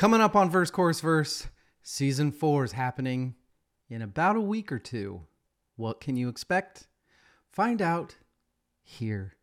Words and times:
Coming 0.00 0.22
up 0.22 0.34
on 0.34 0.48
Verse 0.48 0.70
Chorus 0.70 1.02
Verse, 1.02 1.46
season 1.82 2.32
four 2.32 2.64
is 2.64 2.72
happening 2.72 3.34
in 3.90 4.00
about 4.00 4.34
a 4.34 4.40
week 4.40 4.72
or 4.72 4.78
two. 4.78 5.26
What 5.76 6.00
can 6.00 6.16
you 6.16 6.30
expect? 6.30 6.86
Find 7.52 7.82
out 7.82 8.16
here. 8.82 9.34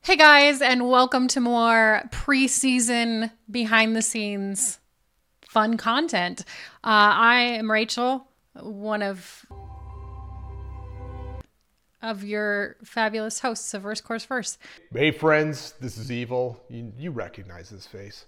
Hey 0.00 0.16
guys, 0.16 0.62
and 0.62 0.88
welcome 0.88 1.28
to 1.28 1.40
more 1.40 2.04
preseason 2.10 3.30
behind 3.50 3.94
the 3.94 4.00
scenes 4.00 4.78
fun 5.46 5.76
content. 5.76 6.46
Uh, 6.82 7.12
I 7.12 7.40
am 7.40 7.70
Rachel, 7.70 8.26
one 8.54 9.02
of 9.02 9.44
of 12.04 12.22
your 12.22 12.76
fabulous 12.84 13.40
hosts 13.40 13.72
of 13.72 13.82
Verse 13.82 14.00
Chorus 14.00 14.26
Verse. 14.26 14.58
Hey 14.92 15.10
friends, 15.10 15.74
this 15.80 15.96
is 15.96 16.12
Evil. 16.12 16.62
You, 16.68 16.92
you 16.98 17.10
recognize 17.10 17.70
this 17.70 17.86
face. 17.86 18.26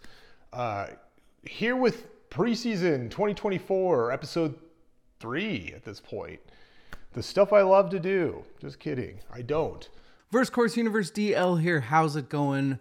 Uh, 0.53 0.87
here 1.43 1.77
with 1.77 2.31
preseason 2.31 3.11
2024, 3.11 4.11
episode 4.11 4.55
three 5.21 5.73
at 5.77 5.85
this 5.85 6.01
point. 6.01 6.41
The 7.13 7.23
stuff 7.23 7.53
I 7.53 7.63
love 7.63 7.91
to 7.91 8.01
do. 8.01 8.45
Just 8.61 8.79
kidding, 8.81 9.21
I 9.33 9.43
don't. 9.43 9.89
Verse 10.33 10.49
Chorus 10.49 10.77
Universe 10.77 11.11
DL 11.11 11.61
here. 11.61 11.81
How's 11.81 12.17
it 12.17 12.31
going? 12.31 12.79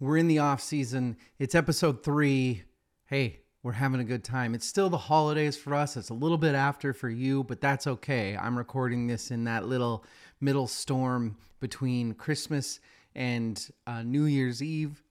We're 0.00 0.18
in 0.18 0.26
the 0.28 0.40
off 0.40 0.60
season. 0.60 1.16
It's 1.38 1.54
episode 1.54 2.02
three. 2.02 2.64
Hey, 3.06 3.40
we're 3.64 3.72
having 3.72 3.98
a 3.98 4.04
good 4.04 4.22
time. 4.22 4.54
It's 4.54 4.66
still 4.66 4.90
the 4.90 4.98
holidays 4.98 5.56
for 5.56 5.74
us. 5.74 5.96
It's 5.96 6.10
a 6.10 6.14
little 6.14 6.36
bit 6.36 6.54
after 6.54 6.92
for 6.92 7.08
you, 7.08 7.44
but 7.44 7.62
that's 7.62 7.86
okay. 7.86 8.36
I'm 8.36 8.58
recording 8.58 9.06
this 9.06 9.30
in 9.30 9.44
that 9.44 9.66
little 9.66 10.04
middle 10.38 10.66
storm 10.66 11.38
between 11.60 12.12
Christmas 12.12 12.78
and 13.14 13.66
uh, 13.86 14.02
New 14.02 14.26
Year's 14.26 14.62
Eve. 14.62 15.02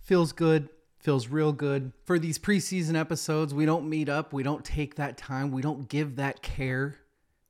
Feels 0.00 0.32
good. 0.32 0.68
Feels 0.98 1.28
real 1.28 1.52
good. 1.52 1.92
For 2.04 2.18
these 2.18 2.40
preseason 2.40 2.98
episodes, 2.98 3.54
we 3.54 3.66
don't 3.66 3.88
meet 3.88 4.08
up. 4.08 4.32
We 4.32 4.42
don't 4.42 4.64
take 4.64 4.96
that 4.96 5.16
time. 5.16 5.52
We 5.52 5.62
don't 5.62 5.88
give 5.88 6.16
that 6.16 6.42
care. 6.42 6.96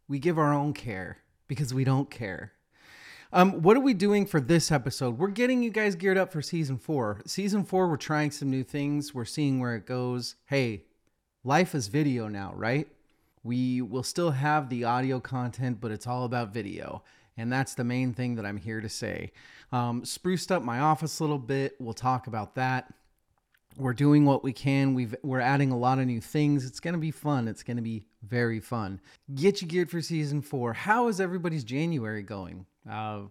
We 0.07 0.19
give 0.19 0.39
our 0.39 0.53
own 0.53 0.75
care 0.75 1.17
because 1.49 1.73
we 1.73 1.85
don't 1.85 2.11
care. 2.11 2.53
Um, 3.35 3.63
what 3.63 3.79
are 3.79 3.81
we 3.81 3.95
doing 3.95 4.27
for 4.27 4.43
this 4.43 4.71
episode? 4.71 5.17
We're 5.17 5.29
getting 5.29 5.63
you 5.63 5.71
guys 5.71 5.95
geared 5.95 6.19
up 6.19 6.31
for 6.31 6.43
season 6.43 6.77
four. 6.77 7.23
Season 7.25 7.65
four, 7.65 7.89
we're 7.89 7.97
trying 7.97 8.31
some 8.31 8.51
new 8.51 8.63
things. 8.63 9.15
We're 9.15 9.25
seeing 9.25 9.59
where 9.59 9.75
it 9.75 9.87
goes. 9.87 10.35
Hey, 10.45 10.83
life 11.43 11.75
is 11.75 11.89
video 11.89 12.29
now, 12.29 12.53
right? 12.55 12.89
We 13.43 13.81
will 13.81 14.03
still 14.03 14.33
have 14.33 14.69
the 14.69 14.85
audio 14.85 15.19
content, 15.19 15.81
but 15.81 15.91
it's 15.91 16.07
all 16.07 16.25
about 16.25 16.53
video. 16.53 17.05
And 17.39 17.51
that's 17.51 17.75
the 17.75 17.85
main 17.85 18.13
thing 18.13 18.35
that 18.35 18.45
I'm 18.45 18.59
here 18.59 18.83
to 18.83 18.89
say. 18.91 19.33
Um, 19.73 20.05
spruced 20.05 20.53
up 20.53 20.63
my 20.63 20.81
office 20.81 21.19
a 21.19 21.23
little 21.25 21.39
bit. 21.39 21.77
We'll 21.81 21.95
talk 21.95 22.27
about 22.27 22.55
that. 22.57 22.93
We're 23.79 23.95
doing 23.95 24.27
what 24.27 24.45
we 24.45 24.53
can. 24.53 24.93
We've 24.93 25.17
we're 25.23 25.41
adding 25.41 25.71
a 25.71 25.79
lot 25.79 25.99
of 25.99 26.07
new 26.07 26.21
things. 26.21 26.67
It's 26.67 26.81
gonna 26.81 26.99
be 26.99 27.11
fun. 27.11 27.49
It's 27.49 27.63
gonna 27.63 27.81
be 27.81 28.05
very 28.23 28.61
fun. 28.61 29.01
Get 29.35 29.63
you 29.63 29.69
geared 29.69 29.91
for 29.91 30.03
season 30.03 30.43
four. 30.43 30.75
How 30.75 31.09
is 31.09 31.19
everybody's 31.19 31.65
January 31.65 32.23
going? 32.23 32.67
Uh, 32.89 33.23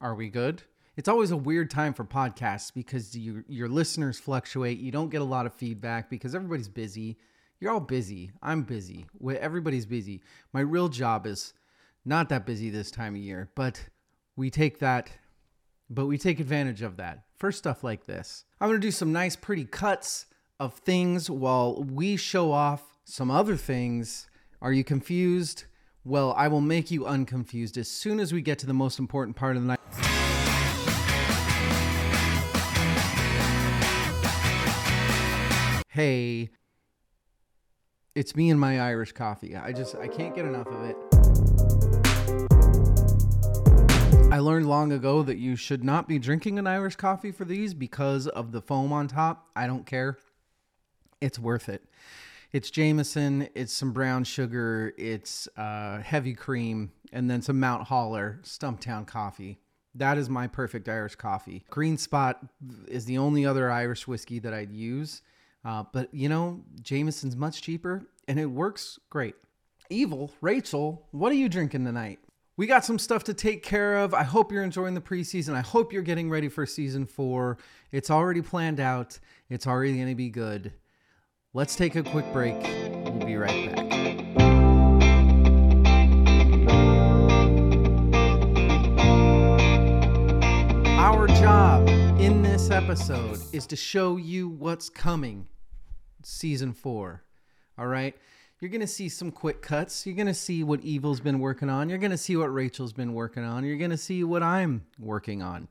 are 0.00 0.14
we 0.14 0.28
good? 0.28 0.62
It's 0.96 1.08
always 1.08 1.30
a 1.30 1.36
weird 1.36 1.70
time 1.70 1.94
for 1.94 2.04
podcasts 2.04 2.72
because 2.72 3.16
you, 3.16 3.44
your 3.48 3.68
listeners 3.68 4.20
fluctuate. 4.20 4.78
You 4.78 4.92
don't 4.92 5.08
get 5.08 5.22
a 5.22 5.24
lot 5.24 5.46
of 5.46 5.54
feedback 5.54 6.10
because 6.10 6.34
everybody's 6.34 6.68
busy. 6.68 7.16
You're 7.60 7.72
all 7.72 7.80
busy. 7.80 8.32
I'm 8.42 8.62
busy. 8.62 9.06
Everybody's 9.40 9.86
busy. 9.86 10.22
My 10.52 10.60
real 10.60 10.88
job 10.88 11.26
is 11.26 11.54
not 12.04 12.28
that 12.28 12.44
busy 12.44 12.68
this 12.68 12.90
time 12.90 13.14
of 13.14 13.20
year, 13.20 13.50
but 13.54 13.88
we 14.36 14.50
take 14.50 14.80
that, 14.80 15.10
but 15.88 16.06
we 16.06 16.18
take 16.18 16.40
advantage 16.40 16.82
of 16.82 16.96
that 16.98 17.24
for 17.36 17.52
stuff 17.52 17.82
like 17.82 18.04
this. 18.04 18.44
I'm 18.60 18.68
going 18.68 18.80
to 18.80 18.86
do 18.86 18.90
some 18.90 19.12
nice, 19.12 19.36
pretty 19.36 19.64
cuts 19.64 20.26
of 20.60 20.74
things 20.74 21.30
while 21.30 21.82
we 21.82 22.16
show 22.16 22.52
off 22.52 22.98
some 23.04 23.30
other 23.30 23.56
things. 23.56 24.28
Are 24.60 24.72
you 24.72 24.84
confused? 24.84 25.64
Well, 26.04 26.34
I 26.36 26.48
will 26.48 26.60
make 26.60 26.90
you 26.90 27.06
unconfused 27.06 27.78
as 27.78 27.88
soon 27.88 28.18
as 28.18 28.32
we 28.32 28.42
get 28.42 28.58
to 28.58 28.66
the 28.66 28.74
most 28.74 28.98
important 28.98 29.36
part 29.36 29.54
of 29.56 29.62
the 29.62 29.68
night. 29.68 29.78
Hey, 35.88 36.50
it's 38.16 38.34
me 38.34 38.50
and 38.50 38.58
my 38.58 38.80
Irish 38.80 39.12
coffee. 39.12 39.54
I 39.54 39.70
just 39.70 39.94
I 39.94 40.08
can't 40.08 40.34
get 40.34 40.44
enough 40.44 40.66
of 40.66 40.84
it. 40.86 40.96
I 44.32 44.40
learned 44.40 44.68
long 44.68 44.90
ago 44.90 45.22
that 45.22 45.36
you 45.36 45.54
should 45.54 45.84
not 45.84 46.08
be 46.08 46.18
drinking 46.18 46.58
an 46.58 46.66
Irish 46.66 46.96
coffee 46.96 47.30
for 47.30 47.44
these 47.44 47.74
because 47.74 48.26
of 48.26 48.50
the 48.50 48.60
foam 48.60 48.92
on 48.92 49.06
top. 49.06 49.50
I 49.54 49.68
don't 49.68 49.86
care. 49.86 50.18
It's 51.20 51.38
worth 51.38 51.68
it. 51.68 51.84
It's 52.52 52.70
Jameson, 52.70 53.48
it's 53.54 53.72
some 53.72 53.92
brown 53.92 54.24
sugar, 54.24 54.92
it's 54.98 55.48
uh, 55.56 56.00
heavy 56.02 56.34
cream, 56.34 56.92
and 57.10 57.30
then 57.30 57.40
some 57.40 57.58
Mount 57.58 57.84
Holler 57.84 58.40
Stumptown 58.42 59.06
coffee. 59.06 59.58
That 59.94 60.18
is 60.18 60.28
my 60.28 60.48
perfect 60.48 60.86
Irish 60.86 61.14
coffee. 61.14 61.64
Green 61.70 61.96
Spot 61.96 62.44
is 62.88 63.06
the 63.06 63.16
only 63.16 63.46
other 63.46 63.70
Irish 63.70 64.06
whiskey 64.06 64.38
that 64.40 64.52
I'd 64.52 64.70
use. 64.70 65.22
Uh, 65.64 65.84
but 65.94 66.12
you 66.12 66.28
know, 66.28 66.62
Jameson's 66.82 67.36
much 67.36 67.62
cheaper 67.62 68.02
and 68.28 68.38
it 68.38 68.46
works 68.46 68.98
great. 69.08 69.34
Evil, 69.88 70.30
Rachel, 70.42 71.06
what 71.10 71.32
are 71.32 71.36
you 71.36 71.48
drinking 71.48 71.86
tonight? 71.86 72.18
We 72.58 72.66
got 72.66 72.84
some 72.84 72.98
stuff 72.98 73.24
to 73.24 73.34
take 73.34 73.62
care 73.62 73.96
of. 73.96 74.12
I 74.12 74.24
hope 74.24 74.52
you're 74.52 74.62
enjoying 74.62 74.92
the 74.92 75.00
preseason. 75.00 75.54
I 75.54 75.60
hope 75.60 75.90
you're 75.90 76.02
getting 76.02 76.28
ready 76.28 76.50
for 76.50 76.66
season 76.66 77.06
four. 77.06 77.56
It's 77.92 78.10
already 78.10 78.42
planned 78.42 78.78
out, 78.78 79.18
it's 79.48 79.66
already 79.66 79.94
going 79.94 80.08
to 80.08 80.14
be 80.14 80.28
good. 80.28 80.72
Let's 81.54 81.76
take 81.76 81.96
a 81.96 82.02
quick 82.02 82.24
break. 82.32 82.54
We'll 82.62 83.26
be 83.26 83.36
right 83.36 83.76
back. 83.76 83.92
Our 90.96 91.26
job 91.26 91.90
in 92.18 92.40
this 92.40 92.70
episode 92.70 93.38
is 93.52 93.66
to 93.66 93.76
show 93.76 94.16
you 94.16 94.48
what's 94.48 94.88
coming 94.88 95.46
season 96.22 96.72
four. 96.72 97.22
All 97.76 97.86
right? 97.86 98.16
You're 98.58 98.70
going 98.70 98.80
to 98.80 98.86
see 98.86 99.10
some 99.10 99.30
quick 99.30 99.60
cuts. 99.60 100.06
You're 100.06 100.16
going 100.16 100.28
to 100.28 100.32
see 100.32 100.64
what 100.64 100.80
Evil's 100.80 101.20
been 101.20 101.38
working 101.38 101.68
on. 101.68 101.90
You're 101.90 101.98
going 101.98 102.12
to 102.12 102.16
see 102.16 102.34
what 102.34 102.46
Rachel's 102.46 102.94
been 102.94 103.12
working 103.12 103.44
on. 103.44 103.62
You're 103.66 103.76
going 103.76 103.90
to 103.90 103.98
see 103.98 104.24
what 104.24 104.42
I'm 104.42 104.86
working 104.98 105.42
on. 105.42 105.68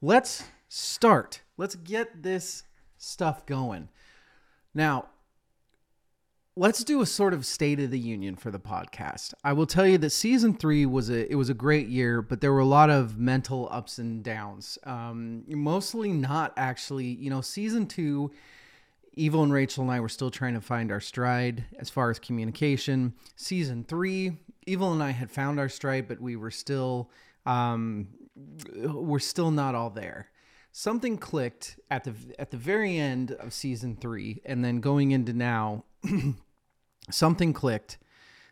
Let's 0.00 0.42
start. 0.68 1.42
Let's 1.56 1.76
get 1.76 2.24
this 2.24 2.64
stuff 2.98 3.46
going. 3.46 3.88
Now, 4.74 5.10
let's 6.54 6.84
do 6.84 7.00
a 7.00 7.06
sort 7.06 7.32
of 7.32 7.46
state 7.46 7.80
of 7.80 7.90
the 7.90 7.98
union 7.98 8.36
for 8.36 8.50
the 8.50 8.60
podcast. 8.60 9.32
I 9.42 9.52
will 9.52 9.66
tell 9.66 9.86
you 9.86 9.98
that 9.98 10.10
season 10.10 10.54
three 10.54 10.84
was 10.84 11.08
a 11.10 11.30
it 11.30 11.36
was 11.36 11.48
a 11.48 11.54
great 11.54 11.88
year, 11.88 12.20
but 12.22 12.40
there 12.40 12.52
were 12.52 12.60
a 12.60 12.66
lot 12.66 12.90
of 12.90 13.18
mental 13.18 13.68
ups 13.70 13.98
and 13.98 14.22
downs. 14.22 14.78
Um, 14.84 15.44
mostly 15.48 16.12
not 16.12 16.52
actually. 16.56 17.06
You 17.06 17.30
know, 17.30 17.40
season 17.40 17.86
two, 17.86 18.30
Evil 19.14 19.42
and 19.42 19.52
Rachel 19.52 19.82
and 19.82 19.92
I 19.92 20.00
were 20.00 20.08
still 20.08 20.30
trying 20.30 20.54
to 20.54 20.60
find 20.60 20.92
our 20.92 21.00
stride 21.00 21.64
as 21.78 21.90
far 21.90 22.10
as 22.10 22.18
communication. 22.18 23.14
Season 23.36 23.84
three, 23.84 24.38
Evil 24.66 24.92
and 24.92 25.02
I 25.02 25.10
had 25.10 25.30
found 25.30 25.58
our 25.58 25.68
stride, 25.68 26.06
but 26.06 26.20
we 26.20 26.36
were 26.36 26.50
still 26.50 27.10
um, 27.46 28.08
we're 28.76 29.18
still 29.18 29.50
not 29.50 29.74
all 29.74 29.90
there 29.90 30.28
something 30.74 31.18
clicked 31.18 31.78
at 31.90 32.02
the 32.04 32.14
at 32.38 32.50
the 32.50 32.56
very 32.56 32.96
end 32.96 33.30
of 33.32 33.52
season 33.52 33.94
3 33.94 34.40
and 34.46 34.64
then 34.64 34.80
going 34.80 35.10
into 35.10 35.34
now 35.34 35.84
something 37.10 37.52
clicked 37.52 37.98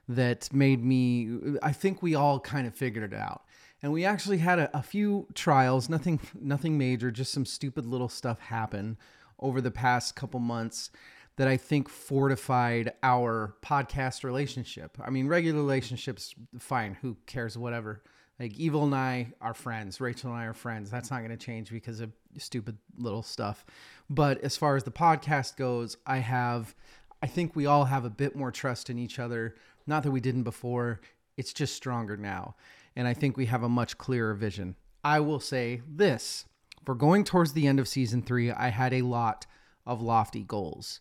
that 0.08 0.52
made 0.52 0.84
me 0.84 1.56
I 1.62 1.72
think 1.72 2.02
we 2.02 2.14
all 2.14 2.40
kind 2.40 2.66
of 2.66 2.74
figured 2.74 3.12
it 3.12 3.16
out. 3.16 3.44
And 3.82 3.92
we 3.92 4.04
actually 4.04 4.38
had 4.38 4.58
a, 4.58 4.76
a 4.76 4.82
few 4.82 5.26
trials, 5.34 5.88
nothing 5.88 6.20
nothing 6.38 6.76
major, 6.76 7.10
just 7.10 7.32
some 7.32 7.46
stupid 7.46 7.86
little 7.86 8.08
stuff 8.08 8.40
happen 8.40 8.98
over 9.38 9.60
the 9.60 9.70
past 9.70 10.16
couple 10.16 10.40
months 10.40 10.90
that 11.36 11.48
I 11.48 11.56
think 11.56 11.88
fortified 11.88 12.92
our 13.02 13.54
podcast 13.62 14.24
relationship. 14.24 14.98
I 15.02 15.08
mean, 15.08 15.26
regular 15.26 15.58
relationships, 15.58 16.34
fine, 16.58 16.98
who 17.00 17.16
cares, 17.26 17.56
whatever. 17.56 18.02
Like 18.38 18.58
Evil 18.58 18.84
and 18.84 18.94
I 18.94 19.32
are 19.40 19.54
friends. 19.54 20.00
Rachel 20.00 20.30
and 20.30 20.38
I 20.38 20.46
are 20.46 20.54
friends. 20.54 20.90
That's 20.90 21.10
not 21.10 21.18
going 21.18 21.30
to 21.30 21.36
change 21.36 21.70
because 21.70 22.00
of 22.00 22.12
stupid 22.38 22.78
little 22.96 23.22
stuff. 23.22 23.64
But 24.08 24.42
as 24.42 24.56
far 24.56 24.76
as 24.76 24.84
the 24.84 24.90
podcast 24.90 25.56
goes, 25.56 25.96
I 26.06 26.18
have, 26.18 26.74
I 27.22 27.26
think 27.26 27.54
we 27.54 27.66
all 27.66 27.84
have 27.84 28.04
a 28.04 28.10
bit 28.10 28.34
more 28.34 28.50
trust 28.50 28.90
in 28.90 28.98
each 28.98 29.18
other. 29.18 29.54
Not 29.86 30.02
that 30.02 30.10
we 30.10 30.20
didn't 30.20 30.44
before, 30.44 31.00
it's 31.36 31.52
just 31.52 31.74
stronger 31.74 32.16
now. 32.16 32.54
And 32.96 33.06
I 33.06 33.14
think 33.14 33.36
we 33.36 33.46
have 33.46 33.62
a 33.62 33.68
much 33.68 33.98
clearer 33.98 34.34
vision. 34.34 34.76
I 35.04 35.20
will 35.20 35.40
say 35.40 35.82
this 35.88 36.44
for 36.84 36.94
going 36.94 37.24
towards 37.24 37.52
the 37.52 37.66
end 37.66 37.78
of 37.78 37.88
season 37.88 38.22
three, 38.22 38.50
I 38.50 38.68
had 38.68 38.92
a 38.92 39.02
lot 39.02 39.46
of 39.86 40.00
lofty 40.00 40.42
goals 40.42 41.00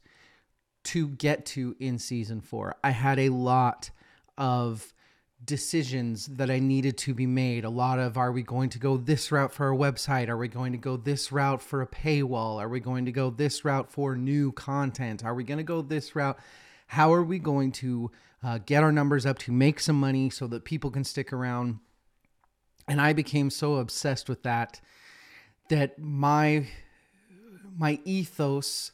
to 0.86 1.10
get 1.10 1.45
to 1.45 1.75
in 1.80 2.00
season 2.00 2.42
four. 2.42 2.75
I 2.83 2.92
had 2.92 3.19
a 3.19 3.30
lot 3.30 3.92
of 4.38 4.94
decisions 5.44 6.27
that 6.27 6.50
I 6.50 6.59
needed 6.59 6.97
to 7.00 7.13
be 7.13 7.25
made. 7.25 7.63
A 7.63 7.69
lot 7.69 8.00
of 8.00 8.18
are 8.18 8.31
we 8.31 8.44
going 8.44 8.69
to 8.69 8.80
go 8.80 8.97
this 8.97 9.31
route 9.31 9.53
for 9.53 9.68
our 9.68 9.75
website? 9.75 10.27
Are 10.27 10.38
we 10.38 10.47
going 10.47 10.74
to 10.74 10.77
go 10.77 10.97
this 10.97 11.31
route 11.31 11.62
for 11.62 11.81
a 11.81 11.88
paywall? 11.88 12.59
Are 12.59 12.69
we 12.69 12.80
going 12.80 13.06
to 13.06 13.12
go 13.12 13.30
this 13.30 13.63
route 13.63 13.89
for 13.91 14.15
new 14.15 14.51
content? 14.51 15.24
Are 15.24 15.33
we 15.33 15.44
going 15.44 15.57
to 15.57 15.63
go 15.63 15.81
this 15.81 16.15
route? 16.15 16.38
How 16.88 17.13
are 17.13 17.24
we 17.24 17.39
going 17.39 17.71
to 17.74 18.12
uh, 18.44 18.59
get 18.65 18.83
our 18.83 18.91
numbers 18.91 19.25
up 19.25 19.38
to 19.39 19.51
make 19.51 19.80
some 19.80 20.00
money 20.00 20.30
so 20.30 20.47
that 20.47 20.65
people 20.65 20.91
can 20.91 21.03
stick 21.03 21.31
around? 21.31 21.80
And 22.88 23.00
I 23.00 23.13
became 23.13 23.50
so 23.50 23.75
obsessed 23.75 24.27
with 24.27 24.44
that 24.44 24.81
that 25.69 26.00
my 26.00 26.68
my 27.77 28.00
ethos 28.03 28.92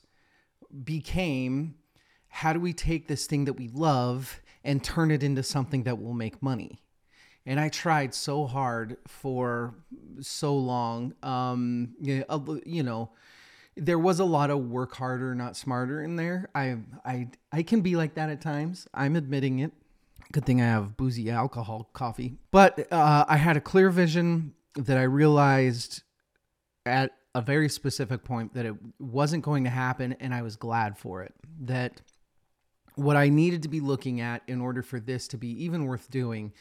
became 0.84 1.76
how 2.28 2.52
do 2.52 2.60
we 2.60 2.74
take 2.74 3.08
this 3.08 3.26
thing 3.26 3.46
that 3.46 3.54
we 3.54 3.70
love 3.70 4.42
and 4.66 4.84
turn 4.84 5.12
it 5.12 5.24
into 5.24 5.44
something 5.44 5.84
that 5.84 6.02
will 6.02 6.14
make 6.14 6.44
money? 6.44 6.82
And 7.46 7.60
I 7.60 7.70
tried 7.70 8.14
so 8.14 8.46
hard 8.48 8.98
for 9.08 9.76
so 10.20 10.58
long. 10.58 11.14
Um, 11.22 11.94
you 12.00 12.84
know, 12.84 13.12
there 13.78 14.00
was 14.00 14.20
a 14.20 14.26
lot 14.26 14.50
of 14.50 14.60
work 14.70 14.96
harder, 14.96 15.36
not 15.36 15.56
smarter 15.56 16.02
in 16.02 16.16
there. 16.16 16.50
I, 16.56 16.78
I, 17.06 17.30
I 17.52 17.62
can 17.64 17.82
be 17.82 17.96
like 17.96 18.16
that 18.16 18.30
at 18.30 18.42
times. 18.42 18.88
I'm 18.94 19.16
admitting 19.16 19.60
it. 19.60 19.72
Good 20.32 20.46
thing 20.46 20.60
I 20.60 20.66
have 20.66 20.98
boozy 20.98 21.30
alcohol 21.30 21.90
coffee. 21.94 22.38
But 22.52 22.92
uh, 22.92 23.26
I 23.28 23.38
had 23.38 23.58
a 23.58 23.62
clear 23.62 23.92
vision 23.92 24.54
that 24.76 24.98
I 24.98 25.04
realized 25.04 26.02
at 26.86 27.12
a 27.36 27.42
very 27.42 27.70
specific 27.70 28.24
point 28.24 28.54
that 28.56 28.66
it 28.66 28.76
wasn't 28.98 29.44
going 29.44 29.66
to 29.66 29.70
happen, 29.70 30.14
and 30.20 30.34
I 30.34 30.42
was 30.42 30.56
glad 30.56 30.98
for 30.98 31.22
it. 31.22 31.34
That 31.62 32.02
what 32.96 33.16
I 33.16 33.30
needed 33.30 33.64
to 33.64 33.70
be 33.70 33.80
looking 33.80 34.22
at 34.22 34.42
in 34.48 34.62
order 34.62 34.82
for 34.82 35.00
this 35.00 35.28
to 35.30 35.38
be 35.38 35.64
even 35.64 35.86
worth 35.86 36.10
doing 36.10 36.54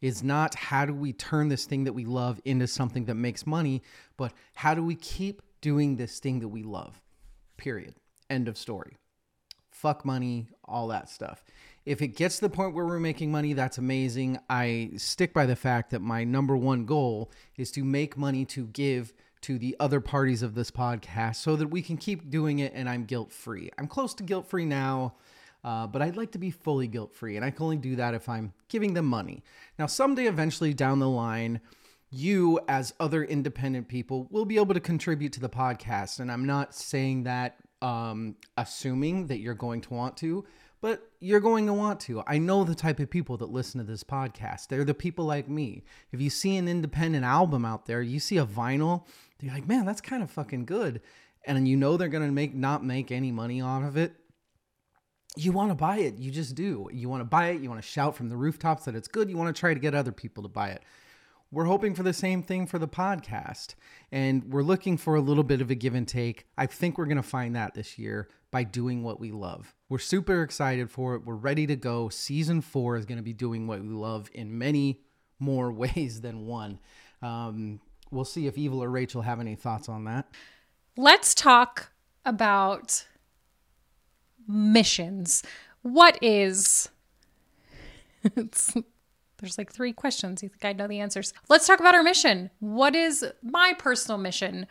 is 0.00 0.22
not 0.22 0.54
how 0.54 0.86
do 0.86 0.94
we 0.94 1.12
turn 1.12 1.48
this 1.48 1.66
thing 1.66 1.84
that 1.84 1.92
we 1.92 2.04
love 2.04 2.40
into 2.44 2.66
something 2.66 3.04
that 3.04 3.14
makes 3.14 3.46
money, 3.46 3.82
but 4.16 4.32
how 4.54 4.74
do 4.74 4.82
we 4.82 4.94
keep 4.94 5.42
doing 5.60 5.96
this 5.96 6.18
thing 6.18 6.40
that 6.40 6.48
we 6.48 6.62
love? 6.62 7.00
Period. 7.56 7.94
End 8.30 8.48
of 8.48 8.56
story. 8.56 8.96
Fuck 9.70 10.04
money, 10.04 10.48
all 10.64 10.88
that 10.88 11.10
stuff. 11.10 11.44
If 11.84 12.02
it 12.02 12.08
gets 12.08 12.36
to 12.36 12.42
the 12.42 12.50
point 12.50 12.74
where 12.74 12.84
we're 12.84 13.00
making 13.00 13.32
money, 13.32 13.52
that's 13.52 13.78
amazing. 13.78 14.38
I 14.48 14.90
stick 14.96 15.32
by 15.32 15.46
the 15.46 15.56
fact 15.56 15.90
that 15.90 16.00
my 16.00 16.24
number 16.24 16.56
one 16.56 16.84
goal 16.84 17.30
is 17.56 17.70
to 17.72 17.84
make 17.84 18.16
money 18.16 18.44
to 18.46 18.66
give 18.66 19.12
to 19.42 19.58
the 19.58 19.74
other 19.80 20.00
parties 20.00 20.42
of 20.42 20.54
this 20.54 20.70
podcast 20.70 21.36
so 21.36 21.56
that 21.56 21.68
we 21.68 21.80
can 21.80 21.96
keep 21.96 22.28
doing 22.28 22.58
it 22.58 22.72
and 22.74 22.88
I'm 22.88 23.04
guilt 23.04 23.32
free. 23.32 23.70
I'm 23.78 23.86
close 23.86 24.12
to 24.14 24.22
guilt 24.22 24.46
free 24.48 24.66
now. 24.66 25.14
Uh, 25.62 25.86
but 25.86 26.00
I'd 26.00 26.16
like 26.16 26.32
to 26.32 26.38
be 26.38 26.50
fully 26.50 26.86
guilt 26.86 27.14
free, 27.14 27.36
and 27.36 27.44
I 27.44 27.50
can 27.50 27.64
only 27.64 27.76
do 27.76 27.96
that 27.96 28.14
if 28.14 28.28
I'm 28.28 28.52
giving 28.68 28.94
them 28.94 29.06
money. 29.06 29.44
Now, 29.78 29.86
someday, 29.86 30.26
eventually 30.26 30.72
down 30.72 31.00
the 31.00 31.08
line, 31.08 31.60
you, 32.10 32.60
as 32.68 32.94
other 32.98 33.24
independent 33.24 33.88
people, 33.88 34.26
will 34.30 34.44
be 34.44 34.56
able 34.56 34.74
to 34.74 34.80
contribute 34.80 35.32
to 35.34 35.40
the 35.40 35.48
podcast. 35.48 36.18
And 36.18 36.30
I'm 36.32 36.46
not 36.46 36.74
saying 36.74 37.24
that 37.24 37.56
um, 37.82 38.36
assuming 38.56 39.28
that 39.28 39.38
you're 39.38 39.54
going 39.54 39.80
to 39.82 39.94
want 39.94 40.16
to, 40.18 40.44
but 40.80 41.10
you're 41.20 41.40
going 41.40 41.66
to 41.66 41.72
want 41.72 42.00
to. 42.00 42.22
I 42.26 42.38
know 42.38 42.64
the 42.64 42.74
type 42.74 43.00
of 43.00 43.10
people 43.10 43.36
that 43.38 43.50
listen 43.50 43.78
to 43.78 43.86
this 43.86 44.02
podcast. 44.02 44.68
They're 44.68 44.84
the 44.84 44.94
people 44.94 45.24
like 45.24 45.48
me. 45.48 45.84
If 46.10 46.20
you 46.20 46.30
see 46.30 46.56
an 46.56 46.68
independent 46.68 47.24
album 47.24 47.64
out 47.64 47.86
there, 47.86 48.02
you 48.02 48.18
see 48.18 48.38
a 48.38 48.46
vinyl, 48.46 49.06
you're 49.40 49.54
like, 49.54 49.68
man, 49.68 49.86
that's 49.86 50.00
kind 50.00 50.22
of 50.22 50.30
fucking 50.30 50.64
good. 50.64 51.00
And 51.46 51.66
you 51.66 51.76
know 51.76 51.96
they're 51.96 52.08
gonna 52.08 52.30
make 52.30 52.54
not 52.54 52.84
make 52.84 53.10
any 53.10 53.32
money 53.32 53.60
off 53.60 53.82
of 53.82 53.96
it. 53.96 54.14
You 55.36 55.52
want 55.52 55.70
to 55.70 55.74
buy 55.74 55.98
it. 55.98 56.18
You 56.18 56.30
just 56.30 56.54
do. 56.54 56.88
You 56.92 57.08
want 57.08 57.20
to 57.20 57.24
buy 57.24 57.48
it. 57.48 57.60
You 57.60 57.68
want 57.68 57.80
to 57.80 57.86
shout 57.86 58.16
from 58.16 58.28
the 58.28 58.36
rooftops 58.36 58.84
that 58.84 58.94
it's 58.94 59.08
good. 59.08 59.30
You 59.30 59.36
want 59.36 59.54
to 59.54 59.58
try 59.58 59.74
to 59.74 59.80
get 59.80 59.94
other 59.94 60.12
people 60.12 60.42
to 60.42 60.48
buy 60.48 60.70
it. 60.70 60.82
We're 61.52 61.64
hoping 61.64 61.94
for 61.94 62.04
the 62.04 62.12
same 62.12 62.42
thing 62.42 62.66
for 62.66 62.78
the 62.78 62.88
podcast. 62.88 63.74
And 64.12 64.44
we're 64.44 64.62
looking 64.62 64.96
for 64.96 65.16
a 65.16 65.20
little 65.20 65.42
bit 65.42 65.60
of 65.60 65.70
a 65.70 65.74
give 65.74 65.94
and 65.94 66.06
take. 66.06 66.46
I 66.56 66.66
think 66.66 66.96
we're 66.96 67.06
going 67.06 67.16
to 67.16 67.22
find 67.22 67.56
that 67.56 67.74
this 67.74 67.98
year 67.98 68.28
by 68.50 68.64
doing 68.64 69.02
what 69.02 69.20
we 69.20 69.30
love. 69.30 69.74
We're 69.88 69.98
super 69.98 70.42
excited 70.42 70.90
for 70.90 71.14
it. 71.14 71.24
We're 71.24 71.34
ready 71.34 71.66
to 71.66 71.76
go. 71.76 72.08
Season 72.08 72.60
four 72.60 72.96
is 72.96 73.04
going 73.04 73.18
to 73.18 73.24
be 73.24 73.32
doing 73.32 73.66
what 73.66 73.80
we 73.80 73.88
love 73.88 74.30
in 74.32 74.58
many 74.58 75.00
more 75.38 75.72
ways 75.72 76.20
than 76.20 76.46
one. 76.46 76.78
Um, 77.22 77.80
we'll 78.10 78.24
see 78.24 78.46
if 78.46 78.56
Evil 78.56 78.82
or 78.82 78.90
Rachel 78.90 79.22
have 79.22 79.40
any 79.40 79.54
thoughts 79.54 79.88
on 79.88 80.04
that. 80.04 80.28
Let's 80.96 81.34
talk 81.34 81.92
about 82.24 83.06
missions. 84.46 85.42
What 85.82 86.18
is. 86.22 86.88
there's 88.22 89.56
like 89.56 89.72
three 89.72 89.92
questions. 89.92 90.42
You 90.42 90.48
think 90.48 90.64
I 90.64 90.72
know 90.72 90.86
the 90.86 91.00
answers? 91.00 91.32
Let's 91.48 91.66
talk 91.66 91.80
about 91.80 91.94
our 91.94 92.02
mission. 92.02 92.50
What 92.60 92.94
is 92.94 93.24
my 93.42 93.74
personal 93.78 94.18
mission 94.18 94.66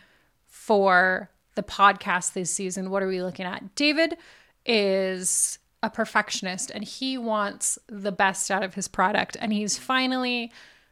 for 0.46 1.30
the 1.56 1.64
podcast 1.64 2.34
this 2.34 2.52
season? 2.52 2.90
What 2.90 3.04
are 3.04 3.08
we 3.08 3.22
looking 3.22 3.46
at? 3.46 3.76
David 3.76 4.18
is 4.66 5.60
a 5.82 5.90
perfectionist 5.90 6.72
and 6.72 6.84
he 6.84 7.18
wants 7.18 7.80
the 7.88 8.12
best 8.12 8.52
out 8.52 8.64
of 8.64 8.74
his 8.74 8.88
product. 8.88 9.38
And 9.40 9.54
he's 9.54 9.78
finally 9.78 10.52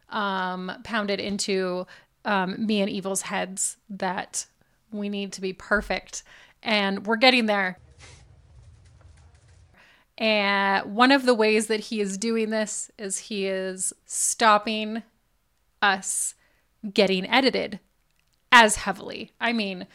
um, 0.10 0.72
pounded 0.84 1.20
into 1.20 1.86
um, 2.26 2.66
me 2.66 2.82
and 2.82 2.90
Evil's 2.90 3.24
heads 3.24 3.78
that 3.90 4.46
we 4.92 5.10
need 5.10 5.34
to 5.34 5.42
be 5.42 5.54
perfect. 5.54 6.24
And 6.64 7.06
we're 7.06 7.18
getting 7.18 7.46
there. 7.46 7.78
And 10.18 10.96
one 10.96 11.12
of 11.12 11.26
the 11.26 11.36
ways 11.36 11.68
that 11.68 11.80
he 11.80 12.02
is 12.02 12.18
doing 12.18 12.50
this 12.50 12.90
is 12.98 13.20
he 13.20 13.46
is 13.46 13.94
stopping 14.06 15.04
us 15.82 16.34
getting 16.94 17.30
edited 17.30 17.80
as 18.52 18.78
heavily. 18.78 19.32
I 19.40 19.54
mean, 19.54 19.88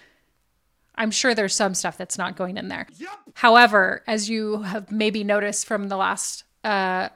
I'm 0.94 1.10
sure 1.10 1.34
there's 1.34 1.54
some 1.54 1.74
stuff 1.74 1.96
that's 1.96 2.18
not 2.18 2.36
going 2.36 2.56
in 2.56 2.68
there. 2.68 2.86
Yep. 2.98 3.10
However, 3.34 4.04
as 4.06 4.28
you 4.28 4.62
have 4.62 4.92
maybe 4.92 5.24
noticed 5.24 5.66
from 5.66 5.88
the 5.88 5.96
last 5.96 6.44
uh, 6.62 7.08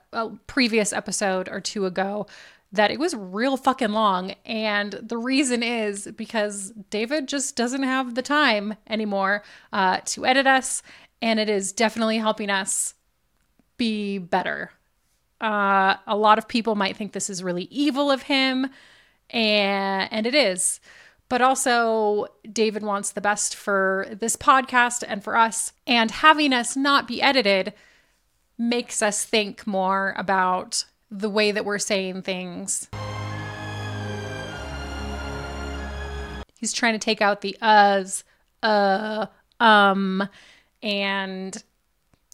previous 0.47 0.93
episode 0.93 1.49
or 1.49 1.61
two 1.61 1.87
ago, 1.87 2.27
that 2.73 2.91
it 2.91 2.99
was 2.99 3.15
real 3.15 3.57
fucking 3.57 3.93
long. 3.93 4.35
And 4.45 4.93
the 4.95 5.19
reason 5.19 5.63
is 5.63 6.09
because 6.17 6.73
David 6.91 7.29
just 7.29 7.55
doesn't 7.55 7.85
have 7.85 8.15
the 8.15 8.23
time 8.23 8.75
anymore 8.89 9.45
uh, 9.73 10.01
to 10.07 10.27
edit 10.27 10.47
us. 10.47 10.83
And 11.23 11.39
it 11.39 11.49
is 11.49 11.73
definitely 11.73 12.19
helping 12.19 12.51
us 12.51 12.95
be 13.77 14.19
better. 14.19 14.71
Uh, 15.41 15.97
a 16.07 16.17
lot 16.17 16.39
of 16.39 16.49
people 16.49 16.75
might 16.75 16.97
think 16.97 17.13
this 17.13 17.29
is 17.29 17.43
really 17.43 17.65
evil 17.65 18.11
of 18.11 18.23
him, 18.23 18.71
and 19.31 20.13
and 20.13 20.27
it 20.27 20.35
is. 20.35 20.81
But 21.29 21.43
also, 21.43 22.27
David 22.51 22.83
wants 22.83 23.11
the 23.11 23.21
best 23.21 23.57
for 23.57 24.07
this 24.11 24.37
podcast 24.37 25.03
and 25.07 25.25
for 25.25 25.37
us. 25.37 25.73
And 25.87 26.11
having 26.11 26.53
us 26.53 26.77
not 26.77 27.09
be 27.09 27.21
edited 27.21 27.75
makes 28.57 29.03
us 29.03 29.25
think 29.25 29.67
more 29.67 30.15
about 30.17 30.85
the 31.11 31.29
way 31.29 31.51
that 31.51 31.65
we're 31.65 31.79
saying 31.79 32.23
things. 32.23 32.89
He's 36.59 36.73
trying 36.73 36.95
to 36.95 36.99
take 36.99 37.21
out 37.21 37.43
the 37.43 37.57
uhs, 37.61 38.23
uh, 38.63 39.27
um, 39.61 40.29
and 40.83 41.63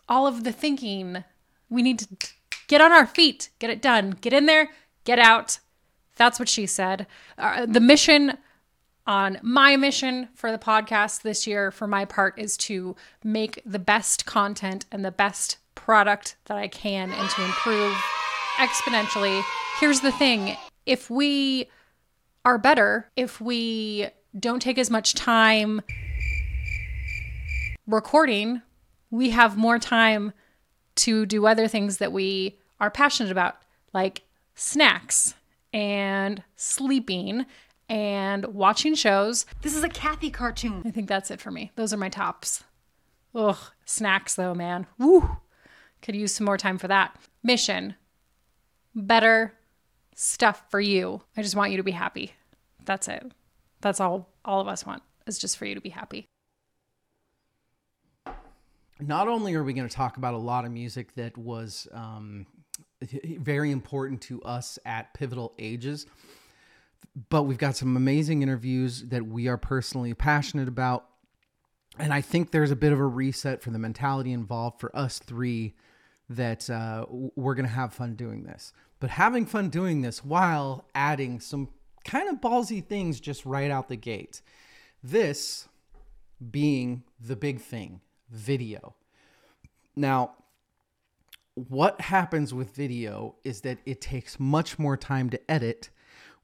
all 0.09 0.27
of 0.27 0.45
the 0.45 0.53
thinking 0.53 1.25
we 1.73 1.83
need 1.83 1.99
to 2.01 2.29
get 2.69 2.81
on 2.81 2.93
our 2.93 3.07
feet, 3.07 3.49
get 3.59 3.71
it 3.71 3.81
done, 3.81 4.11
get 4.21 4.33
in 4.33 4.47
there, 4.47 4.69
get 5.05 5.19
out. 5.19 5.59
That's 6.17 6.39
what 6.39 6.49
she 6.49 6.67
said. 6.67 7.07
Uh, 7.39 7.67
the 7.67 7.81
mission 7.81 8.37
on 9.07 9.39
my 9.43 9.77
mission 9.77 10.29
for 10.35 10.53
the 10.53 10.59
podcast 10.59 11.23
this 11.23 11.47
year, 11.47 11.71
for 11.71 11.87
my 11.87 12.05
part, 12.05 12.39
is 12.39 12.57
to 12.57 12.95
make 13.25 13.61
the 13.65 13.79
best 13.79 14.27
content 14.27 14.85
and 14.93 15.05
the 15.05 15.11
best 15.11 15.57
product 15.75 16.37
that 16.45 16.59
I 16.59 16.69
can 16.69 17.11
and 17.11 17.31
to 17.31 17.45
improve 17.45 17.97
exponentially. 18.59 19.43
Here's 19.81 20.01
the 20.01 20.13
thing 20.13 20.57
if 20.85 21.09
we 21.09 21.69
are 22.45 22.59
better, 22.59 23.11
if 23.17 23.41
we 23.41 24.09
don't 24.39 24.61
take 24.61 24.79
as 24.79 24.91
much 24.91 25.15
time 25.15 25.81
recording, 27.87 28.63
we 29.11 29.31
have 29.31 29.57
more 29.57 29.79
time 29.79 30.33
to 30.97 31.27
do 31.27 31.47
other 31.47 31.69
things 31.69 31.99
that 31.99 32.13
we 32.13 32.59
are 32.81 32.91
passionate 32.91 33.33
about, 33.33 33.57
like 33.93 34.23
snacks 34.55 35.35
and 35.73 36.43
sleeping 36.57 37.47
and 37.89 38.47
watching 38.47 38.95
shows. 38.95 39.47
This 39.63 39.75
is 39.75 39.85
a 39.85 39.89
Kathy 39.89 40.31
cartoon. 40.31 40.83
I 40.85 40.91
think 40.91 41.09
that's 41.09 41.31
it 41.31 41.41
for 41.41 41.51
me. 41.51 41.73
Those 41.77 41.93
are 41.93 41.99
my 41.99 42.09
tops. 42.09 42.65
Ugh, 43.35 43.59
snacks 43.85 44.35
though, 44.35 44.55
man. 44.55 44.87
Woo! 44.99 45.37
Could 46.01 46.17
use 46.17 46.35
some 46.35 46.45
more 46.45 46.59
time 46.59 46.79
for 46.79 46.89
that. 46.89 47.17
Mission 47.43 47.95
better 48.95 49.55
stuff 50.15 50.65
for 50.71 50.81
you. 50.81 51.23
I 51.37 51.43
just 51.43 51.57
want 51.57 51.71
you 51.71 51.77
to 51.79 51.83
be 51.83 51.93
happy. 51.93 52.33
That's 52.85 53.09
it. 53.09 53.33
That's 53.81 54.01
all 54.01 54.29
all 54.45 54.61
of 54.61 54.69
us 54.69 54.85
want 54.85 55.03
is 55.27 55.39
just 55.39 55.57
for 55.57 55.65
you 55.65 55.75
to 55.75 55.81
be 55.81 55.89
happy 55.91 56.27
not 59.03 59.29
only 59.29 59.55
are 59.55 59.65
we 59.65 59.73
going 59.73 59.89
to 59.89 59.95
talk 59.95 60.17
about 60.17 60.35
a 60.35 60.39
lot 60.39 60.65
of 60.65 60.71
music 60.71 61.15
that 61.15 61.37
was 61.37 61.89
um, 61.93 62.47
very 63.39 63.71
important 63.71 64.21
to 64.23 64.43
us 64.43 64.79
at 64.85 65.13
pivotal 65.15 65.55
ages. 65.59 66.07
But 67.29 67.43
we've 67.43 67.59
got 67.59 67.77
some 67.77 67.97
amazing 67.97 68.43
interviews 68.43 69.03
that 69.09 69.27
we 69.27 69.49
are 69.49 69.59
personally 69.59 70.15
passionate 70.15 70.69
about. 70.69 71.07
And 71.99 72.13
I 72.13 72.23
think 72.23 72.51
there's 72.51 72.71
a 72.71 72.77
bit 72.77 72.93
of 72.93 72.99
a 72.99 73.07
reset 73.07 73.63
for 73.63 73.71
the 73.71 73.79
mentality 73.79 74.33
involved 74.33 74.81
for 74.81 74.95
us 74.97 75.19
three 75.19 75.75
that 76.31 76.71
uh, 76.71 77.05
we're 77.11 77.55
going 77.55 77.67
to 77.67 77.73
have 77.73 77.93
fun 77.93 78.15
doing 78.15 78.45
this. 78.45 78.73
But 78.99 79.11
having 79.11 79.45
fun 79.45 79.69
doing 79.69 80.01
this 80.01 80.25
while 80.25 80.87
adding 80.95 81.41
some 81.41 81.69
kind 82.05 82.31
of 82.31 82.41
ballsy 82.41 82.83
things 82.83 83.21
just 83.21 83.45
right 83.45 83.71
out 83.71 83.89
the 83.89 83.97
gate. 83.97 84.41
This 85.03 85.69
being 86.51 87.03
the 87.21 87.37
big 87.37 87.61
thing 87.61 88.01
video. 88.33 88.95
Now, 89.95 90.33
what 91.55 92.01
happens 92.01 92.55
with 92.55 92.75
video 92.75 93.37
is 93.45 93.61
that 93.61 93.79
it 93.85 94.01
takes 94.01 94.41
much 94.41 94.79
more 94.79 94.97
time 94.97 95.29
to 95.31 95.51
edit, 95.51 95.91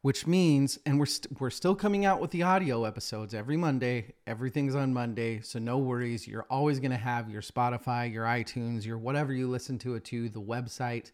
which 0.03 0.27
means, 0.27 0.79
and 0.85 0.99
we're 0.99 1.05
we 1.05 1.07
st- 1.07 1.41
we're 1.41 1.51
still 1.51 1.75
coming 1.75 2.05
out 2.05 2.21
with 2.21 2.31
the 2.31 2.43
audio 2.43 2.85
episodes 2.85 3.33
every 3.33 3.57
Monday. 3.57 4.13
Everything's 4.27 4.75
on 4.75 4.93
Monday, 4.93 5.41
so 5.41 5.59
no 5.59 5.79
worries. 5.79 6.29
You're 6.29 6.47
always 6.51 6.79
going 6.79 6.91
to 6.91 6.97
have 6.99 7.31
your 7.31 7.43
Spotify, 7.43 8.13
your 8.13 8.25
iTunes, 8.25 8.85
your 8.85 8.99
whatever 8.99 9.33
you 9.33 9.49
listen 9.49 9.79
to 9.79 9.95
it 9.95 10.05
to, 10.07 10.29
the 10.29 10.43
website. 10.43 11.11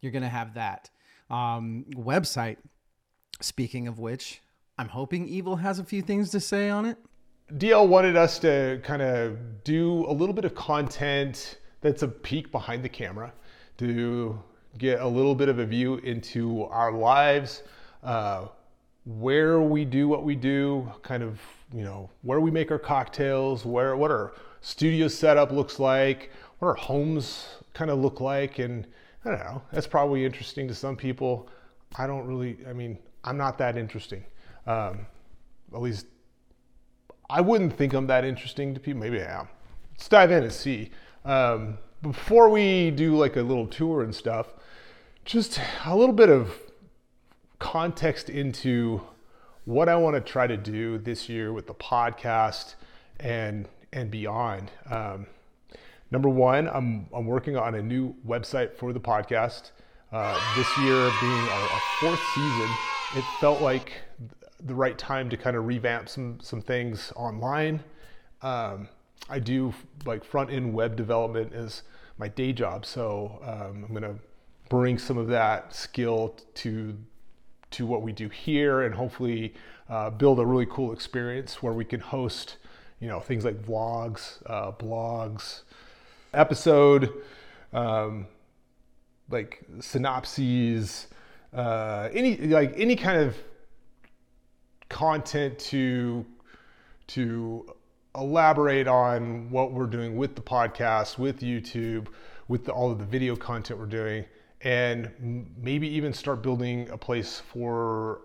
You're 0.00 0.12
going 0.12 0.22
to 0.22 0.28
have 0.28 0.54
that 0.54 0.88
um, 1.28 1.84
website. 1.94 2.56
Speaking 3.42 3.86
of 3.86 3.98
which, 3.98 4.40
I'm 4.78 4.88
hoping 4.88 5.28
Evil 5.28 5.56
has 5.56 5.78
a 5.78 5.84
few 5.84 6.00
things 6.02 6.30
to 6.30 6.40
say 6.40 6.70
on 6.70 6.86
it. 6.86 6.96
DL 7.56 7.88
wanted 7.88 8.16
us 8.16 8.38
to 8.40 8.80
kind 8.84 9.02
of 9.02 9.64
do 9.64 10.06
a 10.06 10.12
little 10.12 10.34
bit 10.34 10.44
of 10.44 10.54
content 10.54 11.58
that's 11.80 12.02
a 12.02 12.08
peek 12.08 12.52
behind 12.52 12.84
the 12.84 12.88
camera 12.88 13.32
to 13.78 14.40
get 14.78 15.00
a 15.00 15.06
little 15.06 15.34
bit 15.34 15.48
of 15.48 15.58
a 15.58 15.66
view 15.66 15.96
into 15.96 16.64
our 16.64 16.92
lives, 16.92 17.62
uh, 18.04 18.46
where 19.04 19.60
we 19.60 19.84
do 19.84 20.06
what 20.06 20.22
we 20.22 20.36
do, 20.36 20.90
kind 21.02 21.22
of, 21.22 21.40
you 21.72 21.82
know, 21.82 22.08
where 22.22 22.40
we 22.40 22.50
make 22.50 22.70
our 22.70 22.78
cocktails, 22.78 23.64
where 23.64 23.96
what 23.96 24.10
our 24.10 24.32
studio 24.60 25.08
setup 25.08 25.50
looks 25.50 25.78
like, 25.78 26.30
what 26.58 26.68
our 26.68 26.74
homes 26.74 27.48
kind 27.74 27.90
of 27.90 27.98
look 27.98 28.20
like, 28.20 28.58
and 28.58 28.86
I 29.24 29.30
don't 29.30 29.40
know. 29.40 29.62
That's 29.72 29.86
probably 29.86 30.24
interesting 30.24 30.68
to 30.68 30.74
some 30.74 30.96
people. 30.96 31.48
I 31.96 32.06
don't 32.06 32.26
really. 32.26 32.58
I 32.68 32.72
mean, 32.72 32.98
I'm 33.24 33.36
not 33.36 33.58
that 33.58 33.76
interesting. 33.76 34.24
Um, 34.66 35.06
at 35.74 35.80
least 35.80 36.06
I 37.30 37.40
wouldn't 37.40 37.76
think 37.76 37.94
I'm 37.94 38.08
that 38.08 38.24
interesting 38.24 38.74
to 38.74 38.80
people. 38.80 39.00
Maybe 39.00 39.20
I 39.20 39.40
am. 39.40 39.48
Let's 39.92 40.08
dive 40.08 40.32
in 40.32 40.42
and 40.42 40.52
see. 40.52 40.90
Um, 41.24 41.78
before 42.02 42.48
we 42.48 42.90
do 42.90 43.16
like 43.16 43.36
a 43.36 43.42
little 43.42 43.66
tour 43.66 44.02
and 44.02 44.14
stuff, 44.14 44.52
just 45.24 45.60
a 45.84 45.96
little 45.96 46.14
bit 46.14 46.28
of 46.28 46.58
context 47.58 48.30
into 48.30 49.02
what 49.64 49.88
I 49.88 49.94
want 49.94 50.16
to 50.16 50.20
try 50.20 50.46
to 50.46 50.56
do 50.56 50.98
this 50.98 51.28
year 51.28 51.52
with 51.52 51.66
the 51.66 51.74
podcast 51.74 52.74
and 53.20 53.68
and 53.92 54.10
beyond. 54.10 54.70
Um, 54.90 55.26
number 56.10 56.28
one, 56.28 56.68
I'm 56.68 57.06
I'm 57.12 57.26
working 57.26 57.56
on 57.56 57.74
a 57.74 57.82
new 57.82 58.14
website 58.26 58.76
for 58.76 58.92
the 58.92 59.00
podcast. 59.00 59.70
Uh, 60.12 60.34
this 60.56 60.78
year 60.78 61.10
being 61.20 61.48
our, 61.48 61.62
our 61.62 61.80
fourth 62.00 62.20
season, 62.34 62.68
it 63.14 63.24
felt 63.40 63.60
like 63.60 63.92
the 64.64 64.74
right 64.74 64.96
time 64.98 65.30
to 65.30 65.36
kind 65.36 65.56
of 65.56 65.66
revamp 65.66 66.08
some 66.08 66.38
some 66.40 66.60
things 66.60 67.12
online. 67.16 67.82
Um, 68.42 68.88
I 69.28 69.38
do 69.38 69.74
like 70.04 70.24
front 70.24 70.50
end 70.50 70.72
web 70.72 70.96
development 70.96 71.52
as 71.52 71.82
my 72.18 72.28
day 72.28 72.52
job, 72.52 72.84
so 72.84 73.40
um, 73.42 73.84
I'm 73.86 73.94
gonna 73.94 74.16
bring 74.68 74.98
some 74.98 75.18
of 75.18 75.28
that 75.28 75.74
skill 75.74 76.36
to 76.54 76.96
to 77.72 77.86
what 77.86 78.02
we 78.02 78.12
do 78.12 78.28
here, 78.28 78.82
and 78.82 78.94
hopefully 78.94 79.54
uh, 79.88 80.10
build 80.10 80.38
a 80.38 80.46
really 80.46 80.66
cool 80.66 80.92
experience 80.92 81.62
where 81.62 81.72
we 81.72 81.84
can 81.84 82.00
host, 82.00 82.56
you 83.00 83.08
know, 83.08 83.20
things 83.20 83.44
like 83.44 83.62
vlogs, 83.62 84.42
uh, 84.46 84.72
blogs, 84.72 85.62
episode, 86.34 87.12
um, 87.72 88.26
like 89.30 89.64
synopses, 89.80 91.06
uh, 91.52 92.08
any 92.12 92.36
like 92.36 92.72
any 92.76 92.96
kind 92.96 93.20
of 93.20 93.36
content 94.90 95.58
to 95.58 96.26
to 97.06 97.74
elaborate 98.14 98.86
on 98.86 99.50
what 99.50 99.72
we're 99.72 99.86
doing 99.86 100.16
with 100.16 100.34
the 100.36 100.42
podcast, 100.42 101.16
with 101.16 101.40
YouTube, 101.40 102.08
with 102.48 102.64
the, 102.64 102.72
all 102.72 102.90
of 102.90 102.98
the 102.98 103.04
video 103.04 103.34
content 103.34 103.80
we're 103.80 103.86
doing, 103.86 104.24
and 104.62 105.10
maybe 105.56 105.88
even 105.88 106.12
start 106.12 106.42
building 106.42 106.88
a 106.90 106.98
place 106.98 107.40
for 107.40 108.20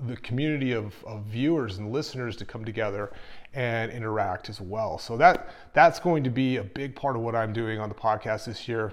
the 0.00 0.16
community 0.16 0.72
of, 0.72 0.92
of 1.04 1.24
viewers 1.24 1.78
and 1.78 1.92
listeners 1.92 2.36
to 2.36 2.44
come 2.44 2.64
together 2.64 3.12
and 3.54 3.90
interact 3.90 4.50
as 4.50 4.60
well. 4.60 4.98
So 4.98 5.16
that 5.16 5.48
that's 5.72 5.98
going 5.98 6.24
to 6.24 6.30
be 6.30 6.56
a 6.56 6.64
big 6.64 6.94
part 6.94 7.16
of 7.16 7.22
what 7.22 7.34
I'm 7.34 7.52
doing 7.52 7.78
on 7.78 7.88
the 7.88 7.94
podcast 7.94 8.46
this 8.46 8.68
year. 8.68 8.92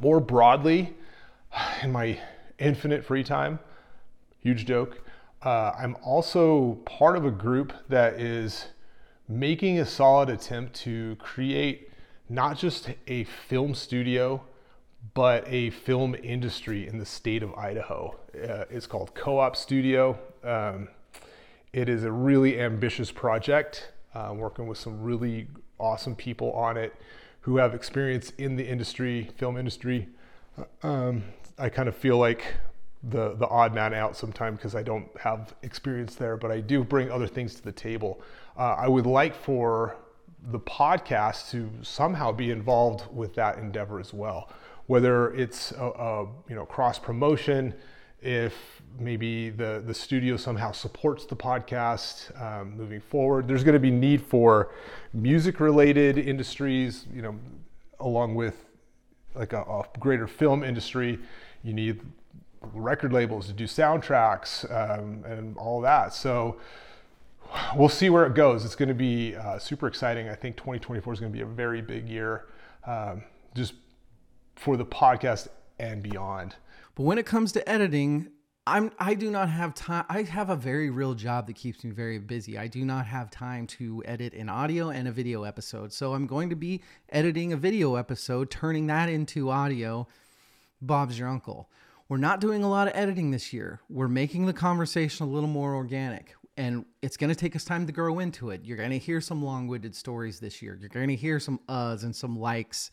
More 0.00 0.20
broadly, 0.20 0.94
in 1.82 1.90
my 1.90 2.20
infinite 2.58 3.04
free 3.04 3.24
time, 3.24 3.58
huge 4.40 4.66
joke. 4.66 5.00
Uh, 5.42 5.72
I'm 5.78 5.96
also 6.02 6.74
part 6.84 7.16
of 7.16 7.24
a 7.24 7.30
group 7.30 7.72
that 7.88 8.20
is 8.20 8.66
making 9.26 9.78
a 9.78 9.86
solid 9.86 10.28
attempt 10.28 10.74
to 10.80 11.16
create 11.16 11.90
not 12.28 12.58
just 12.58 12.90
a 13.06 13.24
film 13.24 13.74
studio, 13.74 14.42
but 15.14 15.44
a 15.48 15.70
film 15.70 16.14
industry 16.22 16.86
in 16.86 16.98
the 16.98 17.06
state 17.06 17.42
of 17.42 17.54
Idaho. 17.54 18.16
Uh, 18.34 18.64
it's 18.68 18.86
called 18.86 19.14
Co 19.14 19.38
op 19.38 19.56
Studio. 19.56 20.18
Um, 20.44 20.88
it 21.72 21.88
is 21.88 22.04
a 22.04 22.12
really 22.12 22.60
ambitious 22.60 23.10
project, 23.10 23.92
uh, 24.14 24.32
working 24.34 24.66
with 24.66 24.78
some 24.78 25.00
really 25.00 25.48
awesome 25.78 26.14
people 26.14 26.52
on 26.52 26.76
it 26.76 26.94
who 27.42 27.56
have 27.56 27.74
experience 27.74 28.30
in 28.36 28.56
the 28.56 28.68
industry, 28.68 29.30
film 29.38 29.56
industry. 29.56 30.08
Uh, 30.58 30.86
um, 30.86 31.24
I 31.58 31.70
kind 31.70 31.88
of 31.88 31.96
feel 31.96 32.18
like 32.18 32.44
the 33.02 33.34
the 33.36 33.48
odd 33.48 33.74
man 33.74 33.94
out 33.94 34.16
sometime 34.16 34.54
because 34.54 34.74
I 34.74 34.82
don't 34.82 35.08
have 35.18 35.54
experience 35.62 36.14
there, 36.14 36.36
but 36.36 36.50
I 36.50 36.60
do 36.60 36.84
bring 36.84 37.10
other 37.10 37.26
things 37.26 37.54
to 37.54 37.62
the 37.62 37.72
table. 37.72 38.20
Uh, 38.58 38.76
I 38.78 38.88
would 38.88 39.06
like 39.06 39.34
for 39.34 39.96
the 40.50 40.60
podcast 40.60 41.50
to 41.50 41.70
somehow 41.82 42.32
be 42.32 42.50
involved 42.50 43.04
with 43.12 43.34
that 43.34 43.58
endeavor 43.58 44.00
as 44.00 44.12
well, 44.12 44.50
whether 44.86 45.32
it's 45.34 45.72
a, 45.72 45.84
a 45.84 46.22
you 46.48 46.54
know 46.54 46.66
cross 46.66 46.98
promotion, 46.98 47.74
if 48.20 48.54
maybe 48.98 49.48
the 49.48 49.82
the 49.86 49.94
studio 49.94 50.36
somehow 50.36 50.72
supports 50.72 51.24
the 51.24 51.36
podcast 51.36 52.38
um, 52.40 52.76
moving 52.76 53.00
forward. 53.00 53.48
There's 53.48 53.64
going 53.64 53.74
to 53.74 53.80
be 53.80 53.90
need 53.90 54.20
for 54.20 54.74
music 55.14 55.58
related 55.58 56.18
industries, 56.18 57.06
you 57.14 57.22
know, 57.22 57.34
along 57.98 58.34
with 58.34 58.66
like 59.34 59.54
a, 59.54 59.62
a 59.62 59.84
greater 59.98 60.26
film 60.26 60.62
industry. 60.62 61.18
You 61.62 61.72
need 61.72 62.00
record 62.60 63.12
labels 63.12 63.46
to 63.46 63.52
do 63.52 63.64
soundtracks 63.64 64.70
um, 64.70 65.24
and 65.24 65.56
all 65.56 65.80
that. 65.80 66.14
So 66.14 66.56
we'll 67.74 67.88
see 67.88 68.10
where 68.10 68.26
it 68.26 68.34
goes. 68.34 68.64
It's 68.64 68.74
going 68.76 68.88
to 68.88 68.94
be 68.94 69.34
uh, 69.36 69.58
super 69.58 69.86
exciting. 69.86 70.28
I 70.28 70.34
think 70.34 70.56
2024 70.56 71.12
is 71.12 71.20
going 71.20 71.32
to 71.32 71.36
be 71.36 71.42
a 71.42 71.46
very 71.46 71.80
big 71.82 72.08
year 72.08 72.46
um, 72.86 73.22
just 73.54 73.74
for 74.56 74.76
the 74.76 74.84
podcast 74.84 75.48
and 75.78 76.02
beyond. 76.02 76.56
But 76.94 77.04
when 77.04 77.18
it 77.18 77.26
comes 77.26 77.52
to 77.52 77.68
editing, 77.68 78.28
I'm 78.66 78.92
I 78.98 79.14
do 79.14 79.30
not 79.30 79.48
have 79.48 79.74
time. 79.74 80.04
I 80.08 80.22
have 80.22 80.50
a 80.50 80.56
very 80.56 80.90
real 80.90 81.14
job 81.14 81.46
that 81.46 81.56
keeps 81.56 81.82
me 81.82 81.90
very 81.90 82.18
busy. 82.18 82.58
I 82.58 82.66
do 82.66 82.84
not 82.84 83.06
have 83.06 83.30
time 83.30 83.66
to 83.68 84.02
edit 84.04 84.34
an 84.34 84.48
audio 84.48 84.90
and 84.90 85.08
a 85.08 85.12
video 85.12 85.44
episode. 85.44 85.92
So 85.92 86.12
I'm 86.12 86.26
going 86.26 86.50
to 86.50 86.56
be 86.56 86.82
editing 87.08 87.52
a 87.52 87.56
video 87.56 87.94
episode, 87.94 88.50
turning 88.50 88.86
that 88.88 89.08
into 89.08 89.50
audio. 89.50 90.06
Bob's 90.82 91.18
your 91.18 91.28
uncle. 91.28 91.70
We're 92.10 92.16
not 92.16 92.40
doing 92.40 92.64
a 92.64 92.68
lot 92.68 92.88
of 92.88 92.94
editing 92.96 93.30
this 93.30 93.52
year. 93.52 93.80
We're 93.88 94.08
making 94.08 94.46
the 94.46 94.52
conversation 94.52 95.26
a 95.26 95.30
little 95.30 95.48
more 95.48 95.76
organic, 95.76 96.34
and 96.56 96.84
it's 97.02 97.16
going 97.16 97.30
to 97.30 97.36
take 97.36 97.54
us 97.54 97.62
time 97.62 97.86
to 97.86 97.92
grow 97.92 98.18
into 98.18 98.50
it. 98.50 98.64
You're 98.64 98.78
going 98.78 98.90
to 98.90 98.98
hear 98.98 99.20
some 99.20 99.44
long 99.44 99.68
winded 99.68 99.94
stories 99.94 100.40
this 100.40 100.60
year. 100.60 100.76
You're 100.80 100.88
going 100.88 101.06
to 101.06 101.14
hear 101.14 101.38
some 101.38 101.60
uhs 101.68 102.02
and 102.02 102.14
some 102.14 102.36
likes 102.36 102.90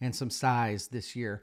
and 0.00 0.14
some 0.14 0.30
sighs 0.30 0.86
this 0.86 1.16
year. 1.16 1.42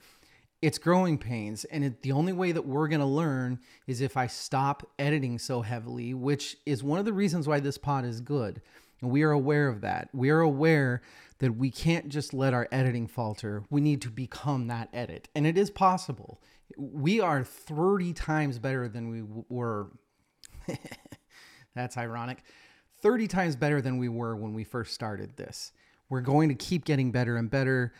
It's 0.61 0.77
growing 0.77 1.17
pains, 1.17 1.65
and 1.65 1.83
it, 1.83 2.01
the 2.01 2.13
only 2.13 2.31
way 2.31 2.53
that 2.53 2.65
we're 2.65 2.87
going 2.87 3.01
to 3.01 3.05
learn 3.05 3.59
is 3.87 3.99
if 3.99 4.15
I 4.15 4.27
stop 4.27 4.89
editing 4.97 5.37
so 5.37 5.61
heavily, 5.61 6.13
which 6.13 6.55
is 6.65 6.81
one 6.81 6.97
of 6.97 7.03
the 7.03 7.11
reasons 7.11 7.45
why 7.45 7.59
this 7.59 7.77
pod 7.77 8.05
is 8.05 8.21
good. 8.21 8.61
And 9.01 9.11
we 9.11 9.23
are 9.23 9.31
aware 9.31 9.67
of 9.67 9.81
that. 9.81 10.07
We 10.13 10.29
are 10.29 10.39
aware 10.39 11.01
that 11.39 11.55
we 11.55 11.69
can't 11.69 12.09
just 12.09 12.33
let 12.33 12.53
our 12.53 12.67
editing 12.71 13.07
falter. 13.07 13.63
We 13.69 13.81
need 13.81 14.01
to 14.01 14.09
become 14.09 14.67
that 14.67 14.89
edit. 14.93 15.29
And 15.35 15.45
it 15.45 15.57
is 15.57 15.69
possible 15.69 16.41
we 16.77 17.19
are 17.19 17.43
30 17.43 18.13
times 18.13 18.59
better 18.59 18.87
than 18.87 19.09
we 19.09 19.23
were. 19.49 19.87
That's 21.75 21.97
ironic. 21.97 22.43
30 23.01 23.27
times 23.27 23.55
better 23.55 23.81
than 23.81 23.97
we 23.97 24.09
were 24.09 24.35
when 24.35 24.53
we 24.53 24.63
first 24.63 24.93
started 24.93 25.37
this. 25.37 25.71
We're 26.09 26.21
going 26.21 26.49
to 26.49 26.55
keep 26.55 26.85
getting 26.85 27.11
better 27.11 27.37
and 27.37 27.49
better. 27.49 27.93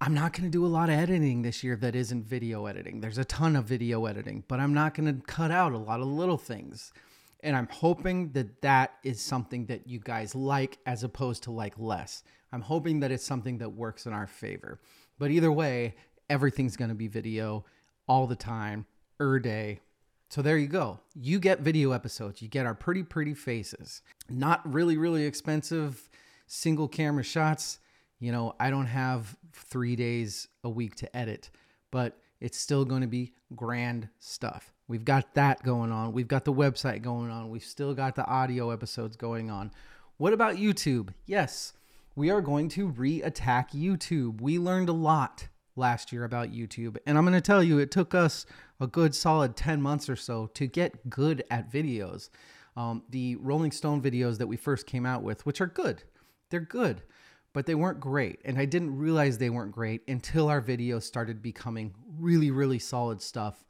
I'm 0.00 0.14
not 0.14 0.32
going 0.32 0.44
to 0.44 0.50
do 0.50 0.66
a 0.66 0.68
lot 0.68 0.88
of 0.88 0.96
editing 0.96 1.42
this 1.42 1.62
year 1.62 1.76
that 1.76 1.94
isn't 1.94 2.24
video 2.24 2.66
editing. 2.66 3.00
There's 3.00 3.18
a 3.18 3.24
ton 3.24 3.54
of 3.54 3.64
video 3.64 4.06
editing, 4.06 4.42
but 4.48 4.58
I'm 4.58 4.74
not 4.74 4.94
going 4.94 5.14
to 5.14 5.24
cut 5.26 5.50
out 5.50 5.72
a 5.72 5.78
lot 5.78 6.00
of 6.00 6.06
little 6.06 6.38
things. 6.38 6.92
And 7.40 7.56
I'm 7.56 7.68
hoping 7.70 8.32
that 8.32 8.62
that 8.62 8.94
is 9.04 9.20
something 9.20 9.66
that 9.66 9.86
you 9.86 10.00
guys 10.00 10.34
like 10.34 10.78
as 10.86 11.04
opposed 11.04 11.44
to 11.44 11.52
like 11.52 11.74
less. 11.78 12.24
I'm 12.52 12.62
hoping 12.62 13.00
that 13.00 13.10
it's 13.10 13.24
something 13.24 13.58
that 13.58 13.70
works 13.70 14.06
in 14.06 14.12
our 14.12 14.26
favor. 14.26 14.80
But 15.18 15.30
either 15.30 15.50
way, 15.50 15.94
everything's 16.28 16.76
going 16.76 16.90
to 16.90 16.94
be 16.94 17.08
video 17.08 17.64
all 18.06 18.26
the 18.26 18.36
time, 18.36 18.86
er 19.20 19.38
day. 19.38 19.80
So 20.28 20.42
there 20.42 20.58
you 20.58 20.66
go. 20.66 21.00
You 21.14 21.38
get 21.38 21.60
video 21.60 21.92
episodes. 21.92 22.40
You 22.42 22.48
get 22.48 22.66
our 22.66 22.74
pretty, 22.74 23.02
pretty 23.02 23.34
faces. 23.34 24.02
Not 24.28 24.70
really, 24.70 24.96
really 24.96 25.24
expensive 25.24 26.08
single 26.46 26.88
camera 26.88 27.24
shots 27.24 27.78
you 28.22 28.30
know, 28.30 28.54
I 28.60 28.70
don't 28.70 28.86
have 28.86 29.36
three 29.52 29.96
days 29.96 30.46
a 30.62 30.70
week 30.70 30.94
to 30.96 31.16
edit, 31.16 31.50
but 31.90 32.16
it's 32.40 32.56
still 32.56 32.84
going 32.84 33.00
to 33.00 33.08
be 33.08 33.32
grand 33.56 34.08
stuff. 34.20 34.72
We've 34.86 35.04
got 35.04 35.34
that 35.34 35.64
going 35.64 35.90
on. 35.90 36.12
We've 36.12 36.28
got 36.28 36.44
the 36.44 36.52
website 36.52 37.02
going 37.02 37.32
on. 37.32 37.50
We've 37.50 37.64
still 37.64 37.94
got 37.94 38.14
the 38.14 38.24
audio 38.24 38.70
episodes 38.70 39.16
going 39.16 39.50
on. 39.50 39.72
What 40.18 40.32
about 40.32 40.54
YouTube? 40.54 41.08
Yes, 41.26 41.72
we 42.14 42.30
are 42.30 42.40
going 42.40 42.68
to 42.70 42.88
re 42.88 43.22
attack 43.22 43.72
YouTube. 43.72 44.40
We 44.40 44.58
learned 44.58 44.88
a 44.88 44.94
lot 44.94 45.48
last 45.76 46.12
year 46.12 46.24
about 46.24 46.52
YouTube. 46.52 46.96
And 47.06 47.16
I'm 47.16 47.24
going 47.24 47.34
to 47.34 47.40
tell 47.40 47.62
you, 47.62 47.78
it 47.78 47.90
took 47.90 48.14
us 48.14 48.46
a 48.80 48.86
good 48.86 49.14
solid 49.14 49.56
10 49.56 49.80
months 49.80 50.08
or 50.08 50.16
so 50.16 50.46
to 50.54 50.66
get 50.66 51.08
good 51.08 51.44
at 51.50 51.72
videos. 51.72 52.28
Um, 52.76 53.02
the 53.10 53.36
Rolling 53.36 53.72
Stone 53.72 54.02
videos 54.02 54.38
that 54.38 54.46
we 54.46 54.56
first 54.56 54.86
came 54.86 55.06
out 55.06 55.22
with, 55.22 55.44
which 55.46 55.60
are 55.60 55.66
good, 55.66 56.02
they're 56.50 56.60
good 56.60 57.02
but 57.52 57.66
they 57.66 57.74
weren't 57.74 58.00
great. 58.00 58.40
And 58.44 58.58
I 58.58 58.64
didn't 58.64 58.96
realize 58.96 59.38
they 59.38 59.50
weren't 59.50 59.72
great 59.72 60.02
until 60.08 60.48
our 60.48 60.60
videos 60.60 61.02
started 61.02 61.42
becoming 61.42 61.94
really, 62.18 62.50
really 62.50 62.78
solid 62.78 63.20
stuff. 63.20 63.64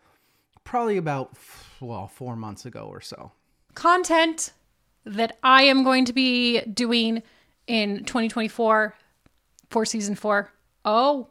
Probably 0.64 0.96
about, 0.96 1.36
well, 1.80 2.06
four 2.06 2.36
months 2.36 2.64
ago 2.64 2.86
or 2.90 3.00
so. 3.00 3.32
Content 3.74 4.52
that 5.04 5.38
I 5.42 5.64
am 5.64 5.82
going 5.82 6.04
to 6.04 6.12
be 6.12 6.60
doing 6.60 7.22
in 7.66 8.04
2024 8.04 8.94
for 9.70 9.84
season 9.84 10.14
four. 10.14 10.50
Oh, 10.84 11.28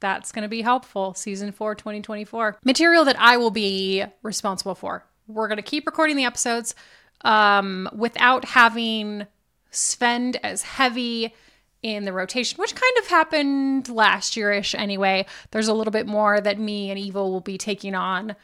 that's 0.00 0.32
going 0.32 0.42
to 0.42 0.48
be 0.48 0.62
helpful. 0.62 1.14
Season 1.14 1.52
four, 1.52 1.74
2024. 1.74 2.58
Material 2.64 3.04
that 3.04 3.16
I 3.18 3.36
will 3.36 3.50
be 3.50 4.04
responsible 4.22 4.74
for. 4.74 5.04
We're 5.28 5.48
going 5.48 5.56
to 5.56 5.62
keep 5.62 5.86
recording 5.86 6.16
the 6.16 6.24
episodes 6.24 6.74
um, 7.22 7.88
without 7.94 8.44
having 8.44 9.26
Sven 9.70 10.34
as 10.42 10.62
heavy 10.62 11.34
in 11.82 12.04
the 12.04 12.12
rotation, 12.12 12.58
which 12.58 12.74
kind 12.74 12.92
of 12.98 13.08
happened 13.08 13.88
last 13.88 14.34
yearish 14.34 14.78
anyway. 14.78 15.26
There's 15.50 15.68
a 15.68 15.74
little 15.74 15.90
bit 15.90 16.06
more 16.06 16.40
that 16.40 16.58
me 16.58 16.90
and 16.90 16.98
Evil 16.98 17.30
will 17.32 17.40
be 17.40 17.58
taking 17.58 17.94
on 17.94 18.36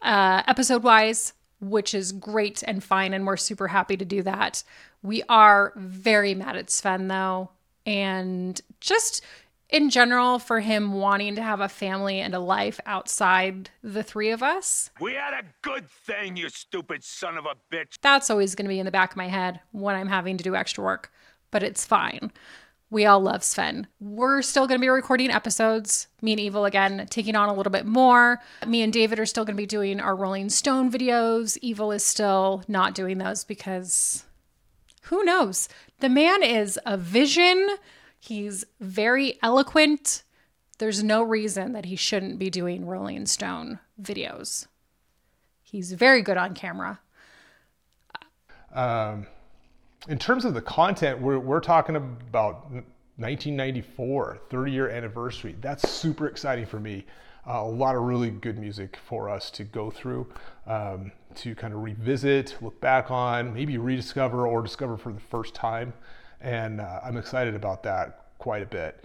uh, 0.00 0.42
episode 0.46 0.82
wise, 0.82 1.32
which 1.62 1.94
is 1.94 2.12
great 2.12 2.62
and 2.66 2.82
fine, 2.82 3.14
and 3.14 3.26
we're 3.26 3.36
super 3.36 3.68
happy 3.68 3.96
to 3.96 4.04
do 4.04 4.22
that. 4.22 4.64
We 5.02 5.22
are 5.28 5.72
very 5.76 6.34
mad 6.34 6.56
at 6.56 6.70
Sven 6.70 7.08
though, 7.08 7.50
and 7.86 8.60
just 8.80 9.22
in 9.70 9.88
general 9.88 10.38
for 10.38 10.60
him 10.60 10.92
wanting 10.92 11.34
to 11.36 11.42
have 11.42 11.60
a 11.60 11.68
family 11.68 12.20
and 12.20 12.34
a 12.34 12.38
life 12.38 12.78
outside 12.84 13.70
the 13.82 14.02
three 14.02 14.30
of 14.30 14.42
us. 14.42 14.90
We 15.00 15.14
had 15.14 15.32
a 15.32 15.46
good 15.62 15.88
thing, 15.88 16.36
you 16.36 16.50
stupid 16.50 17.02
son 17.02 17.38
of 17.38 17.46
a 17.46 17.54
bitch. 17.74 17.94
That's 18.02 18.28
always 18.28 18.54
going 18.54 18.66
to 18.66 18.68
be 18.68 18.78
in 18.78 18.84
the 18.84 18.92
back 18.92 19.12
of 19.12 19.16
my 19.16 19.28
head 19.28 19.60
when 19.70 19.96
I'm 19.96 20.08
having 20.08 20.36
to 20.36 20.44
do 20.44 20.54
extra 20.54 20.84
work, 20.84 21.10
but 21.50 21.62
it's 21.62 21.86
fine. 21.86 22.32
We 22.92 23.06
all 23.06 23.20
love 23.20 23.42
Sven. 23.42 23.86
We're 24.00 24.42
still 24.42 24.66
going 24.66 24.78
to 24.78 24.84
be 24.84 24.88
recording 24.90 25.30
episodes, 25.30 26.08
me 26.20 26.32
and 26.32 26.40
Evil 26.40 26.66
again, 26.66 27.06
taking 27.08 27.34
on 27.34 27.48
a 27.48 27.54
little 27.54 27.72
bit 27.72 27.86
more. 27.86 28.42
Me 28.66 28.82
and 28.82 28.92
David 28.92 29.18
are 29.18 29.24
still 29.24 29.46
going 29.46 29.56
to 29.56 29.62
be 29.62 29.64
doing 29.64 29.98
our 29.98 30.14
Rolling 30.14 30.50
Stone 30.50 30.92
videos. 30.92 31.56
Evil 31.62 31.90
is 31.90 32.04
still 32.04 32.62
not 32.68 32.94
doing 32.94 33.16
those 33.16 33.44
because 33.44 34.26
who 35.04 35.24
knows? 35.24 35.70
The 36.00 36.10
man 36.10 36.42
is 36.42 36.78
a 36.84 36.98
vision. 36.98 37.66
He's 38.20 38.66
very 38.78 39.38
eloquent. 39.42 40.22
There's 40.76 41.02
no 41.02 41.22
reason 41.22 41.72
that 41.72 41.86
he 41.86 41.96
shouldn't 41.96 42.38
be 42.38 42.50
doing 42.50 42.84
Rolling 42.84 43.24
Stone 43.24 43.78
videos. 44.02 44.66
He's 45.62 45.92
very 45.92 46.20
good 46.20 46.36
on 46.36 46.52
camera. 46.52 47.00
Um, 48.74 49.28
in 50.08 50.18
terms 50.18 50.44
of 50.44 50.54
the 50.54 50.62
content, 50.62 51.20
we're, 51.20 51.38
we're 51.38 51.60
talking 51.60 51.96
about 51.96 52.70
1994, 52.70 54.40
30 54.50 54.72
year 54.72 54.90
anniversary. 54.90 55.56
That's 55.60 55.88
super 55.88 56.26
exciting 56.26 56.66
for 56.66 56.80
me. 56.80 57.04
Uh, 57.46 57.60
a 57.60 57.68
lot 57.68 57.96
of 57.96 58.02
really 58.02 58.30
good 58.30 58.58
music 58.58 58.98
for 59.04 59.28
us 59.28 59.50
to 59.50 59.64
go 59.64 59.90
through, 59.90 60.32
um, 60.66 61.10
to 61.34 61.54
kind 61.56 61.74
of 61.74 61.82
revisit, 61.82 62.56
look 62.60 62.80
back 62.80 63.10
on, 63.10 63.52
maybe 63.52 63.78
rediscover 63.78 64.46
or 64.46 64.62
discover 64.62 64.96
for 64.96 65.12
the 65.12 65.20
first 65.20 65.54
time. 65.54 65.92
And 66.40 66.80
uh, 66.80 67.00
I'm 67.02 67.16
excited 67.16 67.54
about 67.54 67.82
that 67.82 68.26
quite 68.38 68.62
a 68.62 68.66
bit. 68.66 69.04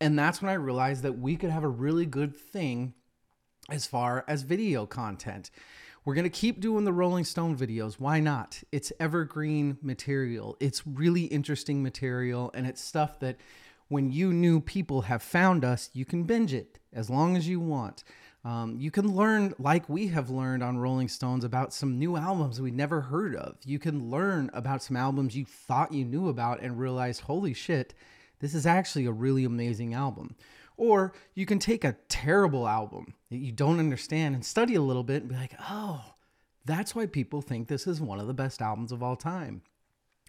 And 0.00 0.18
that's 0.18 0.40
when 0.40 0.50
I 0.50 0.54
realized 0.54 1.02
that 1.02 1.18
we 1.18 1.36
could 1.36 1.50
have 1.50 1.64
a 1.64 1.68
really 1.68 2.06
good 2.06 2.34
thing 2.34 2.94
as 3.70 3.86
far 3.86 4.24
as 4.26 4.42
video 4.42 4.86
content. 4.86 5.50
We're 6.06 6.14
going 6.14 6.22
to 6.22 6.30
keep 6.30 6.60
doing 6.60 6.84
the 6.84 6.92
Rolling 6.92 7.24
Stone 7.24 7.58
videos. 7.58 7.94
Why 7.94 8.20
not? 8.20 8.62
It's 8.70 8.92
evergreen 9.00 9.76
material. 9.82 10.56
It's 10.60 10.86
really 10.86 11.24
interesting 11.24 11.82
material, 11.82 12.52
and 12.54 12.64
it's 12.64 12.80
stuff 12.80 13.18
that 13.18 13.38
when 13.88 14.12
you 14.12 14.32
new 14.32 14.60
people 14.60 15.02
have 15.02 15.20
found 15.20 15.64
us, 15.64 15.90
you 15.94 16.04
can 16.04 16.22
binge 16.22 16.54
it 16.54 16.78
as 16.92 17.10
long 17.10 17.36
as 17.36 17.48
you 17.48 17.58
want. 17.58 18.04
Um, 18.44 18.76
you 18.78 18.92
can 18.92 19.16
learn, 19.16 19.52
like 19.58 19.88
we 19.88 20.06
have 20.06 20.30
learned 20.30 20.62
on 20.62 20.78
Rolling 20.78 21.08
Stones, 21.08 21.42
about 21.42 21.74
some 21.74 21.98
new 21.98 22.16
albums 22.16 22.60
we 22.60 22.70
never 22.70 23.00
heard 23.00 23.34
of. 23.34 23.56
You 23.64 23.80
can 23.80 24.08
learn 24.08 24.48
about 24.54 24.84
some 24.84 24.96
albums 24.96 25.36
you 25.36 25.44
thought 25.44 25.92
you 25.92 26.04
knew 26.04 26.28
about 26.28 26.60
and 26.62 26.78
realized, 26.78 27.22
holy 27.22 27.52
shit, 27.52 27.94
this 28.38 28.54
is 28.54 28.64
actually 28.64 29.06
a 29.06 29.12
really 29.12 29.44
amazing 29.44 29.92
album. 29.92 30.36
Or 30.76 31.12
you 31.34 31.46
can 31.46 31.58
take 31.58 31.84
a 31.84 31.96
terrible 32.08 32.68
album 32.68 33.14
that 33.30 33.38
you 33.38 33.52
don't 33.52 33.78
understand 33.78 34.34
and 34.34 34.44
study 34.44 34.74
a 34.74 34.82
little 34.82 35.04
bit 35.04 35.22
and 35.22 35.30
be 35.30 35.36
like, 35.36 35.54
oh, 35.70 36.04
that's 36.64 36.94
why 36.94 37.06
people 37.06 37.40
think 37.40 37.68
this 37.68 37.86
is 37.86 38.00
one 38.00 38.20
of 38.20 38.26
the 38.26 38.34
best 38.34 38.60
albums 38.60 38.92
of 38.92 39.02
all 39.02 39.16
time. 39.16 39.62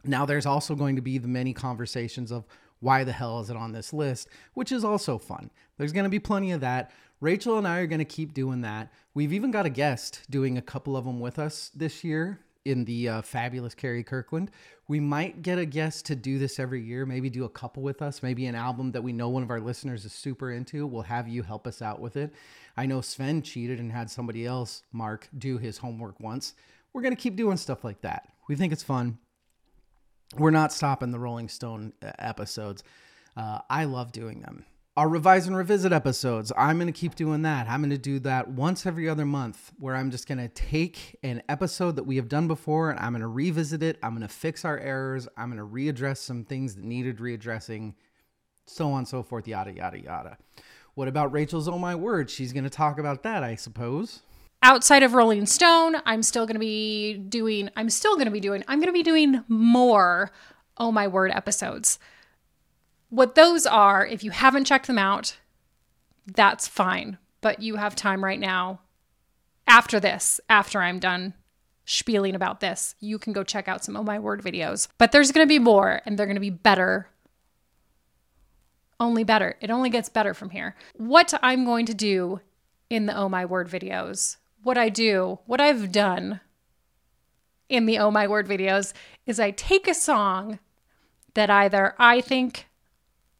Now, 0.03 0.25
there's 0.25 0.45
also 0.45 0.75
going 0.75 0.95
to 0.95 1.01
be 1.01 1.17
the 1.17 1.27
many 1.27 1.53
conversations 1.53 2.31
of 2.31 2.45
why 2.79 3.03
the 3.03 3.11
hell 3.11 3.39
is 3.39 3.49
it 3.49 3.57
on 3.57 3.71
this 3.71 3.91
list, 3.91 4.29
which 4.53 4.71
is 4.71 4.85
also 4.85 5.17
fun. 5.17 5.49
There's 5.77 5.91
going 5.91 6.03
to 6.03 6.09
be 6.09 6.19
plenty 6.19 6.51
of 6.51 6.61
that. 6.61 6.91
Rachel 7.19 7.57
and 7.57 7.67
I 7.67 7.79
are 7.79 7.87
going 7.87 7.99
to 7.99 8.05
keep 8.05 8.33
doing 8.33 8.61
that. 8.61 8.93
We've 9.15 9.33
even 9.33 9.49
got 9.49 9.65
a 9.65 9.71
guest 9.71 10.21
doing 10.29 10.57
a 10.57 10.61
couple 10.61 10.95
of 10.95 11.05
them 11.05 11.19
with 11.19 11.39
us 11.39 11.71
this 11.75 12.03
year 12.03 12.39
in 12.67 12.83
the 12.83 13.07
uh, 13.07 13.21
fabulous 13.21 13.73
Carrie 13.73 14.03
Kirkland. 14.03 14.51
We 14.87 14.99
might 14.99 15.41
get 15.41 15.57
a 15.57 15.65
guest 15.65 16.05
to 16.07 16.15
do 16.15 16.37
this 16.37 16.59
every 16.59 16.81
year, 16.81 17.05
maybe 17.05 17.29
do 17.29 17.45
a 17.45 17.49
couple 17.49 17.81
with 17.81 18.01
us, 18.01 18.21
maybe 18.21 18.45
an 18.45 18.55
album 18.55 18.91
that 18.91 19.01
we 19.01 19.13
know 19.13 19.29
one 19.29 19.43
of 19.43 19.49
our 19.49 19.61
listeners 19.61 20.05
is 20.05 20.13
super 20.13 20.51
into. 20.51 20.85
We'll 20.85 21.03
have 21.03 21.27
you 21.27 21.43
help 21.43 21.65
us 21.65 21.81
out 21.81 21.99
with 21.99 22.17
it. 22.17 22.33
I 22.75 22.85
know 22.85 23.01
Sven 23.01 23.41
cheated 23.41 23.79
and 23.79 23.91
had 23.91 24.11
somebody 24.11 24.45
else, 24.45 24.83
Mark, 24.91 25.29
do 25.37 25.57
his 25.57 25.77
homework 25.77 26.19
once. 26.19 26.53
We're 26.93 27.01
going 27.01 27.15
to 27.15 27.21
keep 27.21 27.35
doing 27.35 27.57
stuff 27.57 27.83
like 27.83 28.01
that. 28.01 28.27
We 28.47 28.55
think 28.55 28.73
it's 28.73 28.83
fun. 28.83 29.17
We're 30.35 30.51
not 30.51 30.73
stopping 30.73 31.11
the 31.11 31.19
Rolling 31.19 31.47
Stone 31.47 31.93
uh, 32.03 32.11
episodes. 32.19 32.83
Uh, 33.35 33.59
I 33.69 33.85
love 33.85 34.11
doing 34.11 34.41
them 34.41 34.65
our 34.97 35.07
revise 35.07 35.45
and 35.45 35.55
revisit 35.55 35.93
episodes. 35.93 36.51
I'm 36.57 36.77
going 36.77 36.91
to 36.91 36.99
keep 36.99 37.13
doing 37.13 37.43
that. 37.43 37.69
I'm 37.69 37.81
going 37.81 37.91
to 37.91 37.99
do 37.99 38.17
that 38.21 38.47
once 38.47 38.83
every 38.87 39.07
other 39.07 39.25
month 39.25 39.71
where 39.77 39.95
I'm 39.95 40.09
just 40.09 40.27
going 40.27 40.39
to 40.39 40.47
take 40.47 41.15
an 41.21 41.43
episode 41.47 41.97
that 41.97 42.03
we 42.03 42.15
have 42.15 42.27
done 42.27 42.47
before 42.47 42.89
and 42.89 42.99
I'm 42.99 43.11
going 43.11 43.21
to 43.21 43.27
revisit 43.27 43.83
it. 43.83 43.99
I'm 44.01 44.15
going 44.15 44.27
to 44.27 44.33
fix 44.33 44.65
our 44.65 44.79
errors. 44.79 45.27
I'm 45.37 45.55
going 45.55 45.59
to 45.59 45.71
readdress 45.71 46.17
some 46.17 46.43
things 46.43 46.73
that 46.73 46.83
needed 46.83 47.17
readdressing, 47.19 47.93
so 48.65 48.89
on 48.89 48.97
and 48.99 49.07
so 49.07 49.21
forth, 49.21 49.47
yada, 49.47 49.71
yada, 49.71 50.01
yada. 50.01 50.37
What 50.95 51.07
about 51.07 51.31
Rachel's 51.31 51.67
Oh 51.67 51.77
My 51.77 51.93
Word? 51.93 52.31
She's 52.31 52.51
going 52.51 52.63
to 52.63 52.69
talk 52.71 52.97
about 52.97 53.21
that, 53.21 53.43
I 53.43 53.53
suppose. 53.53 54.23
Outside 54.63 55.03
of 55.03 55.13
Rolling 55.13 55.45
Stone, 55.45 55.97
I'm 56.07 56.23
still 56.23 56.47
going 56.47 56.55
to 56.55 56.59
be 56.59 57.13
doing, 57.13 57.69
I'm 57.75 57.91
still 57.91 58.15
going 58.15 58.25
to 58.25 58.31
be 58.31 58.39
doing, 58.39 58.63
I'm 58.67 58.79
going 58.79 58.87
to 58.87 58.93
be 58.93 59.03
doing 59.03 59.43
more 59.47 60.31
Oh 60.75 60.91
My 60.91 61.07
Word 61.07 61.29
episodes. 61.35 61.99
What 63.09 63.35
those 63.35 63.65
are, 63.65 64.05
if 64.05 64.23
you 64.23 64.31
haven't 64.31 64.65
checked 64.65 64.87
them 64.87 64.99
out, 64.99 65.37
that's 66.25 66.67
fine. 66.67 67.17
But 67.41 67.61
you 67.61 67.75
have 67.75 67.95
time 67.95 68.23
right 68.23 68.39
now 68.39 68.81
after 69.67 69.99
this, 69.99 70.39
after 70.49 70.81
I'm 70.81 70.99
done 70.99 71.33
spieling 71.85 72.35
about 72.35 72.59
this, 72.59 72.95
you 72.99 73.17
can 73.17 73.33
go 73.33 73.43
check 73.43 73.67
out 73.67 73.83
some 73.83 73.95
of 73.95 74.05
My 74.05 74.19
Word 74.19 74.41
videos. 74.41 74.87
But 74.97 75.11
there's 75.11 75.31
going 75.31 75.45
to 75.45 75.49
be 75.49 75.59
more 75.59 76.01
and 76.05 76.17
they're 76.17 76.25
going 76.25 76.35
to 76.35 76.41
be 76.41 76.49
better. 76.49 77.09
Only 78.99 79.23
better. 79.23 79.55
It 79.61 79.69
only 79.69 79.89
gets 79.89 80.09
better 80.09 80.33
from 80.33 80.49
here. 80.49 80.75
What 80.95 81.33
I'm 81.41 81.65
going 81.65 81.85
to 81.85 81.93
do 81.93 82.41
in 82.89 83.05
the 83.05 83.15
Oh 83.15 83.29
My 83.29 83.45
Word 83.45 83.69
videos, 83.69 84.37
what 84.63 84.77
I 84.77 84.89
do, 84.89 85.39
what 85.45 85.61
I've 85.61 85.91
done 85.91 86.41
in 87.69 87.85
the 87.85 87.99
Oh 87.99 88.11
My 88.11 88.27
Word 88.27 88.47
videos 88.47 88.93
is 89.25 89.39
I 89.39 89.51
take 89.51 89.87
a 89.87 89.93
song 89.93 90.59
that 91.33 91.49
either 91.49 91.93
I 91.99 92.21
think 92.21 92.66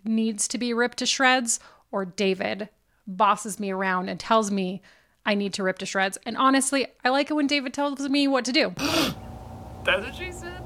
needs 0.08 0.48
to 0.50 0.58
be 0.58 0.74
ripped 0.74 0.98
to 1.00 1.06
shreds 1.06 1.60
or 1.92 2.06
David 2.06 2.70
bosses 3.06 3.60
me 3.60 3.72
around 3.72 4.10
and 4.10 4.20
tells 4.20 4.52
me 4.52 4.82
I 5.26 5.36
need 5.36 5.54
to 5.54 5.64
rip 5.64 5.78
to 5.80 5.86
shreds. 5.86 6.18
And 6.26 6.38
honestly, 6.38 6.88
I 7.04 7.10
like 7.10 7.30
it 7.30 7.34
when 7.34 7.48
David 7.48 7.74
tells 7.74 8.00
me 8.10 8.28
what 8.28 8.46
to 8.46 8.52
do. 8.52 8.74
That's 8.78 10.06
what 10.06 10.16
she 10.16 10.32
said. 10.32 10.64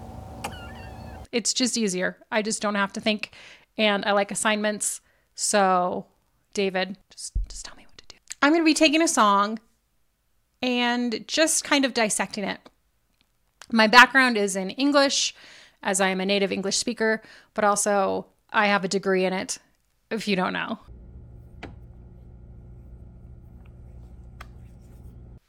It's 1.32 1.54
just 1.54 1.78
easier. 1.78 2.18
I 2.32 2.42
just 2.42 2.62
don't 2.62 2.76
have 2.76 2.94
to 2.94 3.02
think. 3.02 3.32
And 3.78 4.06
I 4.06 4.12
like 4.12 4.32
assignments. 4.32 5.02
So, 5.34 6.06
David, 6.54 6.98
just, 7.10 7.34
just 7.48 7.66
tell 7.66 7.76
me 7.76 7.86
what 7.86 7.98
to 7.98 8.06
do. 8.08 8.18
I'm 8.42 8.52
going 8.52 8.62
to 8.62 8.66
be 8.66 8.74
taking 8.74 9.02
a 9.02 9.08
song 9.08 9.60
and 10.62 11.26
just 11.28 11.64
kind 11.64 11.86
of 11.86 11.94
dissecting 11.94 12.44
it. 12.44 12.60
My 13.72 13.88
background 13.88 14.38
is 14.38 14.56
in 14.56 14.72
English, 14.72 15.34
as 15.82 16.02
I 16.02 16.10
am 16.10 16.20
a 16.20 16.26
native 16.26 16.52
English 16.52 16.78
speaker, 16.78 17.22
but 17.54 17.64
also 17.64 18.28
I 18.52 18.68
have 18.68 18.84
a 18.84 18.88
degree 18.88 19.26
in 19.26 19.34
it, 19.34 19.58
if 20.10 20.28
you 20.28 20.36
don't 20.36 20.54
know. 20.54 20.80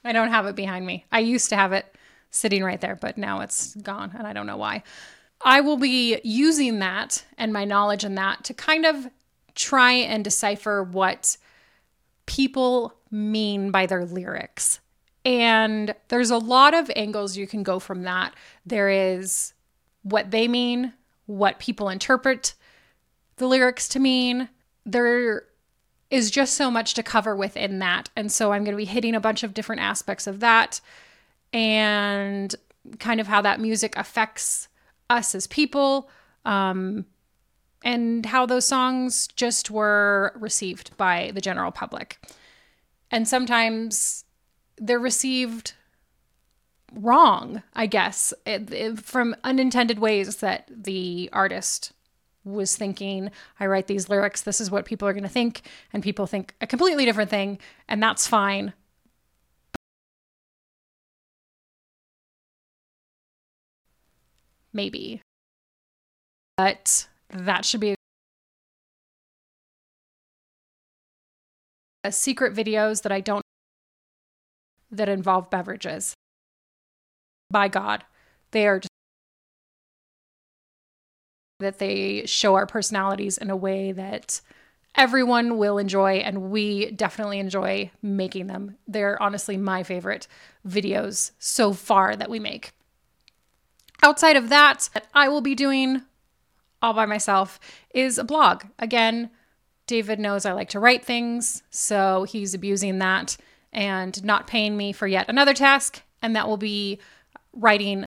I 0.04 0.12
don't 0.12 0.30
have 0.30 0.46
it 0.46 0.56
behind 0.56 0.84
me. 0.86 1.04
I 1.12 1.20
used 1.20 1.48
to 1.50 1.56
have 1.56 1.72
it 1.72 1.86
sitting 2.30 2.64
right 2.64 2.80
there, 2.80 2.96
but 2.96 3.18
now 3.18 3.40
it's 3.40 3.74
gone 3.76 4.12
and 4.16 4.26
I 4.26 4.32
don't 4.32 4.46
know 4.46 4.56
why. 4.56 4.82
I 5.40 5.60
will 5.60 5.76
be 5.76 6.20
using 6.24 6.78
that 6.78 7.24
and 7.36 7.52
my 7.52 7.64
knowledge 7.64 8.04
in 8.04 8.14
that 8.16 8.44
to 8.44 8.54
kind 8.54 8.86
of 8.86 9.08
try 9.54 9.92
and 9.92 10.24
decipher 10.24 10.82
what 10.82 11.36
people 12.26 12.94
mean 13.10 13.70
by 13.70 13.86
their 13.86 14.04
lyrics. 14.04 14.80
And 15.24 15.94
there's 16.08 16.30
a 16.30 16.38
lot 16.38 16.74
of 16.74 16.90
angles 16.96 17.36
you 17.36 17.46
can 17.46 17.62
go 17.62 17.78
from 17.78 18.02
that. 18.02 18.34
There 18.66 18.88
is 18.88 19.52
what 20.02 20.30
they 20.30 20.48
mean, 20.48 20.94
what 21.26 21.58
people 21.58 21.88
interpret 21.88 22.54
the 23.36 23.46
lyrics 23.46 23.88
to 23.88 23.98
mean. 23.98 24.48
There 24.84 25.44
is 26.10 26.30
just 26.30 26.54
so 26.54 26.70
much 26.70 26.94
to 26.94 27.02
cover 27.02 27.34
within 27.34 27.78
that. 27.78 28.10
And 28.16 28.30
so 28.30 28.52
I'm 28.52 28.64
going 28.64 28.76
to 28.76 28.82
be 28.82 28.84
hitting 28.84 29.14
a 29.14 29.20
bunch 29.20 29.42
of 29.42 29.54
different 29.54 29.80
aspects 29.80 30.26
of 30.26 30.40
that 30.40 30.80
and 31.52 32.54
kind 32.98 33.20
of 33.20 33.26
how 33.26 33.40
that 33.42 33.60
music 33.60 33.94
affects 33.96 34.68
us 35.08 35.34
as 35.34 35.46
people 35.46 36.10
um, 36.44 37.06
and 37.82 38.26
how 38.26 38.46
those 38.46 38.66
songs 38.66 39.26
just 39.28 39.70
were 39.70 40.32
received 40.36 40.96
by 40.96 41.30
the 41.34 41.40
general 41.40 41.70
public. 41.70 42.18
And 43.10 43.26
sometimes 43.26 44.24
they're 44.78 44.98
received 44.98 45.74
wrong, 46.92 47.62
I 47.74 47.86
guess, 47.86 48.34
it, 48.44 48.72
it, 48.72 48.98
from 49.00 49.36
unintended 49.44 49.98
ways 49.98 50.36
that 50.36 50.68
the 50.70 51.30
artist 51.32 51.92
was 52.44 52.76
thinking. 52.76 53.30
I 53.60 53.66
write 53.66 53.86
these 53.86 54.08
lyrics, 54.08 54.42
this 54.42 54.60
is 54.60 54.70
what 54.70 54.84
people 54.84 55.06
are 55.08 55.12
going 55.12 55.22
to 55.22 55.28
think, 55.28 55.62
and 55.92 56.02
people 56.02 56.26
think 56.26 56.54
a 56.60 56.66
completely 56.66 57.04
different 57.04 57.30
thing, 57.30 57.58
and 57.88 58.02
that's 58.02 58.26
fine. 58.26 58.72
Maybe. 64.72 65.22
But 66.56 67.08
that 67.28 67.64
should 67.64 67.80
be 67.80 67.94
a 72.04 72.12
secret 72.12 72.54
videos 72.54 73.02
that 73.02 73.12
I 73.12 73.20
don't 73.20 73.42
that 74.90 75.08
involve 75.08 75.50
beverages. 75.50 76.14
By 77.50 77.68
God, 77.68 78.04
they 78.50 78.66
are 78.66 78.78
just 78.78 78.91
that 81.62 81.78
they 81.78 82.26
show 82.26 82.54
our 82.54 82.66
personalities 82.66 83.38
in 83.38 83.50
a 83.50 83.56
way 83.56 83.92
that 83.92 84.40
everyone 84.94 85.56
will 85.56 85.78
enjoy 85.78 86.16
and 86.16 86.50
we 86.50 86.90
definitely 86.90 87.38
enjoy 87.38 87.90
making 88.02 88.46
them. 88.46 88.76
They're 88.86 89.20
honestly 89.22 89.56
my 89.56 89.82
favorite 89.82 90.28
videos 90.66 91.32
so 91.38 91.72
far 91.72 92.14
that 92.16 92.30
we 92.30 92.38
make. 92.38 92.72
Outside 94.02 94.36
of 94.36 94.48
that, 94.48 94.88
I 95.14 95.28
will 95.28 95.40
be 95.40 95.54
doing 95.54 96.02
all 96.82 96.92
by 96.92 97.06
myself 97.06 97.60
is 97.94 98.18
a 98.18 98.24
blog. 98.24 98.64
Again, 98.78 99.30
David 99.86 100.18
knows 100.18 100.44
I 100.44 100.52
like 100.52 100.70
to 100.70 100.80
write 100.80 101.04
things, 101.04 101.62
so 101.70 102.24
he's 102.24 102.54
abusing 102.54 102.98
that 102.98 103.36
and 103.72 104.22
not 104.24 104.46
paying 104.46 104.76
me 104.76 104.92
for 104.92 105.06
yet 105.06 105.28
another 105.28 105.54
task, 105.54 106.02
and 106.20 106.36
that 106.36 106.48
will 106.48 106.56
be 106.56 106.98
writing. 107.52 108.04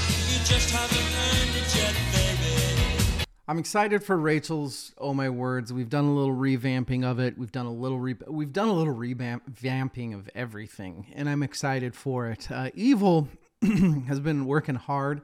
I'm 3.46 3.58
excited 3.58 4.02
for 4.02 4.16
Rachel's 4.16 4.94
Oh 4.96 5.12
My 5.12 5.28
Words. 5.28 5.70
We've 5.70 5.90
done 5.90 6.06
a 6.06 6.14
little 6.14 6.34
revamping 6.34 7.04
of 7.04 7.18
it. 7.18 7.36
We've 7.36 7.52
done 7.52 7.66
a 7.66 7.72
little 7.72 7.98
re- 7.98 8.16
we've 8.26 8.54
done 8.54 8.68
a 8.68 8.72
little 8.72 8.94
revamping 8.94 10.14
of 10.14 10.30
everything, 10.34 11.12
and 11.14 11.28
I'm 11.28 11.42
excited 11.42 11.94
for 11.94 12.28
it. 12.30 12.50
Uh, 12.50 12.70
Evil 12.72 13.28
has 14.08 14.18
been 14.18 14.46
working 14.46 14.76
hard 14.76 15.20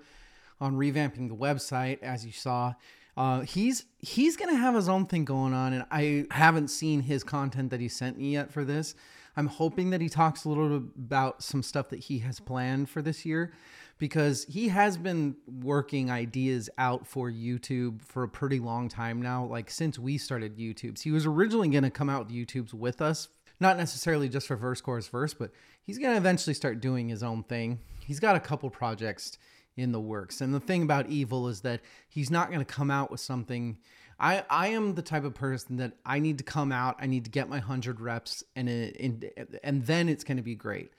on 0.60 0.74
revamping 0.74 1.30
the 1.30 1.34
website, 1.34 2.02
as 2.02 2.26
you 2.26 2.32
saw. 2.32 2.74
Uh, 3.16 3.40
he's 3.40 3.86
he's 4.00 4.36
gonna 4.36 4.54
have 4.54 4.74
his 4.74 4.90
own 4.90 5.06
thing 5.06 5.24
going 5.24 5.54
on, 5.54 5.72
and 5.72 5.86
I 5.90 6.26
haven't 6.30 6.68
seen 6.68 7.00
his 7.00 7.24
content 7.24 7.70
that 7.70 7.80
he 7.80 7.88
sent 7.88 8.18
me 8.18 8.34
yet 8.34 8.52
for 8.52 8.66
this. 8.66 8.94
I'm 9.34 9.46
hoping 9.46 9.88
that 9.90 10.02
he 10.02 10.10
talks 10.10 10.44
a 10.44 10.50
little 10.50 10.80
bit 10.80 10.90
about 10.94 11.42
some 11.42 11.62
stuff 11.62 11.88
that 11.88 12.00
he 12.00 12.18
has 12.18 12.38
planned 12.38 12.90
for 12.90 13.00
this 13.00 13.24
year 13.24 13.54
because 14.00 14.46
he 14.48 14.68
has 14.68 14.96
been 14.96 15.36
working 15.62 16.10
ideas 16.10 16.70
out 16.78 17.06
for 17.06 17.30
YouTube 17.30 18.00
for 18.00 18.22
a 18.22 18.28
pretty 18.28 18.58
long 18.58 18.88
time 18.88 19.20
now, 19.20 19.44
like 19.44 19.70
since 19.70 19.98
we 19.98 20.16
started 20.16 20.56
YouTube's. 20.56 21.02
He 21.02 21.12
was 21.12 21.26
originally 21.26 21.68
going 21.68 21.84
to 21.84 21.90
come 21.90 22.08
out 22.08 22.26
with 22.26 22.34
YouTube's 22.34 22.72
with 22.72 23.02
us, 23.02 23.28
not 23.60 23.76
necessarily 23.76 24.30
just 24.30 24.48
for 24.48 24.56
verse, 24.56 24.80
chorus, 24.80 25.06
verse, 25.06 25.34
but 25.34 25.52
he's 25.84 25.98
going 25.98 26.12
to 26.12 26.16
eventually 26.16 26.54
start 26.54 26.80
doing 26.80 27.10
his 27.10 27.22
own 27.22 27.42
thing. 27.42 27.78
He's 28.06 28.18
got 28.18 28.36
a 28.36 28.40
couple 28.40 28.70
projects 28.70 29.36
in 29.76 29.92
the 29.92 30.00
works. 30.00 30.40
And 30.40 30.54
the 30.54 30.60
thing 30.60 30.82
about 30.82 31.10
Evil 31.10 31.46
is 31.48 31.60
that 31.60 31.82
he's 32.08 32.30
not 32.30 32.48
going 32.48 32.64
to 32.64 32.64
come 32.64 32.90
out 32.90 33.10
with 33.10 33.20
something. 33.20 33.76
I, 34.18 34.44
I 34.48 34.68
am 34.68 34.94
the 34.94 35.02
type 35.02 35.24
of 35.24 35.34
person 35.34 35.76
that 35.76 35.92
I 36.06 36.20
need 36.20 36.38
to 36.38 36.44
come 36.44 36.72
out, 36.72 36.96
I 37.00 37.06
need 37.06 37.26
to 37.26 37.30
get 37.30 37.50
my 37.50 37.58
100 37.58 38.00
reps, 38.00 38.44
and, 38.56 38.66
it, 38.66 38.96
and, 38.98 39.30
and 39.62 39.84
then 39.84 40.08
it's 40.08 40.24
going 40.24 40.38
to 40.38 40.42
be 40.42 40.54
great. 40.54 40.90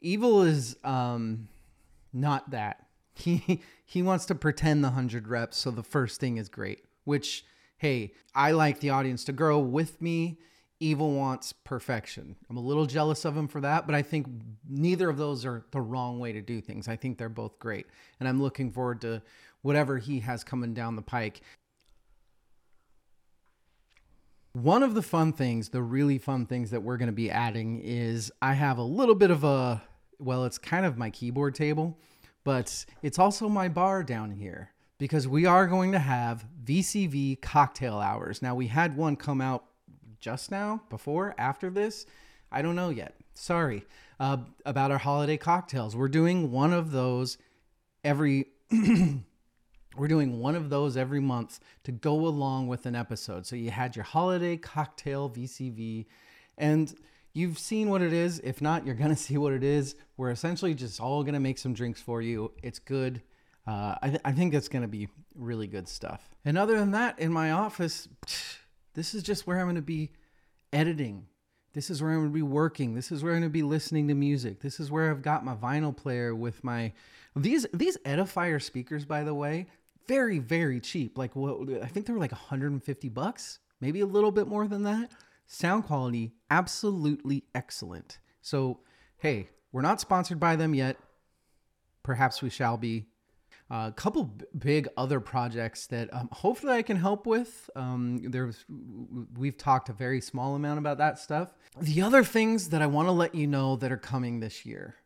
Evil 0.00 0.42
is 0.42 0.76
um, 0.82 1.48
not 2.12 2.50
that. 2.50 2.86
He, 3.14 3.62
he 3.84 4.02
wants 4.02 4.26
to 4.26 4.34
pretend 4.34 4.82
the 4.82 4.88
100 4.88 5.28
reps 5.28 5.56
so 5.56 5.70
the 5.70 5.82
first 5.82 6.20
thing 6.20 6.36
is 6.36 6.48
great, 6.48 6.84
which, 7.04 7.44
hey, 7.78 8.12
I 8.34 8.52
like 8.52 8.80
the 8.80 8.90
audience 8.90 9.24
to 9.24 9.32
grow 9.32 9.58
with 9.58 10.00
me 10.00 10.38
Evil 10.80 11.12
wants 11.12 11.52
perfection. 11.52 12.36
I'm 12.48 12.56
a 12.56 12.60
little 12.60 12.86
jealous 12.86 13.24
of 13.24 13.36
him 13.36 13.48
for 13.48 13.60
that, 13.62 13.84
but 13.84 13.96
I 13.96 14.02
think 14.02 14.28
neither 14.68 15.10
of 15.10 15.16
those 15.16 15.44
are 15.44 15.64
the 15.72 15.80
wrong 15.80 16.20
way 16.20 16.32
to 16.32 16.40
do 16.40 16.60
things. 16.60 16.86
I 16.86 16.94
think 16.94 17.18
they're 17.18 17.28
both 17.28 17.58
great. 17.58 17.86
And 18.20 18.28
I'm 18.28 18.40
looking 18.40 18.70
forward 18.70 19.00
to 19.00 19.20
whatever 19.62 19.98
he 19.98 20.20
has 20.20 20.44
coming 20.44 20.74
down 20.74 20.94
the 20.94 21.02
pike. 21.02 21.40
One 24.52 24.84
of 24.84 24.94
the 24.94 25.02
fun 25.02 25.32
things, 25.32 25.70
the 25.70 25.82
really 25.82 26.18
fun 26.18 26.46
things 26.46 26.70
that 26.70 26.84
we're 26.84 26.96
going 26.96 27.08
to 27.08 27.12
be 27.12 27.28
adding 27.28 27.80
is 27.82 28.30
I 28.40 28.52
have 28.52 28.78
a 28.78 28.82
little 28.82 29.16
bit 29.16 29.32
of 29.32 29.42
a, 29.42 29.82
well, 30.18 30.44
it's 30.44 30.58
kind 30.58 30.84
of 30.84 30.96
my 30.96 31.10
keyboard 31.10 31.54
table, 31.54 31.98
but 32.44 32.84
it's 33.02 33.18
also 33.18 33.48
my 33.48 33.68
bar 33.68 34.02
down 34.02 34.30
here 34.30 34.72
because 34.98 35.28
we 35.28 35.46
are 35.46 35.66
going 35.66 35.92
to 35.92 35.98
have 35.98 36.44
VCV 36.64 37.40
cocktail 37.40 37.98
hours. 37.98 38.42
Now, 38.42 38.54
we 38.54 38.66
had 38.66 38.96
one 38.96 39.16
come 39.16 39.40
out 39.40 39.64
just 40.20 40.50
now, 40.50 40.82
before, 40.90 41.34
after 41.38 41.70
this? 41.70 42.06
I 42.50 42.62
don't 42.62 42.74
know 42.74 42.90
yet. 42.90 43.14
Sorry. 43.34 43.84
Uh, 44.18 44.38
about 44.66 44.90
our 44.90 44.98
holiday 44.98 45.36
cocktails. 45.36 45.94
We're 45.94 46.08
doing 46.08 46.50
one 46.50 46.72
of 46.72 46.90
those 46.90 47.38
every. 48.02 48.46
we're 49.96 50.08
doing 50.08 50.40
one 50.40 50.54
of 50.54 50.70
those 50.70 50.96
every 50.96 51.20
month 51.20 51.60
to 51.84 51.92
go 51.92 52.26
along 52.26 52.68
with 52.68 52.86
an 52.86 52.96
episode. 52.96 53.46
So 53.46 53.54
you 53.54 53.70
had 53.70 53.94
your 53.94 54.04
holiday 54.04 54.56
cocktail 54.56 55.30
VCV, 55.30 56.06
and 56.56 56.92
you've 57.38 57.58
seen 57.58 57.88
what 57.88 58.02
it 58.02 58.12
is. 58.12 58.40
If 58.40 58.60
not, 58.60 58.84
you're 58.84 58.94
gonna 58.94 59.16
see 59.28 59.38
what 59.38 59.52
it 59.52 59.64
is. 59.64 59.94
We're 60.16 60.30
essentially 60.30 60.74
just 60.74 61.00
all 61.00 61.22
gonna 61.22 61.40
make 61.40 61.58
some 61.58 61.74
drinks 61.74 62.00
for 62.00 62.20
you. 62.20 62.52
It's 62.62 62.78
good. 62.78 63.22
Uh, 63.66 63.94
I, 64.00 64.08
th- 64.08 64.22
I 64.24 64.32
think 64.32 64.54
it's 64.54 64.68
gonna 64.68 64.88
be 64.88 65.08
really 65.34 65.66
good 65.66 65.88
stuff. 65.88 66.28
And 66.44 66.58
other 66.58 66.78
than 66.78 66.90
that, 66.92 67.18
in 67.18 67.32
my 67.32 67.52
office. 67.52 68.08
This 68.98 69.14
is 69.14 69.22
just 69.22 69.46
where 69.46 69.60
I'm 69.60 69.66
going 69.66 69.76
to 69.76 69.82
be 69.82 70.10
editing. 70.72 71.26
This 71.72 71.88
is 71.88 72.02
where 72.02 72.10
I'm 72.10 72.18
going 72.18 72.30
to 72.30 72.34
be 72.34 72.42
working. 72.42 72.96
This 72.96 73.12
is 73.12 73.22
where 73.22 73.32
I'm 73.32 73.42
going 73.42 73.50
to 73.50 73.52
be 73.52 73.62
listening 73.62 74.08
to 74.08 74.14
music. 74.14 74.58
This 74.58 74.80
is 74.80 74.90
where 74.90 75.08
I've 75.08 75.22
got 75.22 75.44
my 75.44 75.54
vinyl 75.54 75.96
player 75.96 76.34
with 76.34 76.64
my 76.64 76.92
these 77.36 77.64
these 77.72 77.96
Edifier 77.98 78.60
speakers 78.60 79.04
by 79.04 79.22
the 79.22 79.34
way, 79.34 79.66
very 80.08 80.40
very 80.40 80.80
cheap. 80.80 81.16
Like 81.16 81.36
what 81.36 81.60
I 81.80 81.86
think 81.86 82.06
they 82.06 82.12
were 82.12 82.18
like 82.18 82.32
150 82.32 83.08
bucks, 83.10 83.60
maybe 83.80 84.00
a 84.00 84.06
little 84.06 84.32
bit 84.32 84.48
more 84.48 84.66
than 84.66 84.82
that. 84.82 85.12
Sound 85.48 85.84
quality 85.84 86.34
absolutely 86.50 87.44
excellent. 87.54 88.18
So, 88.42 88.80
hey, 89.16 89.48
we're 89.72 89.82
not 89.82 90.00
sponsored 90.00 90.38
by 90.38 90.56
them 90.56 90.74
yet. 90.74 90.96
Perhaps 92.02 92.42
we 92.42 92.50
shall 92.50 92.76
be. 92.76 93.06
a 93.70 93.92
couple 93.94 94.24
b- 94.24 94.44
big 94.58 94.88
other 94.96 95.20
projects 95.20 95.86
that 95.88 96.12
um, 96.14 96.28
hopefully 96.32 96.72
I 96.74 96.82
can 96.82 96.96
help 96.96 97.26
with. 97.26 97.68
Um, 97.76 98.20
there's 98.24 98.64
we've 99.36 99.56
talked 99.58 99.88
a 99.88 99.92
very 99.92 100.20
small 100.20 100.54
amount 100.54 100.78
about 100.78 100.98
that 100.98 101.18
stuff. 101.18 101.48
The 101.80 102.00
other 102.02 102.24
things 102.24 102.68
that 102.70 102.80
I 102.80 102.86
want 102.86 103.08
to 103.08 103.12
let 103.12 103.34
you 103.34 103.46
know 103.46 103.76
that 103.76 103.90
are 103.92 103.98
coming 103.98 104.40
this 104.40 104.64
year 104.64 104.96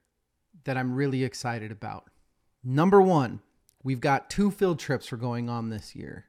that 0.65 0.77
I'm 0.77 0.95
really 0.95 1.25
excited 1.25 1.73
about. 1.73 2.05
Number 2.63 3.01
one, 3.03 3.41
we've 3.83 4.01
got 4.01 4.31
two 4.31 4.51
field 4.53 4.79
trips 4.79 5.11
we're 5.11 5.19
going 5.19 5.49
on 5.49 5.71
this 5.71 5.97
year. 5.97 6.27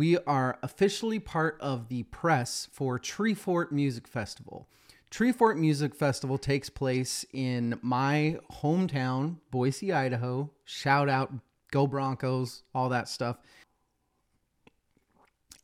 We 0.00 0.16
are 0.16 0.58
officially 0.62 1.18
part 1.18 1.58
of 1.60 1.90
the 1.90 2.04
press 2.04 2.68
for 2.72 2.98
Treefort 2.98 3.70
Music 3.70 4.08
Festival. 4.08 4.66
Treefort 5.10 5.58
Music 5.58 5.94
Festival 5.94 6.38
takes 6.38 6.70
place 6.70 7.26
in 7.34 7.78
my 7.82 8.38
hometown, 8.62 9.36
Boise, 9.50 9.92
Idaho. 9.92 10.50
Shout 10.64 11.10
out, 11.10 11.34
go 11.70 11.86
Broncos, 11.86 12.62
all 12.74 12.88
that 12.88 13.10
stuff. 13.10 13.36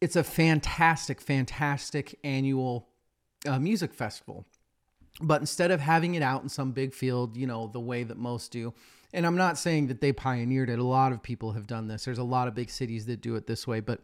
It's 0.03 0.17
a 0.17 0.23
fantastic, 0.23 1.23
fantastic 1.23 2.19
annual 2.23 2.89
uh, 3.49 3.59
music 3.59 3.95
festival. 3.95 4.45
But 5.19 5.41
instead 5.41 5.71
of 5.71 5.81
having 5.81 6.15
it 6.15 6.23
out 6.23 6.43
in 6.43 6.51
some 6.51 6.73
big 6.73 6.93
field, 6.93 7.39
you 7.39 7.47
know, 7.47 7.69
the 7.69 7.81
way 7.81 8.03
that 8.03 8.19
most 8.19 8.53
do, 8.53 8.75
and 9.17 9.27
I'm 9.27 9.37
not 9.37 9.57
saying 9.57 9.87
that 9.87 10.03
they 10.03 10.13
pioneered 10.13 10.69
it, 10.69 10.79
a 10.79 10.85
lot 10.85 11.11
of 11.11 11.23
people 11.23 11.53
have 11.53 11.67
done 11.67 11.89
this. 11.89 12.05
There's 12.05 12.19
a 12.19 12.23
lot 12.23 12.49
of 12.49 12.55
big 12.55 12.69
cities 12.69 13.07
that 13.07 13.23
do 13.23 13.35
it 13.35 13.47
this 13.47 13.67
way, 13.67 13.81
but 13.81 14.01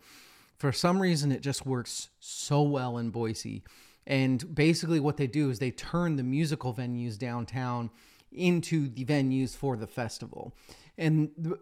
for 0.57 0.73
some 0.73 1.03
reason, 1.03 1.31
it 1.31 1.43
just 1.43 1.67
works 1.67 2.09
so 2.19 2.63
well 2.63 2.97
in 2.97 3.11
Boise. 3.11 3.63
And 4.07 4.55
basically, 4.55 5.01
what 5.01 5.19
they 5.19 5.27
do 5.27 5.51
is 5.51 5.59
they 5.59 5.71
turn 5.71 6.17
the 6.17 6.23
musical 6.23 6.73
venues 6.73 7.19
downtown 7.19 7.91
into 8.33 8.89
the 8.89 9.05
venues 9.05 9.55
for 9.55 9.77
the 9.77 9.87
festival. 9.87 10.55
And 10.97 11.31
the, 11.37 11.59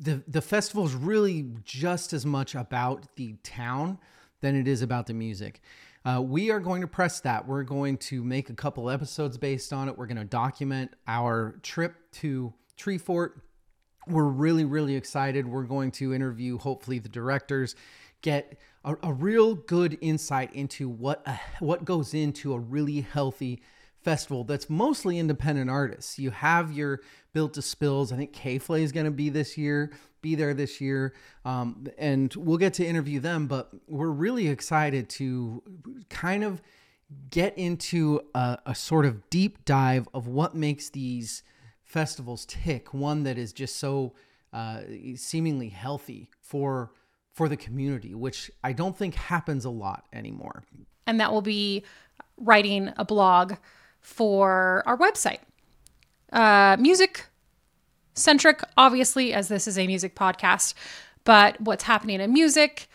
the, 0.00 0.22
the 0.26 0.42
festival 0.42 0.84
is 0.84 0.94
really 0.94 1.46
just 1.62 2.12
as 2.12 2.26
much 2.26 2.56
about 2.56 3.14
the 3.14 3.34
town 3.44 3.98
than 4.40 4.56
it 4.56 4.66
is 4.66 4.82
about 4.82 5.06
the 5.06 5.14
music. 5.14 5.60
Uh, 6.04 6.22
we 6.22 6.50
are 6.50 6.60
going 6.60 6.80
to 6.80 6.86
press 6.86 7.20
that. 7.20 7.46
We're 7.46 7.64
going 7.64 7.98
to 7.98 8.22
make 8.22 8.50
a 8.50 8.54
couple 8.54 8.88
episodes 8.88 9.36
based 9.36 9.72
on 9.72 9.88
it. 9.88 9.98
We're 9.98 10.06
going 10.06 10.18
to 10.18 10.24
document 10.24 10.92
our 11.06 11.58
trip 11.62 11.94
to 12.12 12.54
Treefort. 12.78 13.32
We're 14.06 14.24
really, 14.24 14.64
really 14.64 14.94
excited. 14.94 15.46
We're 15.46 15.64
going 15.64 15.90
to 15.92 16.14
interview, 16.14 16.58
hopefully, 16.58 16.98
the 16.98 17.08
directors, 17.08 17.74
get 18.22 18.58
a, 18.84 18.96
a 19.02 19.12
real 19.12 19.54
good 19.54 19.98
insight 20.00 20.54
into 20.54 20.88
what 20.88 21.22
a, 21.26 21.38
what 21.58 21.84
goes 21.84 22.14
into 22.14 22.54
a 22.54 22.58
really 22.58 23.02
healthy 23.02 23.60
festival 24.00 24.44
that's 24.44 24.70
mostly 24.70 25.18
independent 25.18 25.68
artists. 25.68 26.18
You 26.18 26.30
have 26.30 26.72
your 26.72 27.00
Built 27.34 27.54
to 27.54 27.62
Spills. 27.62 28.12
I 28.12 28.16
think 28.16 28.32
K-Flay 28.32 28.82
is 28.82 28.92
going 28.92 29.04
to 29.04 29.12
be 29.12 29.28
this 29.28 29.58
year, 29.58 29.92
be 30.20 30.34
there 30.34 30.54
this 30.54 30.80
year, 30.80 31.14
um, 31.44 31.86
and 31.96 32.34
we'll 32.34 32.58
get 32.58 32.74
to 32.74 32.86
interview 32.86 33.20
them. 33.20 33.46
But 33.46 33.70
we're 33.86 34.10
really 34.10 34.48
excited 34.48 35.08
to 35.10 35.62
kind 36.08 36.44
of 36.44 36.62
get 37.30 37.56
into 37.56 38.20
a, 38.34 38.58
a 38.66 38.74
sort 38.74 39.06
of 39.06 39.28
deep 39.30 39.64
dive 39.64 40.08
of 40.12 40.26
what 40.26 40.54
makes 40.54 40.90
these 40.90 41.42
festivals 41.84 42.44
tick. 42.46 42.92
One 42.92 43.22
that 43.22 43.38
is 43.38 43.52
just 43.52 43.76
so 43.76 44.14
uh, 44.52 44.80
seemingly 45.16 45.68
healthy 45.68 46.30
for 46.40 46.92
for 47.32 47.48
the 47.48 47.56
community, 47.56 48.14
which 48.14 48.50
I 48.64 48.72
don't 48.72 48.96
think 48.96 49.14
happens 49.14 49.64
a 49.64 49.70
lot 49.70 50.06
anymore. 50.12 50.64
And 51.06 51.20
that 51.20 51.32
will 51.32 51.42
be 51.42 51.84
writing 52.36 52.92
a 52.96 53.04
blog 53.04 53.54
for 54.00 54.82
our 54.86 54.98
website. 54.98 55.38
Uh, 56.32 56.76
music 56.80 57.27
centric, 58.18 58.62
obviously, 58.76 59.32
as 59.32 59.48
this 59.48 59.66
is 59.66 59.78
a 59.78 59.86
music 59.86 60.14
podcast, 60.14 60.74
but 61.24 61.60
what's 61.60 61.84
happening 61.84 62.20
in 62.20 62.32
music 62.32 62.88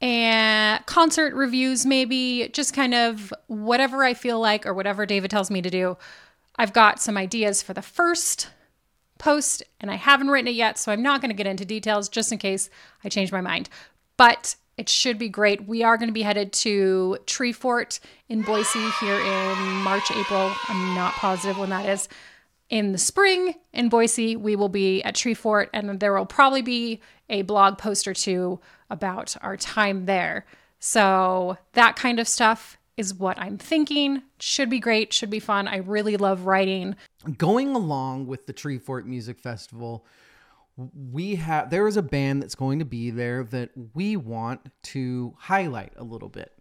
and 0.00 0.84
concert 0.86 1.34
reviews, 1.34 1.86
maybe 1.86 2.48
just 2.52 2.74
kind 2.74 2.94
of 2.94 3.32
whatever 3.46 4.04
I 4.04 4.14
feel 4.14 4.40
like 4.40 4.66
or 4.66 4.74
whatever 4.74 5.06
David 5.06 5.30
tells 5.30 5.50
me 5.50 5.62
to 5.62 5.70
do. 5.70 5.96
I've 6.56 6.72
got 6.72 7.00
some 7.00 7.16
ideas 7.16 7.62
for 7.62 7.72
the 7.72 7.82
first 7.82 8.48
post 9.18 9.62
and 9.80 9.90
I 9.90 9.96
haven't 9.96 10.28
written 10.28 10.48
it 10.48 10.54
yet, 10.54 10.78
so 10.78 10.92
I'm 10.92 11.02
not 11.02 11.20
going 11.20 11.30
to 11.30 11.36
get 11.36 11.46
into 11.46 11.64
details 11.64 12.08
just 12.08 12.32
in 12.32 12.38
case 12.38 12.68
I 13.04 13.08
change 13.08 13.32
my 13.32 13.40
mind. 13.40 13.68
But 14.16 14.56
it 14.76 14.88
should 14.90 15.18
be 15.18 15.28
great. 15.30 15.66
We 15.66 15.82
are 15.82 15.96
going 15.96 16.08
to 16.08 16.14
be 16.14 16.22
headed 16.22 16.52
to 16.52 17.16
Treefort 17.24 18.00
in 18.28 18.42
Boise 18.42 18.90
here 19.00 19.18
in 19.18 19.58
March, 19.82 20.10
April. 20.10 20.52
I'm 20.68 20.94
not 20.94 21.14
positive 21.14 21.58
when 21.58 21.70
that 21.70 21.88
is. 21.88 22.08
In 22.68 22.92
the 22.92 22.98
spring 22.98 23.54
in 23.72 23.88
Boise, 23.88 24.34
we 24.34 24.56
will 24.56 24.68
be 24.68 25.02
at 25.02 25.14
Treefort, 25.14 25.68
and 25.72 26.00
there 26.00 26.12
will 26.14 26.26
probably 26.26 26.62
be 26.62 27.00
a 27.28 27.42
blog 27.42 27.78
post 27.78 28.08
or 28.08 28.14
two 28.14 28.60
about 28.90 29.36
our 29.40 29.56
time 29.56 30.06
there. 30.06 30.46
So, 30.78 31.58
that 31.72 31.96
kind 31.96 32.18
of 32.18 32.26
stuff 32.26 32.76
is 32.96 33.14
what 33.14 33.38
I'm 33.38 33.58
thinking. 33.58 34.22
Should 34.40 34.70
be 34.70 34.80
great, 34.80 35.12
should 35.12 35.30
be 35.30 35.40
fun. 35.40 35.68
I 35.68 35.76
really 35.76 36.16
love 36.16 36.46
writing. 36.46 36.96
Going 37.38 37.74
along 37.74 38.26
with 38.26 38.46
the 38.46 38.52
Treefort 38.52 39.04
Music 39.04 39.38
Festival, 39.38 40.04
we 40.76 41.36
have 41.36 41.70
there 41.70 41.86
is 41.86 41.96
a 41.96 42.02
band 42.02 42.42
that's 42.42 42.54
going 42.54 42.78
to 42.80 42.84
be 42.84 43.10
there 43.10 43.44
that 43.44 43.70
we 43.94 44.16
want 44.16 44.60
to 44.82 45.34
highlight 45.38 45.92
a 45.96 46.04
little 46.04 46.28
bit. 46.28 46.52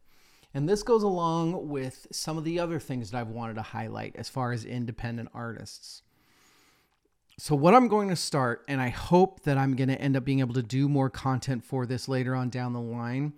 And 0.56 0.70
this 0.70 0.84
goes 0.84 1.04
along 1.04 1.68
with 1.68 2.08
some 2.12 2.38
of 2.38 2.46
the 2.46 2.62
other 2.62 2.80
things 2.80 3.12
that 3.12 3.20
I've 3.20 3.28
wanted 3.28 3.56
to 3.56 3.62
highlight 3.62 4.16
as 4.16 4.30
far 4.30 4.54
as 4.54 4.64
independent 4.64 5.28
artists. 5.34 6.02
So, 7.38 7.54
what 7.56 7.76
I'm 7.76 7.90
going 7.90 8.08
to 8.08 8.16
start, 8.16 8.64
and 8.70 8.80
I 8.80 8.88
hope 8.88 9.42
that 9.42 9.58
I'm 9.58 9.76
going 9.76 9.90
to 9.90 10.00
end 10.00 10.16
up 10.16 10.24
being 10.24 10.40
able 10.40 10.54
to 10.54 10.64
do 10.64 10.88
more 10.88 11.10
content 11.10 11.66
for 11.66 11.86
this 11.86 12.08
later 12.08 12.34
on 12.34 12.50
down 12.50 12.72
the 12.72 12.80
line. 12.80 13.34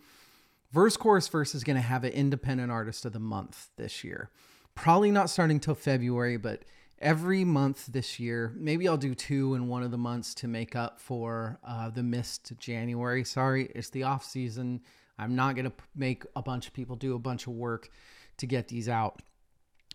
Verse 0.72 0.96
Chorus 0.96 1.28
Verse 1.28 1.56
is 1.56 1.64
going 1.64 1.76
to 1.76 1.82
have 1.82 2.04
an 2.04 2.14
independent 2.14 2.72
artist 2.72 3.04
of 3.04 3.14
the 3.14 3.20
month 3.20 3.70
this 3.78 4.04
year. 4.04 4.30
Probably 4.76 5.10
not 5.10 5.32
starting 5.32 5.60
till 5.60 5.74
February, 5.74 6.38
but 6.38 6.66
every 7.00 7.44
month 7.44 7.88
this 7.88 8.20
year. 8.20 8.54
Maybe 8.56 8.88
I'll 8.88 8.96
do 8.96 9.16
two 9.16 9.56
in 9.56 9.68
one 9.68 9.82
of 9.82 9.90
the 9.90 9.98
months 9.98 10.36
to 10.36 10.48
make 10.48 10.76
up 10.76 11.00
for 11.00 11.58
uh, 11.68 11.90
the 11.90 12.04
missed 12.04 12.54
January. 12.60 13.24
Sorry, 13.24 13.72
it's 13.74 13.90
the 13.90 14.04
off 14.04 14.24
season. 14.24 14.82
I'm 15.18 15.36
not 15.36 15.56
gonna 15.56 15.74
make 15.96 16.24
a 16.36 16.42
bunch 16.42 16.68
of 16.68 16.74
people 16.74 16.96
do 16.96 17.16
a 17.16 17.20
bunch 17.20 17.48
of 17.48 17.54
work 17.54 17.90
to 18.38 18.46
get 18.46 18.68
these 18.68 18.88
out. 18.88 19.22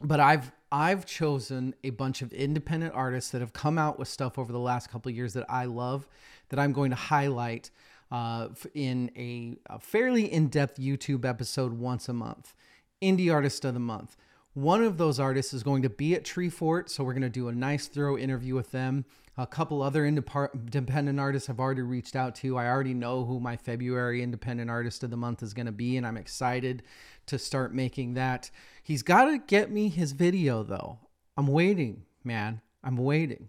But 0.03 0.21
I've 0.21 0.53
I've 0.71 1.05
chosen 1.05 1.75
a 1.85 1.91
bunch 1.91 2.23
of 2.23 2.33
independent 2.33 2.95
artists 2.95 3.31
that 3.31 3.41
have 3.41 3.53
come 3.53 3.79
out 3.79 3.99
with 3.99 4.09
stuff 4.09 4.39
over 4.39 4.53
the 4.53 4.59
last 4.59 4.91
couple 4.91 5.11
years 5.13 5.35
that 5.35 5.45
I 5.49 5.67
love 5.67 6.09
that 6.49 6.59
I'm 6.59 6.73
going 6.73 6.91
to 6.91 6.97
highlight 6.97 7.71
uh, 8.11 8.49
in 8.75 9.11
a, 9.17 9.59
a 9.67 9.79
fairly 9.79 10.33
in-depth 10.33 10.79
YouTube 10.79 11.25
episode 11.27 11.75
once 11.75 12.09
a 12.09 12.13
month. 12.13 12.55
Indie 13.03 13.33
Artist 13.33 13.65
of 13.65 13.75
the 13.75 13.81
Month. 13.81 14.17
One 14.55 14.83
of 14.83 14.99
those 14.99 15.19
artists 15.19 15.55
is 15.55 15.63
going 15.63 15.83
to 15.83 15.89
be 15.91 16.15
at 16.15 16.25
Treefort, 16.25 16.91
so 16.91 17.05
we're 17.05 17.15
going 17.15 17.23
to 17.23 17.31
do 17.31 17.49
a 17.49 17.53
nice, 17.53 17.87
thorough 17.87 18.19
interview 18.19 18.55
with 18.55 18.71
them. 18.71 19.07
A 19.39 19.47
couple 19.47 19.81
other 19.83 20.05
independent 20.05 21.19
artists 21.19 21.49
I've 21.49 21.59
already 21.59 21.81
reached 21.81 22.15
out 22.15 22.35
to. 22.37 22.59
I 22.59 22.69
already 22.69 22.93
know 22.93 23.25
who 23.25 23.41
my 23.41 23.57
February 23.57 24.23
Independent 24.23 24.69
Artist 24.71 25.03
of 25.03 25.11
the 25.11 25.17
Month 25.17 25.43
is 25.43 25.55
going 25.55 25.67
to 25.67 25.73
be, 25.73 25.97
and 25.97 26.07
I'm 26.07 26.19
excited 26.19 26.83
to 27.27 27.39
start 27.39 27.75
making 27.75 28.13
that. 28.15 28.51
He's 28.83 29.03
got 29.03 29.25
to 29.25 29.39
get 29.39 29.71
me 29.71 29.89
his 29.89 30.13
video, 30.13 30.63
though. 30.63 30.99
I'm 31.39 31.47
waiting, 31.47 32.03
man. 32.23 32.61
I'm 32.85 32.99
waiting. 32.99 33.49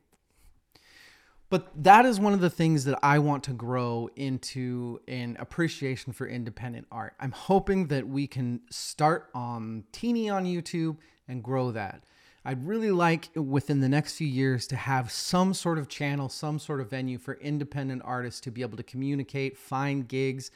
But 1.50 1.84
that 1.84 2.06
is 2.06 2.18
one 2.20 2.34
of 2.34 2.40
the 2.40 2.50
things 2.50 2.86
that 2.86 2.98
I 3.04 3.20
want 3.20 3.44
to 3.44 3.52
grow 3.52 4.10
into 4.16 5.02
an 5.10 5.36
appreciation 5.38 6.14
for 6.14 6.26
independent 6.26 6.88
art. 6.92 7.14
I'm 7.20 7.34
hoping 7.34 7.88
that 7.88 8.08
we 8.08 8.26
can 8.26 8.62
start 8.72 9.30
on 9.36 9.84
Teeny 9.92 10.30
on 10.30 10.46
YouTube 10.46 10.98
and 11.28 11.44
grow 11.44 11.72
that. 11.72 12.06
I'd 12.46 12.66
really 12.66 12.92
like 12.92 13.30
within 13.36 13.80
the 13.80 13.88
next 13.88 14.16
few 14.18 14.28
years 14.28 14.68
to 14.68 14.76
have 14.76 15.12
some 15.12 15.54
sort 15.54 15.78
of 15.78 15.88
channel, 15.88 16.28
some 16.28 16.60
sort 16.60 16.82
of 16.82 16.90
venue 16.90 17.18
for 17.18 17.36
independent 17.36 18.02
artists 18.04 18.42
to 18.42 18.52
be 18.52 18.62
able 18.62 18.78
to 18.78 18.84
communicate, 18.84 19.58
find 19.58 20.08
gigs, 20.08 20.52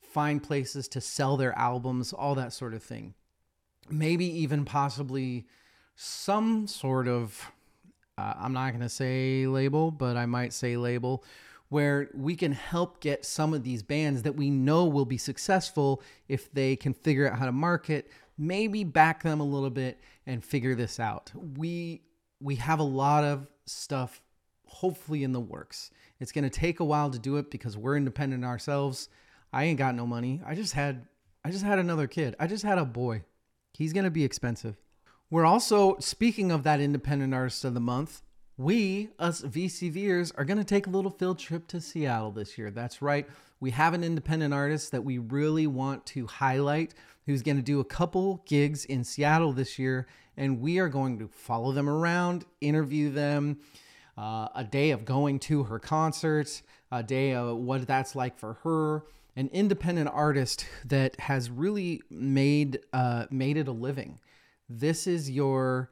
find 0.00 0.42
places 0.42 0.86
to 0.88 1.00
sell 1.00 1.36
their 1.36 1.56
albums, 1.58 2.12
all 2.12 2.36
that 2.36 2.52
sort 2.52 2.74
of 2.74 2.82
thing. 2.82 3.14
Maybe 3.90 4.24
even 4.24 4.64
possibly 4.64 5.46
some 5.96 6.68
sort 6.68 7.08
of 7.08 7.50
uh, 8.18 8.32
I'm 8.38 8.52
not 8.52 8.70
going 8.70 8.82
to 8.82 8.88
say 8.88 9.46
label, 9.46 9.90
but 9.90 10.16
I 10.16 10.26
might 10.26 10.52
say 10.52 10.76
label, 10.76 11.22
where 11.68 12.08
we 12.14 12.34
can 12.34 12.52
help 12.52 13.00
get 13.00 13.24
some 13.26 13.52
of 13.52 13.62
these 13.62 13.82
bands 13.82 14.22
that 14.22 14.36
we 14.36 14.48
know 14.48 14.86
will 14.86 15.04
be 15.04 15.18
successful 15.18 16.02
if 16.28 16.50
they 16.52 16.76
can 16.76 16.94
figure 16.94 17.30
out 17.30 17.38
how 17.38 17.44
to 17.44 17.52
market, 17.52 18.10
maybe 18.38 18.84
back 18.84 19.22
them 19.22 19.40
a 19.40 19.44
little 19.44 19.70
bit 19.70 20.00
and 20.26 20.44
figure 20.44 20.74
this 20.74 21.00
out. 21.00 21.32
We 21.56 22.02
we 22.40 22.56
have 22.56 22.80
a 22.80 22.84
lot 22.84 23.24
of 23.24 23.46
stuff 23.66 24.20
hopefully 24.66 25.24
in 25.24 25.32
the 25.32 25.40
works. 25.40 25.90
It's 26.20 26.32
going 26.32 26.44
to 26.44 26.50
take 26.50 26.80
a 26.80 26.84
while 26.84 27.10
to 27.10 27.18
do 27.18 27.36
it 27.36 27.50
because 27.50 27.76
we're 27.76 27.96
independent 27.96 28.44
ourselves. 28.44 29.08
I 29.52 29.64
ain't 29.64 29.78
got 29.78 29.94
no 29.94 30.06
money. 30.06 30.42
I 30.44 30.54
just 30.54 30.74
had 30.74 31.06
I 31.44 31.50
just 31.50 31.64
had 31.64 31.78
another 31.78 32.06
kid. 32.06 32.34
I 32.40 32.46
just 32.46 32.64
had 32.64 32.78
a 32.78 32.84
boy. 32.84 33.22
He's 33.72 33.92
going 33.92 34.04
to 34.04 34.10
be 34.10 34.24
expensive. 34.24 34.76
We're 35.30 35.44
also, 35.44 35.96
speaking 35.98 36.50
of 36.50 36.62
that 36.62 36.80
independent 36.80 37.34
artist 37.34 37.64
of 37.64 37.74
the 37.74 37.80
month, 37.80 38.22
we, 38.58 39.10
us 39.18 39.42
VCVers, 39.42 40.32
are 40.36 40.44
going 40.44 40.58
to 40.58 40.64
take 40.64 40.86
a 40.86 40.90
little 40.90 41.10
field 41.10 41.38
trip 41.38 41.66
to 41.68 41.80
Seattle 41.80 42.30
this 42.30 42.56
year. 42.56 42.70
That's 42.70 43.02
right. 43.02 43.28
We 43.60 43.70
have 43.72 43.94
an 43.94 44.02
independent 44.02 44.54
artist 44.54 44.92
that 44.92 45.04
we 45.04 45.18
really 45.18 45.66
want 45.66 46.06
to 46.06 46.26
highlight 46.26 46.94
who's 47.26 47.42
going 47.42 47.56
to 47.56 47.62
do 47.62 47.80
a 47.80 47.84
couple 47.84 48.42
gigs 48.46 48.84
in 48.84 49.04
Seattle 49.04 49.52
this 49.52 49.78
year. 49.78 50.06
And 50.36 50.60
we 50.60 50.78
are 50.78 50.88
going 50.88 51.18
to 51.18 51.28
follow 51.28 51.72
them 51.72 51.88
around, 51.88 52.44
interview 52.60 53.10
them, 53.10 53.58
uh, 54.16 54.48
a 54.54 54.64
day 54.64 54.90
of 54.90 55.04
going 55.04 55.38
to 55.40 55.64
her 55.64 55.78
concerts, 55.78 56.62
a 56.90 57.02
day 57.02 57.34
of 57.34 57.58
what 57.58 57.86
that's 57.86 58.14
like 58.14 58.38
for 58.38 58.54
her. 58.62 59.04
An 59.34 59.50
independent 59.52 60.08
artist 60.10 60.66
that 60.86 61.18
has 61.20 61.50
really 61.50 62.00
made 62.08 62.80
uh, 62.94 63.26
made 63.30 63.58
it 63.58 63.68
a 63.68 63.72
living. 63.72 64.18
This 64.68 65.06
is 65.06 65.30
your 65.30 65.90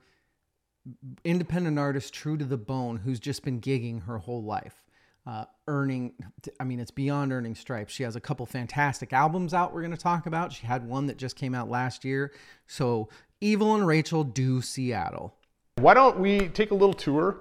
independent 1.24 1.78
artist 1.78 2.12
true 2.12 2.36
to 2.36 2.44
the 2.44 2.56
bone 2.56 2.96
who's 2.98 3.20
just 3.20 3.42
been 3.44 3.60
gigging 3.60 4.04
her 4.04 4.18
whole 4.18 4.42
life 4.42 4.82
uh, 5.26 5.44
earning 5.68 6.12
i 6.60 6.64
mean 6.64 6.78
it's 6.78 6.90
beyond 6.90 7.32
earning 7.32 7.54
stripes 7.54 7.92
she 7.92 8.02
has 8.02 8.16
a 8.16 8.20
couple 8.20 8.44
fantastic 8.44 9.12
albums 9.12 9.54
out 9.54 9.72
we're 9.72 9.80
going 9.80 9.90
to 9.90 9.96
talk 9.96 10.26
about 10.26 10.52
she 10.52 10.66
had 10.66 10.86
one 10.86 11.06
that 11.06 11.16
just 11.16 11.36
came 11.36 11.54
out 11.54 11.70
last 11.70 12.04
year 12.04 12.32
so 12.66 13.08
evil 13.40 13.74
and 13.74 13.86
rachel 13.86 14.22
do 14.24 14.60
seattle 14.60 15.34
Why 15.76 15.94
don't 15.94 16.18
we 16.18 16.48
take 16.48 16.70
a 16.70 16.74
little 16.74 16.94
tour 16.94 17.38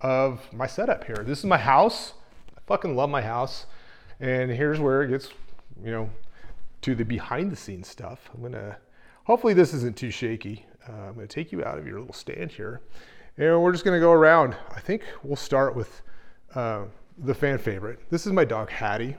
of 0.00 0.52
my 0.52 0.66
setup 0.66 1.04
here? 1.04 1.22
This 1.24 1.38
is 1.38 1.44
my 1.44 1.58
house. 1.58 2.14
I 2.56 2.60
fucking 2.66 2.96
love 2.96 3.10
my 3.10 3.22
house. 3.22 3.66
And 4.20 4.50
here's 4.50 4.80
where 4.80 5.02
it 5.02 5.08
gets, 5.08 5.28
you 5.82 5.90
know, 5.90 6.10
to 6.82 6.94
the 6.94 7.04
behind 7.04 7.52
the 7.52 7.56
scenes 7.56 7.88
stuff. 7.88 8.28
I'm 8.34 8.42
gonna, 8.42 8.78
hopefully 9.24 9.54
this 9.54 9.72
isn't 9.72 9.96
too 9.96 10.10
shaky. 10.10 10.66
Uh, 10.88 11.08
I'm 11.08 11.14
gonna 11.14 11.26
take 11.26 11.52
you 11.52 11.64
out 11.64 11.78
of 11.78 11.86
your 11.86 11.98
little 11.98 12.14
stand 12.14 12.50
here. 12.50 12.80
And 13.38 13.62
we're 13.62 13.72
just 13.72 13.84
gonna 13.84 14.00
go 14.00 14.12
around. 14.12 14.56
I 14.74 14.80
think 14.80 15.02
we'll 15.22 15.36
start 15.36 15.74
with 15.74 16.02
uh, 16.54 16.84
the 17.18 17.34
fan 17.34 17.58
favorite. 17.58 17.98
This 18.10 18.26
is 18.26 18.32
my 18.32 18.44
dog 18.44 18.70
Hattie. 18.70 19.16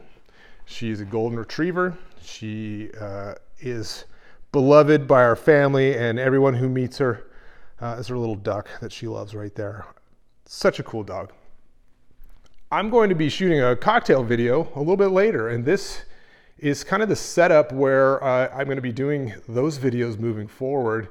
She 0.65 0.89
is 0.89 1.01
a 1.01 1.06
golden 1.06 1.39
retriever. 1.39 1.97
She 2.21 2.91
uh, 2.99 3.36
is 3.60 4.06
beloved 4.51 5.08
by 5.08 5.23
our 5.23 5.36
family 5.36 5.95
and 5.97 6.19
everyone 6.19 6.53
who 6.53 6.69
meets 6.69 6.97
her. 6.97 7.27
Uh, 7.80 7.95
is 7.99 8.08
her 8.08 8.17
little 8.17 8.36
duck 8.36 8.67
that 8.82 8.91
she 8.91 9.08
loves 9.08 9.36
right 9.36 9.53
there. 9.53 9.86
Such 10.45 10.80
a 10.80 10.84
cool 10.84 11.03
dog. 11.03 11.32
I'm 12.71 12.89
going 12.89 13.08
to 13.10 13.15
be 13.15 13.30
shooting 13.30 13.62
a 13.62 13.75
cocktail 13.75 14.23
video 14.23 14.69
a 14.75 14.80
little 14.80 14.97
bit 14.97 15.12
later, 15.12 15.49
and 15.49 15.63
this 15.63 16.01
is 16.58 16.84
kind 16.84 17.03
of 17.03 17.08
the 17.08 17.15
setup 17.15 17.71
where 17.71 18.21
uh, 18.23 18.49
I'm 18.51 18.65
going 18.65 18.77
to 18.77 18.82
be 18.82 18.91
doing 18.91 19.34
those 19.47 19.77
videos 19.77 20.17
moving 20.19 20.47
forward. 20.47 21.10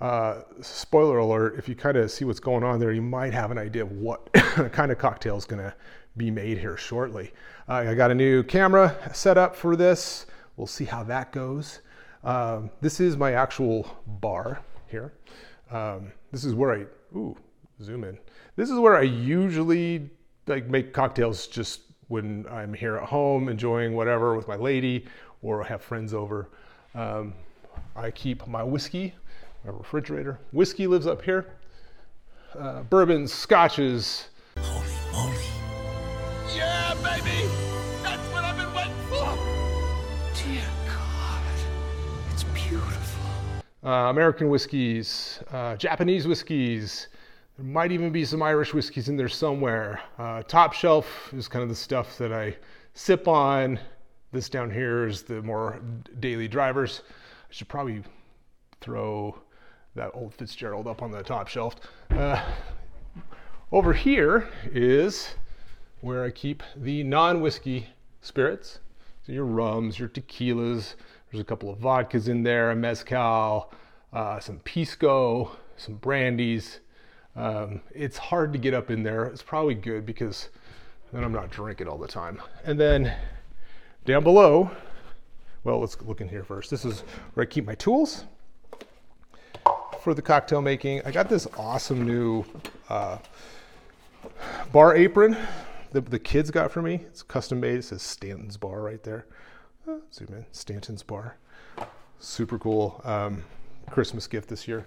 Uh, 0.00 0.42
spoiler 0.60 1.18
alert, 1.18 1.54
if 1.56 1.68
you 1.68 1.74
kind 1.74 1.96
of 1.96 2.10
see 2.10 2.24
what's 2.24 2.40
going 2.40 2.64
on 2.64 2.80
there, 2.80 2.92
you 2.92 3.02
might 3.02 3.32
have 3.32 3.50
an 3.50 3.58
idea 3.58 3.82
of 3.82 3.92
what 3.92 4.32
kind 4.72 4.90
of 4.90 4.98
cocktail 4.98 5.36
is 5.36 5.44
going 5.44 5.62
to 5.62 5.74
be 6.16 6.30
made 6.30 6.58
here 6.58 6.76
shortly. 6.76 7.32
Uh, 7.68 7.74
I 7.74 7.94
got 7.94 8.10
a 8.10 8.14
new 8.14 8.42
camera 8.42 8.96
set 9.12 9.38
up 9.38 9.56
for 9.56 9.76
this. 9.76 10.26
We'll 10.56 10.66
see 10.66 10.84
how 10.84 11.02
that 11.04 11.32
goes. 11.32 11.80
Um, 12.22 12.70
this 12.80 13.00
is 13.00 13.16
my 13.16 13.32
actual 13.32 13.86
bar 14.06 14.60
here. 14.88 15.12
Um, 15.70 16.12
this 16.32 16.44
is 16.44 16.54
where 16.54 16.72
I, 16.72 17.16
ooh, 17.16 17.36
zoom 17.82 18.04
in. 18.04 18.18
This 18.56 18.70
is 18.70 18.78
where 18.78 18.96
I 18.96 19.02
usually 19.02 20.10
like 20.46 20.66
make 20.66 20.92
cocktails 20.92 21.46
just 21.46 21.80
when 22.08 22.46
I'm 22.50 22.72
here 22.72 22.96
at 22.96 23.04
home 23.04 23.48
enjoying 23.48 23.94
whatever 23.94 24.36
with 24.36 24.46
my 24.46 24.56
lady 24.56 25.06
or 25.42 25.64
have 25.64 25.82
friends 25.82 26.14
over. 26.14 26.50
Um, 26.94 27.34
I 27.96 28.10
keep 28.10 28.46
my 28.46 28.62
whiskey, 28.62 29.14
my 29.64 29.72
refrigerator. 29.72 30.38
Whiskey 30.52 30.86
lives 30.86 31.06
up 31.06 31.22
here. 31.22 31.46
Uh, 32.58 32.82
bourbons, 32.82 33.32
scotches. 33.32 34.28
Yeah, 36.54 36.94
baby! 37.02 37.48
That's 38.02 38.22
what 38.32 38.44
I've 38.44 38.56
been 38.56 38.72
waiting 38.74 38.92
for! 39.08 39.36
Dear 40.34 40.62
God. 40.86 41.42
It's 42.32 42.44
beautiful. 42.44 43.26
uh, 43.82 44.10
American 44.10 44.48
whiskeys, 44.48 45.40
uh, 45.52 45.76
Japanese 45.76 46.28
whiskeys. 46.28 47.08
There 47.56 47.66
might 47.66 47.92
even 47.92 48.10
be 48.10 48.24
some 48.24 48.42
Irish 48.42 48.74
whiskeys 48.74 49.08
in 49.08 49.16
there 49.16 49.28
somewhere. 49.28 50.00
Uh, 50.18 50.42
top 50.42 50.72
shelf 50.72 51.32
is 51.32 51.48
kind 51.48 51.62
of 51.62 51.68
the 51.68 51.74
stuff 51.74 52.18
that 52.18 52.32
I 52.32 52.56
sip 52.94 53.26
on. 53.28 53.78
This 54.32 54.48
down 54.48 54.70
here 54.70 55.06
is 55.06 55.22
the 55.22 55.40
more 55.42 55.80
daily 56.18 56.48
drivers. 56.48 57.02
I 57.08 57.52
should 57.52 57.68
probably 57.68 58.02
throw 58.80 59.38
that 59.94 60.10
old 60.14 60.34
Fitzgerald 60.34 60.86
up 60.86 61.02
on 61.02 61.10
the 61.10 61.22
top 61.22 61.48
shelf. 61.48 61.76
Uh, 62.10 62.42
over 63.72 63.92
here 63.92 64.48
is 64.72 65.34
where 66.00 66.24
I 66.24 66.30
keep 66.30 66.62
the 66.76 67.02
non 67.02 67.40
whiskey 67.40 67.88
spirits. 68.20 68.80
So 69.26 69.32
your 69.32 69.44
rums, 69.44 69.98
your 69.98 70.08
tequilas, 70.08 70.94
there's 71.30 71.40
a 71.40 71.44
couple 71.44 71.70
of 71.70 71.78
vodkas 71.78 72.28
in 72.28 72.42
there, 72.42 72.70
a 72.70 72.76
mezcal, 72.76 73.72
uh, 74.12 74.38
some 74.40 74.58
pisco, 74.60 75.56
some 75.76 75.96
brandies. 75.96 76.80
Um, 77.36 77.80
it's 77.92 78.18
hard 78.18 78.52
to 78.52 78.58
get 78.58 78.74
up 78.74 78.90
in 78.90 79.02
there. 79.02 79.24
It's 79.24 79.42
probably 79.42 79.74
good 79.74 80.04
because 80.04 80.50
then 81.12 81.24
I'm 81.24 81.32
not 81.32 81.50
drinking 81.50 81.88
all 81.88 81.98
the 81.98 82.08
time. 82.08 82.40
And 82.64 82.78
then 82.78 83.12
down 84.04 84.22
below, 84.22 84.70
well, 85.64 85.80
let's 85.80 86.00
look 86.02 86.20
in 86.20 86.28
here 86.28 86.44
first. 86.44 86.70
This 86.70 86.84
is 86.84 87.00
where 87.32 87.44
I 87.44 87.46
keep 87.46 87.64
my 87.64 87.74
tools 87.74 88.24
for 90.04 90.12
the 90.12 90.20
cocktail 90.20 90.60
making. 90.60 91.00
I 91.06 91.10
got 91.10 91.30
this 91.30 91.48
awesome 91.56 92.06
new 92.06 92.44
uh, 92.90 93.16
bar 94.70 94.94
apron 94.94 95.34
that 95.92 96.04
the 96.10 96.18
kids 96.18 96.50
got 96.50 96.70
for 96.70 96.82
me. 96.82 96.96
It's 97.06 97.22
custom 97.22 97.58
made. 97.58 97.76
It 97.76 97.84
says 97.84 98.02
Stanton's 98.02 98.58
Bar 98.58 98.82
right 98.82 99.02
there. 99.02 99.24
Uh, 99.88 99.96
zoom 100.12 100.28
in. 100.34 100.44
Stanton's 100.52 101.02
Bar. 101.02 101.38
Super 102.18 102.58
cool. 102.58 103.00
Um, 103.02 103.44
Christmas 103.88 104.26
gift 104.26 104.50
this 104.50 104.68
year. 104.68 104.86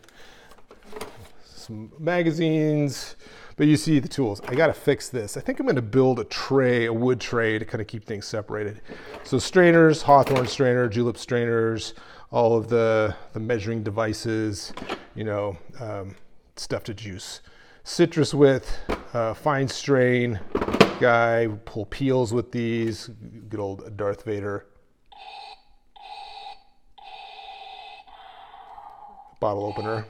Some 1.44 1.92
magazines, 1.98 3.16
but 3.56 3.66
you 3.66 3.76
see 3.76 3.98
the 3.98 4.08
tools. 4.08 4.40
I 4.48 4.54
got 4.54 4.68
to 4.68 4.74
fix 4.74 5.10
this. 5.10 5.36
I 5.36 5.40
think 5.40 5.60
I'm 5.60 5.66
going 5.66 5.78
to 5.78 5.82
build 5.82 6.20
a 6.20 6.26
tray, 6.26 6.86
a 6.86 6.94
wood 6.94 7.20
tray 7.20 7.58
to 7.58 7.66
kind 7.66 7.82
of 7.82 7.88
keep 7.88 8.06
things 8.06 8.28
separated. 8.28 8.82
So 9.24 9.40
strainers, 9.40 10.04
Hawthorne 10.04 10.46
strainer, 10.46 10.88
julep 10.88 11.18
strainers, 11.18 11.96
all 12.30 12.56
of 12.56 12.68
the, 12.68 13.16
the 13.34 13.40
measuring 13.40 13.84
devices, 13.84 14.74
you 15.18 15.24
know, 15.24 15.58
um, 15.80 16.16
stuff 16.56 16.84
to 16.84 16.94
juice. 16.94 17.42
Citrus 17.84 18.34
with 18.34 18.78
uh, 19.14 19.34
fine 19.34 19.68
strain 19.68 20.40
guy, 21.00 21.48
pull 21.66 21.88
peels 21.88 22.34
with 22.34 22.52
these. 22.52 23.10
Good 23.50 23.60
old 23.60 23.98
Darth 23.98 24.24
Vader. 24.24 24.68
Bottle 29.40 29.66
opener. 29.66 30.06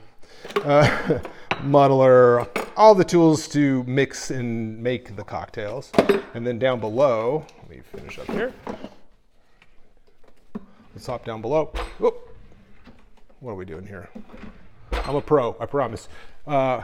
Uh, 0.56 1.18
muddler, 1.62 2.46
all 2.76 2.94
the 2.94 3.04
tools 3.04 3.48
to 3.48 3.82
mix 3.84 4.30
and 4.30 4.78
make 4.82 5.16
the 5.16 5.24
cocktails. 5.24 5.90
And 6.34 6.46
then 6.46 6.58
down 6.58 6.80
below, 6.80 7.46
let 7.60 7.70
me 7.70 7.80
finish 7.80 8.18
up 8.18 8.26
here. 8.26 8.52
Let's 10.94 11.06
hop 11.06 11.24
down 11.24 11.40
below. 11.40 11.72
Whoop. 11.98 12.36
What 13.40 13.52
are 13.52 13.56
we 13.56 13.64
doing 13.64 13.86
here? 13.86 14.08
I'm 14.92 15.16
a 15.16 15.20
pro, 15.20 15.56
I 15.60 15.66
promise. 15.66 16.08
Uh, 16.46 16.82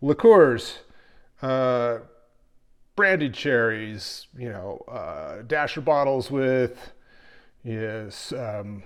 liqueurs, 0.00 0.78
uh, 1.40 1.98
brandied 2.96 3.34
cherries, 3.34 4.26
you 4.36 4.48
know, 4.48 4.84
uh, 4.88 5.42
dasher 5.42 5.80
bottles 5.80 6.30
with, 6.30 6.92
yes, 7.64 8.32
um, 8.32 8.82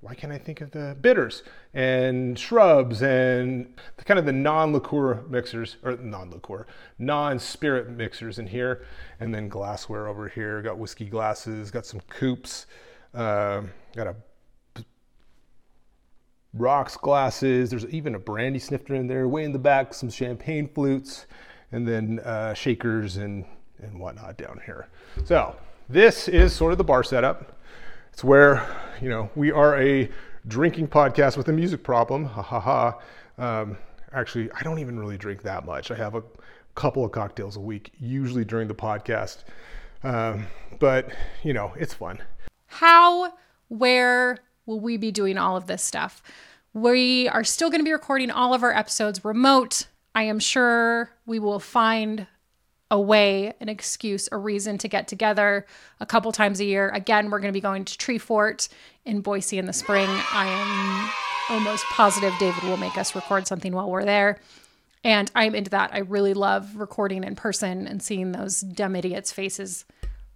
why 0.00 0.14
can't 0.14 0.32
I 0.32 0.36
think 0.36 0.60
of 0.60 0.70
the 0.72 0.94
bitters 1.00 1.42
and 1.72 2.38
shrubs 2.38 3.00
and 3.00 3.74
the 3.96 4.04
kind 4.04 4.18
of 4.18 4.26
the 4.26 4.32
non-liqueur 4.32 5.24
mixers 5.30 5.76
or 5.82 5.96
non-liqueur, 5.96 6.66
non-spirit 6.98 7.88
mixers 7.88 8.38
in 8.38 8.46
here, 8.46 8.84
and 9.18 9.34
then 9.34 9.48
glassware 9.48 10.06
over 10.06 10.28
here. 10.28 10.60
Got 10.60 10.76
whiskey 10.76 11.06
glasses, 11.06 11.70
got 11.70 11.86
some 11.86 12.00
coupes, 12.10 12.66
um, 13.14 13.70
got 13.96 14.06
a 14.06 14.14
rocks 16.54 16.96
glasses. 16.96 17.70
There's 17.70 17.86
even 17.86 18.14
a 18.14 18.18
brandy 18.18 18.58
snifter 18.58 18.94
in 18.94 19.06
there. 19.06 19.28
Way 19.28 19.44
in 19.44 19.52
the 19.52 19.58
back, 19.58 19.92
some 19.92 20.10
champagne 20.10 20.68
flutes, 20.68 21.26
and 21.72 21.86
then 21.86 22.20
uh, 22.20 22.54
shakers 22.54 23.16
and 23.16 23.44
and 23.82 24.00
whatnot 24.00 24.38
down 24.38 24.60
here. 24.64 24.88
So 25.24 25.56
this 25.88 26.28
is 26.28 26.52
sort 26.52 26.72
of 26.72 26.78
the 26.78 26.84
bar 26.84 27.02
setup. 27.02 27.58
It's 28.12 28.24
where 28.24 28.66
you 29.00 29.08
know 29.08 29.30
we 29.34 29.50
are 29.50 29.78
a 29.80 30.08
drinking 30.46 30.88
podcast 30.88 31.36
with 31.36 31.48
a 31.48 31.52
music 31.52 31.82
problem. 31.82 32.24
Ha 32.24 32.42
ha 32.42 32.60
ha. 32.60 33.00
Um, 33.36 33.76
actually, 34.12 34.50
I 34.52 34.62
don't 34.62 34.78
even 34.78 34.98
really 34.98 35.18
drink 35.18 35.42
that 35.42 35.64
much. 35.64 35.90
I 35.90 35.96
have 35.96 36.14
a 36.14 36.22
couple 36.74 37.04
of 37.04 37.12
cocktails 37.12 37.56
a 37.56 37.60
week, 37.60 37.92
usually 37.98 38.44
during 38.44 38.68
the 38.68 38.74
podcast. 38.74 39.44
Um, 40.02 40.46
but 40.78 41.10
you 41.42 41.52
know, 41.52 41.72
it's 41.76 41.94
fun. 41.94 42.22
How, 42.66 43.34
where 43.68 44.38
will 44.66 44.80
we 44.80 44.96
be 44.96 45.10
doing 45.10 45.38
all 45.38 45.56
of 45.56 45.66
this 45.66 45.82
stuff? 45.82 46.22
We 46.72 47.28
are 47.28 47.44
still 47.44 47.70
going 47.70 47.80
to 47.80 47.84
be 47.84 47.92
recording 47.92 48.30
all 48.30 48.54
of 48.54 48.62
our 48.62 48.72
episodes 48.72 49.24
remote 49.24 49.86
I 50.14 50.24
am 50.24 50.38
sure 50.38 51.10
we 51.26 51.38
will 51.38 51.58
find 51.58 52.26
a 52.90 53.00
way, 53.00 53.54
an 53.60 53.68
excuse, 53.68 54.28
a 54.30 54.36
reason 54.36 54.78
to 54.78 54.88
get 54.88 55.08
together 55.08 55.66
a 55.98 56.06
couple 56.06 56.30
times 56.30 56.60
a 56.60 56.64
year. 56.64 56.90
Again, 56.90 57.30
we're 57.30 57.40
going 57.40 57.52
to 57.52 57.56
be 57.56 57.60
going 57.60 57.84
to 57.84 57.98
Treefort 57.98 58.68
in 59.04 59.20
Boise 59.20 59.58
in 59.58 59.66
the 59.66 59.72
spring. 59.72 60.08
I 60.08 60.46
am 60.46 61.10
almost 61.56 61.84
positive 61.86 62.32
David 62.38 62.62
will 62.62 62.76
make 62.76 62.96
us 62.96 63.14
record 63.14 63.48
something 63.48 63.72
while 63.72 63.90
we're 63.90 64.04
there. 64.04 64.38
And 65.02 65.30
I'm 65.34 65.54
into 65.54 65.70
that. 65.70 65.90
I 65.92 65.98
really 65.98 66.32
love 66.32 66.76
recording 66.76 67.24
in 67.24 67.34
person 67.34 67.86
and 67.88 68.02
seeing 68.02 68.32
those 68.32 68.60
dumb 68.60 68.94
idiots' 68.94 69.32
faces 69.32 69.84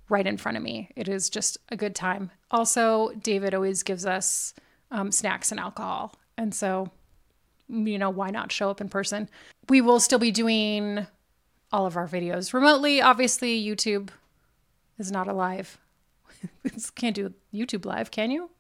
right 0.08 0.26
in 0.26 0.36
front 0.36 0.56
of 0.56 0.62
me. 0.62 0.90
It 0.96 1.08
is 1.08 1.28
just 1.30 1.58
a 1.70 1.76
good 1.76 1.94
time. 1.94 2.30
Also, 2.50 3.10
David 3.22 3.54
always 3.54 3.82
gives 3.82 4.06
us 4.06 4.54
um, 4.90 5.12
snacks 5.12 5.50
and 5.50 5.60
alcohol. 5.60 6.14
And 6.36 6.54
so, 6.54 6.90
you 7.68 7.98
know, 7.98 8.10
why 8.10 8.30
not 8.30 8.52
show 8.52 8.70
up 8.70 8.80
in 8.80 8.88
person? 8.88 9.28
We 9.68 9.80
will 9.80 10.00
still 10.00 10.18
be 10.18 10.30
doing 10.30 11.06
all 11.72 11.86
of 11.86 11.96
our 11.96 12.08
videos 12.08 12.52
remotely. 12.52 13.02
Obviously, 13.02 13.62
YouTube 13.62 14.08
is 14.98 15.12
not 15.12 15.28
alive. 15.28 15.78
Can't 16.94 17.14
do 17.14 17.34
YouTube 17.52 17.84
live, 17.84 18.10
can 18.10 18.30
you? 18.30 18.50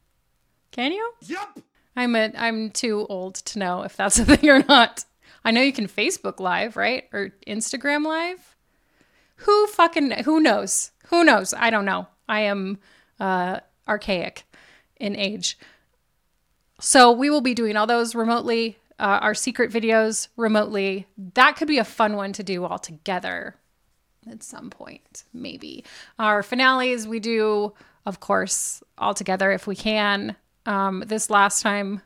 Can 0.70 0.92
you? 0.92 1.12
Yup. 1.26 1.60
I'm 1.96 2.14
a, 2.14 2.30
I'm 2.36 2.70
too 2.70 3.06
old 3.08 3.36
to 3.36 3.58
know 3.58 3.82
if 3.82 3.96
that's 3.96 4.18
a 4.18 4.24
thing 4.36 4.48
or 4.48 4.62
not. 4.64 5.04
I 5.44 5.50
know 5.50 5.62
you 5.62 5.72
can 5.72 5.88
Facebook 5.88 6.40
live, 6.40 6.76
right? 6.76 7.04
Or 7.12 7.30
Instagram 7.46 8.04
live. 8.04 8.56
Who 9.38 9.66
fucking 9.68 10.10
who 10.24 10.40
knows? 10.40 10.92
Who 11.08 11.24
knows? 11.24 11.54
I 11.54 11.70
don't 11.70 11.84
know. 11.84 12.08
I 12.28 12.40
am 12.40 12.78
uh 13.18 13.60
archaic 13.86 14.44
in 14.98 15.16
age. 15.16 15.58
So 16.80 17.10
we 17.10 17.30
will 17.30 17.40
be 17.40 17.54
doing 17.54 17.76
all 17.76 17.86
those 17.86 18.14
remotely, 18.14 18.78
uh, 19.00 19.18
our 19.22 19.34
secret 19.34 19.72
videos 19.72 20.28
remotely. 20.36 21.06
That 21.34 21.56
could 21.56 21.68
be 21.68 21.78
a 21.78 21.84
fun 21.84 22.14
one 22.14 22.32
to 22.34 22.44
do 22.44 22.64
all 22.64 22.78
together 22.78 23.56
at 24.30 24.42
some 24.42 24.70
point, 24.70 25.24
maybe. 25.32 25.84
Our 26.18 26.42
finales 26.42 27.06
we 27.06 27.18
do, 27.18 27.72
of 28.06 28.20
course, 28.20 28.82
all 28.96 29.14
together 29.14 29.50
if 29.50 29.66
we 29.66 29.74
can. 29.74 30.36
Um, 30.66 31.02
this 31.06 31.30
last 31.30 31.62
time, 31.62 32.02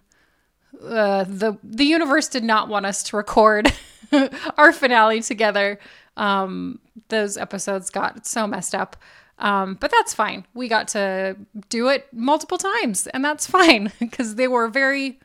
uh, 0.83 1.25
the 1.25 1.59
the 1.63 1.85
universe 1.85 2.29
did 2.29 2.45
not 2.45 2.69
want 2.69 2.87
us 2.87 3.03
to 3.05 3.17
record 3.17 3.73
our 4.57 4.73
finale 4.73 5.21
together. 5.21 5.79
Um, 6.17 6.81
those 7.09 7.37
episodes 7.37 7.91
got 7.91 8.27
so 8.27 8.47
messed 8.47 8.75
up. 8.75 8.97
Um, 9.39 9.77
but 9.81 9.91
that's 9.91 10.15
fine. 10.15 10.47
We 10.55 10.69
got 10.69 10.89
to 10.89 11.37
do 11.69 11.89
it 11.89 12.07
multiple 12.13 12.59
times, 12.59 13.07
and 13.09 13.25
that's 13.25 13.47
fine 13.59 13.93
because 13.99 14.37
they 14.37 14.49
were 14.49 14.69
very. 14.69 15.21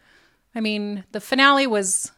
I 0.56 0.62
mean, 0.62 1.04
the 1.12 1.22
finale 1.22 1.68
was 1.68 2.12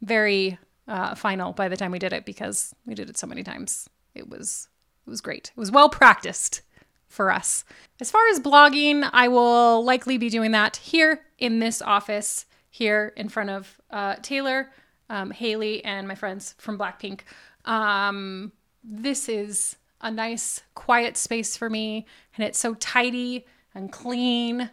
very 0.00 0.58
uh, 0.88 1.14
final 1.14 1.52
by 1.52 1.68
the 1.68 1.76
time 1.76 1.90
we 1.92 1.98
did 1.98 2.12
it 2.12 2.24
because 2.24 2.74
we 2.86 2.94
did 2.94 3.10
it 3.10 3.18
so 3.18 3.26
many 3.26 3.42
times. 3.42 3.88
It 4.14 4.28
was 4.28 4.68
it 5.06 5.10
was 5.10 5.20
great. 5.20 5.52
It 5.54 5.60
was 5.60 5.70
well 5.70 5.88
practiced 5.88 6.62
for 7.08 7.30
us. 7.30 7.64
As 8.00 8.10
far 8.10 8.26
as 8.28 8.40
blogging, 8.40 9.08
I 9.12 9.28
will 9.28 9.84
likely 9.84 10.16
be 10.16 10.30
doing 10.30 10.52
that 10.52 10.76
here 10.76 11.22
in 11.38 11.58
this 11.58 11.82
office, 11.82 12.46
here 12.70 13.12
in 13.16 13.28
front 13.28 13.50
of 13.50 13.80
uh, 13.90 14.16
Taylor, 14.22 14.70
um, 15.10 15.30
Haley, 15.30 15.84
and 15.84 16.08
my 16.08 16.14
friends 16.14 16.54
from 16.58 16.78
Blackpink. 16.78 17.20
Um, 17.64 18.52
this 18.82 19.28
is 19.28 19.76
a 20.00 20.10
nice, 20.10 20.62
quiet 20.74 21.16
space 21.16 21.56
for 21.56 21.70
me, 21.70 22.06
and 22.36 22.44
it's 22.44 22.58
so 22.58 22.74
tidy 22.74 23.46
and 23.74 23.92
clean, 23.92 24.70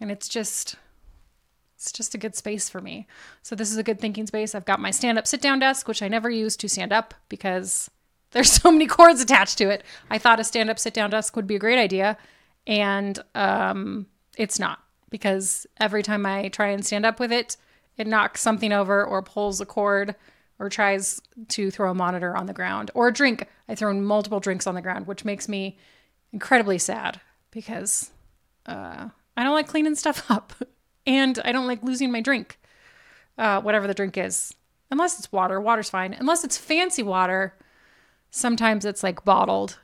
and 0.00 0.10
it's 0.10 0.28
just. 0.28 0.76
It's 1.76 1.90
just 1.90 2.14
a 2.14 2.18
good 2.18 2.36
space 2.36 2.68
for 2.68 2.80
me. 2.80 3.08
So, 3.42 3.56
this 3.56 3.72
is 3.72 3.76
a 3.76 3.82
good 3.82 3.98
thinking 3.98 4.28
space. 4.28 4.54
I've 4.54 4.64
got 4.64 4.78
my 4.78 4.92
stand 4.92 5.18
up 5.18 5.26
sit 5.26 5.40
down 5.40 5.58
desk, 5.58 5.88
which 5.88 6.00
I 6.00 6.06
never 6.06 6.30
use 6.30 6.56
to 6.58 6.68
stand 6.68 6.92
up 6.92 7.12
because 7.28 7.90
there's 8.30 8.52
so 8.52 8.70
many 8.70 8.86
cords 8.86 9.20
attached 9.20 9.58
to 9.58 9.68
it. 9.68 9.82
I 10.08 10.18
thought 10.18 10.38
a 10.38 10.44
stand 10.44 10.70
up 10.70 10.78
sit 10.78 10.94
down 10.94 11.10
desk 11.10 11.34
would 11.34 11.48
be 11.48 11.56
a 11.56 11.58
great 11.58 11.80
idea. 11.80 12.16
And 12.68 13.18
um, 13.34 14.06
it's 14.36 14.58
not 14.58 14.78
because 15.10 15.66
every 15.80 16.02
time 16.02 16.24
I 16.24 16.48
try 16.48 16.68
and 16.68 16.84
stand 16.84 17.04
up 17.04 17.18
with 17.18 17.32
it, 17.32 17.56
it 17.96 18.06
knocks 18.06 18.40
something 18.40 18.72
over 18.72 19.04
or 19.04 19.22
pulls 19.22 19.60
a 19.60 19.66
cord 19.66 20.14
or 20.62 20.68
tries 20.68 21.20
to 21.48 21.72
throw 21.72 21.90
a 21.90 21.94
monitor 21.94 22.36
on 22.36 22.46
the 22.46 22.52
ground 22.52 22.92
or 22.94 23.08
a 23.08 23.12
drink. 23.12 23.48
I 23.68 23.74
throw 23.74 23.92
multiple 23.92 24.38
drinks 24.38 24.68
on 24.68 24.76
the 24.76 24.80
ground, 24.80 25.08
which 25.08 25.24
makes 25.24 25.48
me 25.48 25.76
incredibly 26.32 26.78
sad 26.78 27.20
because 27.50 28.12
uh, 28.66 29.08
I 29.36 29.42
don't 29.42 29.54
like 29.54 29.66
cleaning 29.66 29.96
stuff 29.96 30.24
up 30.30 30.52
and 31.04 31.40
I 31.44 31.50
don't 31.50 31.66
like 31.66 31.82
losing 31.82 32.12
my 32.12 32.20
drink, 32.20 32.60
uh, 33.36 33.60
whatever 33.60 33.88
the 33.88 33.94
drink 33.94 34.16
is. 34.16 34.54
Unless 34.92 35.18
it's 35.18 35.32
water, 35.32 35.60
water's 35.60 35.90
fine. 35.90 36.14
Unless 36.14 36.44
it's 36.44 36.56
fancy 36.56 37.02
water, 37.02 37.54
sometimes 38.30 38.84
it's 38.84 39.02
like 39.02 39.24
bottled, 39.24 39.80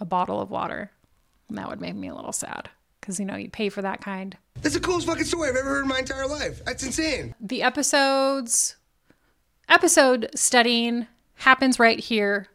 a 0.00 0.06
bottle 0.06 0.40
of 0.40 0.50
water. 0.50 0.92
And 1.50 1.58
that 1.58 1.68
would 1.68 1.80
make 1.80 1.94
me 1.94 2.08
a 2.08 2.14
little 2.14 2.32
sad 2.32 2.70
because, 3.02 3.20
you 3.20 3.26
know, 3.26 3.36
you 3.36 3.50
pay 3.50 3.68
for 3.68 3.82
that 3.82 4.00
kind. 4.00 4.34
That's 4.62 4.76
the 4.76 4.80
coolest 4.80 5.06
fucking 5.06 5.24
story 5.24 5.50
I've 5.50 5.56
ever 5.56 5.68
heard 5.68 5.82
in 5.82 5.88
my 5.88 5.98
entire 5.98 6.26
life. 6.26 6.64
That's 6.64 6.84
insane. 6.84 7.34
The 7.38 7.62
episodes, 7.62 8.76
episode 9.72 10.28
studying 10.34 11.06
happens 11.36 11.80
right 11.80 11.98
here 11.98 12.46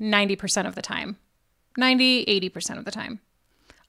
90% 0.00 0.66
of 0.66 0.76
the 0.76 0.82
time, 0.82 1.18
90, 1.76 2.24
80% 2.24 2.78
of 2.78 2.84
the 2.84 2.92
time. 2.92 3.18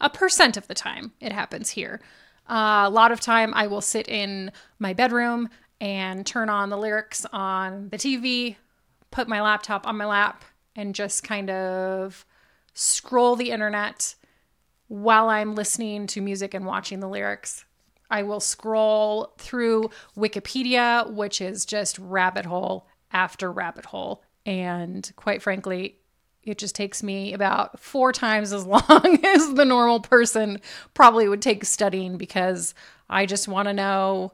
A 0.02 0.10
percent 0.10 0.58
of 0.58 0.68
the 0.68 0.74
time 0.74 1.12
it 1.22 1.32
happens 1.32 1.70
here. 1.70 2.02
Uh, 2.50 2.84
a 2.86 2.90
lot 2.90 3.12
of 3.12 3.20
time 3.20 3.54
I 3.54 3.68
will 3.68 3.80
sit 3.80 4.08
in 4.10 4.52
my 4.80 4.94
bedroom 4.94 5.50
and 5.80 6.26
turn 6.26 6.50
on 6.50 6.70
the 6.70 6.78
lyrics 6.78 7.26
on 7.32 7.90
the 7.90 7.98
TV, 7.98 8.56
put 9.12 9.28
my 9.28 9.42
laptop 9.42 9.86
on 9.86 9.98
my 9.98 10.06
lap, 10.06 10.44
and 10.76 10.96
just 10.96 11.24
kind 11.24 11.52
of 11.52 12.26
scroll 12.74 13.36
the 13.36 13.52
internet 13.52 14.16
while 14.88 15.30
I'm 15.30 15.54
listening 15.54 16.08
to 16.08 16.22
music 16.22 16.56
and 16.56 16.66
watching 16.66 17.02
the 17.02 17.08
lyrics. 17.08 17.66
I 18.14 18.22
will 18.22 18.40
scroll 18.40 19.34
through 19.40 19.90
Wikipedia, 20.16 21.12
which 21.12 21.42
is 21.42 21.66
just 21.66 21.98
rabbit 21.98 22.46
hole 22.46 22.88
after 23.12 23.52
rabbit 23.52 23.86
hole. 23.86 24.24
And 24.46 25.12
quite 25.16 25.42
frankly, 25.42 25.98
it 26.44 26.60
just 26.60 26.76
takes 26.76 27.02
me 27.02 27.34
about 27.34 27.80
four 27.80 28.12
times 28.12 28.54
as 28.54 28.66
long 28.68 29.20
as 29.24 29.56
the 29.56 29.66
normal 29.66 30.00
person 30.00 30.62
probably 30.94 31.28
would 31.28 31.42
take 31.42 31.66
studying 31.66 32.18
because 32.18 32.76
I 33.10 33.26
just 33.26 33.48
want 33.48 33.68
to 33.68 33.74
know 33.74 34.34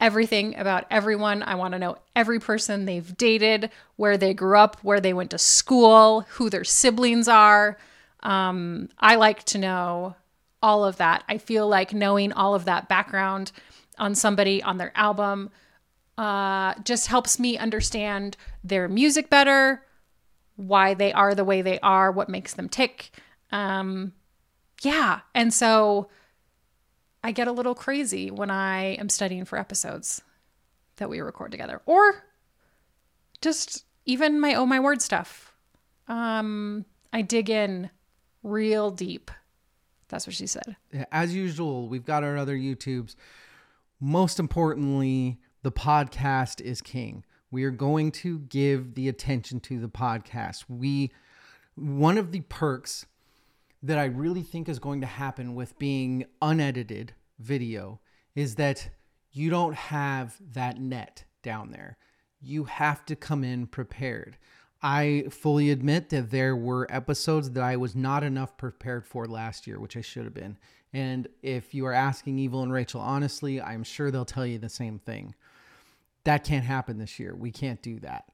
everything 0.00 0.56
about 0.58 0.86
everyone. 0.90 1.44
I 1.44 1.54
want 1.54 1.70
to 1.74 1.78
know 1.78 1.98
every 2.16 2.40
person 2.40 2.84
they've 2.84 3.16
dated, 3.16 3.70
where 3.94 4.16
they 4.16 4.34
grew 4.34 4.58
up, 4.58 4.82
where 4.82 5.00
they 5.00 5.14
went 5.14 5.30
to 5.30 5.38
school, 5.38 6.22
who 6.30 6.50
their 6.50 6.64
siblings 6.64 7.28
are. 7.28 7.78
Um, 8.24 8.88
I 8.98 9.14
like 9.14 9.44
to 9.44 9.58
know 9.58 10.16
all 10.62 10.84
of 10.84 10.96
that. 10.96 11.24
I 11.28 11.38
feel 11.38 11.68
like 11.68 11.94
knowing 11.94 12.32
all 12.32 12.54
of 12.54 12.64
that 12.66 12.88
background 12.88 13.52
on 13.98 14.14
somebody, 14.14 14.62
on 14.62 14.78
their 14.78 14.92
album, 14.96 15.50
uh, 16.18 16.74
just 16.84 17.06
helps 17.06 17.38
me 17.38 17.56
understand 17.56 18.36
their 18.62 18.88
music 18.88 19.30
better, 19.30 19.86
why 20.56 20.94
they 20.94 21.12
are 21.12 21.34
the 21.34 21.44
way 21.44 21.62
they 21.62 21.80
are, 21.80 22.12
what 22.12 22.28
makes 22.28 22.54
them 22.54 22.68
tick. 22.68 23.10
Um, 23.50 24.12
yeah. 24.82 25.20
And 25.34 25.52
so 25.52 26.08
I 27.22 27.32
get 27.32 27.48
a 27.48 27.52
little 27.52 27.74
crazy 27.74 28.30
when 28.30 28.50
I 28.50 28.94
am 28.94 29.08
studying 29.08 29.44
for 29.44 29.58
episodes 29.58 30.22
that 30.96 31.10
we 31.10 31.20
record 31.20 31.50
together, 31.50 31.80
or 31.86 32.24
just 33.40 33.84
even 34.04 34.40
my 34.40 34.54
oh 34.54 34.66
my 34.66 34.80
word 34.80 35.00
stuff. 35.00 35.54
Um, 36.08 36.84
I 37.12 37.22
dig 37.22 37.48
in 37.48 37.90
real 38.42 38.90
deep. 38.90 39.30
That's 40.10 40.26
what 40.26 40.34
she 40.36 40.46
said. 40.46 40.76
as 41.10 41.34
usual, 41.34 41.88
we've 41.88 42.04
got 42.04 42.24
our 42.24 42.36
other 42.36 42.56
YouTubes. 42.56 43.14
Most 44.00 44.38
importantly, 44.38 45.38
the 45.62 45.72
podcast 45.72 46.60
is 46.60 46.82
king. 46.82 47.24
We 47.50 47.64
are 47.64 47.70
going 47.70 48.12
to 48.12 48.40
give 48.40 48.94
the 48.94 49.08
attention 49.08 49.60
to 49.60 49.80
the 49.80 49.88
podcast. 49.88 50.64
We 50.68 51.10
one 51.74 52.18
of 52.18 52.32
the 52.32 52.40
perks 52.40 53.06
that 53.82 53.98
I 53.98 54.04
really 54.04 54.42
think 54.42 54.68
is 54.68 54.78
going 54.78 55.00
to 55.00 55.06
happen 55.06 55.54
with 55.54 55.78
being 55.78 56.26
unedited 56.42 57.14
video 57.38 58.00
is 58.34 58.56
that 58.56 58.90
you 59.32 59.48
don't 59.48 59.74
have 59.74 60.36
that 60.52 60.78
net 60.78 61.24
down 61.42 61.70
there. 61.70 61.96
You 62.40 62.64
have 62.64 63.04
to 63.06 63.16
come 63.16 63.44
in 63.44 63.66
prepared. 63.66 64.36
I 64.82 65.24
fully 65.30 65.70
admit 65.70 66.08
that 66.08 66.30
there 66.30 66.56
were 66.56 66.86
episodes 66.90 67.50
that 67.50 67.62
I 67.62 67.76
was 67.76 67.94
not 67.94 68.24
enough 68.24 68.56
prepared 68.56 69.04
for 69.04 69.26
last 69.26 69.66
year, 69.66 69.78
which 69.78 69.96
I 69.96 70.00
should 70.00 70.24
have 70.24 70.34
been. 70.34 70.56
And 70.92 71.28
if 71.42 71.74
you 71.74 71.86
are 71.86 71.92
asking 71.92 72.38
Evil 72.38 72.62
and 72.62 72.72
Rachel 72.72 73.00
honestly, 73.00 73.60
I'm 73.60 73.84
sure 73.84 74.10
they'll 74.10 74.24
tell 74.24 74.46
you 74.46 74.58
the 74.58 74.68
same 74.68 74.98
thing. 74.98 75.34
That 76.24 76.44
can't 76.44 76.64
happen 76.64 76.98
this 76.98 77.18
year. 77.18 77.34
We 77.34 77.50
can't 77.50 77.82
do 77.82 78.00
that. 78.00 78.24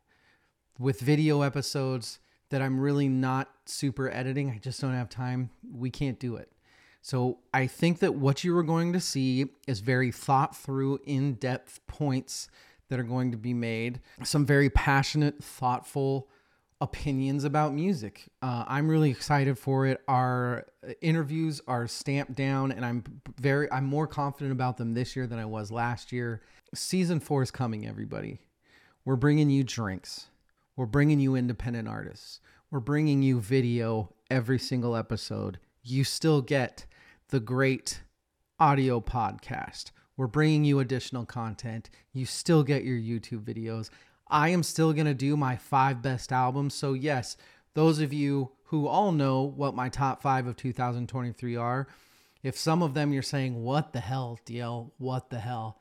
With 0.78 1.00
video 1.00 1.42
episodes 1.42 2.18
that 2.50 2.62
I'm 2.62 2.78
really 2.78 3.08
not 3.08 3.50
super 3.64 4.10
editing, 4.10 4.50
I 4.50 4.58
just 4.58 4.80
don't 4.80 4.94
have 4.94 5.08
time. 5.08 5.50
We 5.70 5.90
can't 5.90 6.18
do 6.18 6.36
it. 6.36 6.52
So 7.02 7.38
I 7.54 7.66
think 7.66 8.00
that 8.00 8.14
what 8.14 8.44
you 8.44 8.56
are 8.56 8.62
going 8.62 8.92
to 8.92 9.00
see 9.00 9.46
is 9.66 9.80
very 9.80 10.10
thought 10.10 10.56
through, 10.56 11.00
in 11.06 11.34
depth 11.34 11.80
points 11.86 12.48
that 12.88 12.98
are 12.98 13.04
going 13.04 13.32
to 13.32 13.36
be 13.36 13.54
made. 13.54 14.00
Some 14.22 14.46
very 14.46 14.70
passionate, 14.70 15.42
thoughtful 15.42 16.28
opinions 16.80 17.44
about 17.44 17.72
music. 17.72 18.28
Uh, 18.42 18.64
I'm 18.66 18.88
really 18.88 19.10
excited 19.10 19.58
for 19.58 19.86
it. 19.86 20.02
Our 20.08 20.66
interviews 21.00 21.60
are 21.66 21.86
stamped 21.86 22.34
down, 22.34 22.72
and 22.72 22.84
I'm 22.84 23.04
very 23.40 23.70
I'm 23.72 23.84
more 23.84 24.06
confident 24.06 24.52
about 24.52 24.76
them 24.76 24.94
this 24.94 25.16
year 25.16 25.26
than 25.26 25.38
I 25.38 25.46
was 25.46 25.70
last 25.70 26.12
year. 26.12 26.42
Season 26.74 27.20
four 27.20 27.42
is 27.42 27.50
coming, 27.50 27.86
everybody. 27.86 28.40
We're 29.04 29.16
bringing 29.16 29.50
you 29.50 29.64
drinks. 29.64 30.26
We're 30.76 30.86
bringing 30.86 31.20
you 31.20 31.36
independent 31.36 31.88
artists. 31.88 32.40
We're 32.70 32.80
bringing 32.80 33.22
you 33.22 33.40
video 33.40 34.12
every 34.30 34.58
single 34.58 34.96
episode. 34.96 35.58
You 35.82 36.04
still 36.04 36.42
get 36.42 36.84
the 37.28 37.40
great 37.40 38.02
audio 38.58 39.00
podcast. 39.00 39.92
We're 40.16 40.26
bringing 40.26 40.64
you 40.64 40.80
additional 40.80 41.24
content. 41.24 41.90
You 42.12 42.26
still 42.26 42.62
get 42.62 42.84
your 42.84 42.98
YouTube 42.98 43.44
videos. 43.44 43.90
I 44.28 44.48
am 44.48 44.62
still 44.62 44.92
going 44.92 45.06
to 45.06 45.14
do 45.14 45.36
my 45.36 45.56
five 45.56 46.02
best 46.02 46.32
albums. 46.32 46.74
So, 46.74 46.92
yes, 46.92 47.36
those 47.74 48.00
of 48.00 48.12
you 48.12 48.52
who 48.64 48.88
all 48.88 49.12
know 49.12 49.42
what 49.42 49.74
my 49.74 49.88
top 49.88 50.22
five 50.22 50.46
of 50.46 50.56
2023 50.56 51.56
are, 51.56 51.86
if 52.42 52.58
some 52.58 52.82
of 52.82 52.94
them 52.94 53.12
you're 53.12 53.22
saying, 53.22 53.62
What 53.62 53.92
the 53.92 54.00
hell, 54.00 54.38
DL? 54.46 54.90
What 54.98 55.30
the 55.30 55.38
hell? 55.38 55.78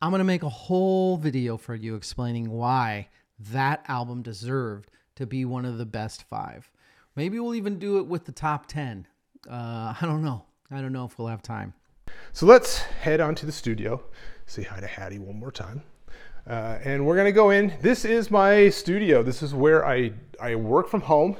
I'm 0.00 0.10
going 0.10 0.20
to 0.20 0.24
make 0.24 0.42
a 0.42 0.48
whole 0.48 1.16
video 1.16 1.56
for 1.56 1.74
you 1.74 1.94
explaining 1.94 2.50
why 2.50 3.08
that 3.38 3.84
album 3.88 4.22
deserved 4.22 4.90
to 5.16 5.26
be 5.26 5.44
one 5.44 5.64
of 5.64 5.78
the 5.78 5.86
best 5.86 6.24
five. 6.24 6.70
Maybe 7.16 7.38
we'll 7.38 7.54
even 7.54 7.78
do 7.78 7.98
it 7.98 8.06
with 8.06 8.24
the 8.24 8.32
top 8.32 8.66
10. 8.66 9.06
Uh, 9.48 9.94
I 10.00 10.02
don't 10.02 10.22
know. 10.22 10.44
I 10.70 10.80
don't 10.80 10.92
know 10.92 11.04
if 11.04 11.18
we'll 11.18 11.28
have 11.28 11.42
time. 11.42 11.74
So 12.32 12.46
let's 12.46 12.78
head 12.78 13.20
on 13.20 13.34
to 13.36 13.46
the 13.46 13.52
studio, 13.52 14.02
say 14.46 14.62
hi 14.62 14.80
to 14.80 14.86
Hattie 14.86 15.18
one 15.18 15.38
more 15.38 15.52
time. 15.52 15.82
Uh, 16.46 16.78
and 16.84 17.06
we're 17.06 17.16
gonna 17.16 17.32
go 17.32 17.50
in. 17.50 17.72
This 17.80 18.04
is 18.04 18.30
my 18.30 18.68
studio. 18.68 19.22
This 19.22 19.42
is 19.42 19.54
where 19.54 19.86
I, 19.86 20.12
I 20.40 20.54
work 20.56 20.88
from 20.88 21.00
home. 21.00 21.36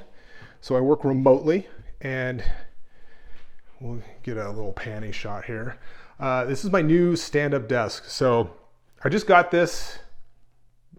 So 0.61 0.77
I 0.77 0.81
work 0.81 1.05
remotely 1.05 1.67
and 2.01 2.43
we'll 3.81 4.01
get 4.23 4.39
a 4.39 4.49
little 4.49 4.73
panny 4.73 5.13
shot 5.13 5.45
here. 5.45 5.79
Uh, 6.19 6.47
this 6.47 6.65
is 6.65 6.71
my 6.71 6.81
new 6.81 7.17
stand-up 7.17 7.69
desk. 7.69 8.05
So 8.07 8.51
I 9.03 9.11
just 9.11 9.27
got 9.27 9.51
this 9.51 9.99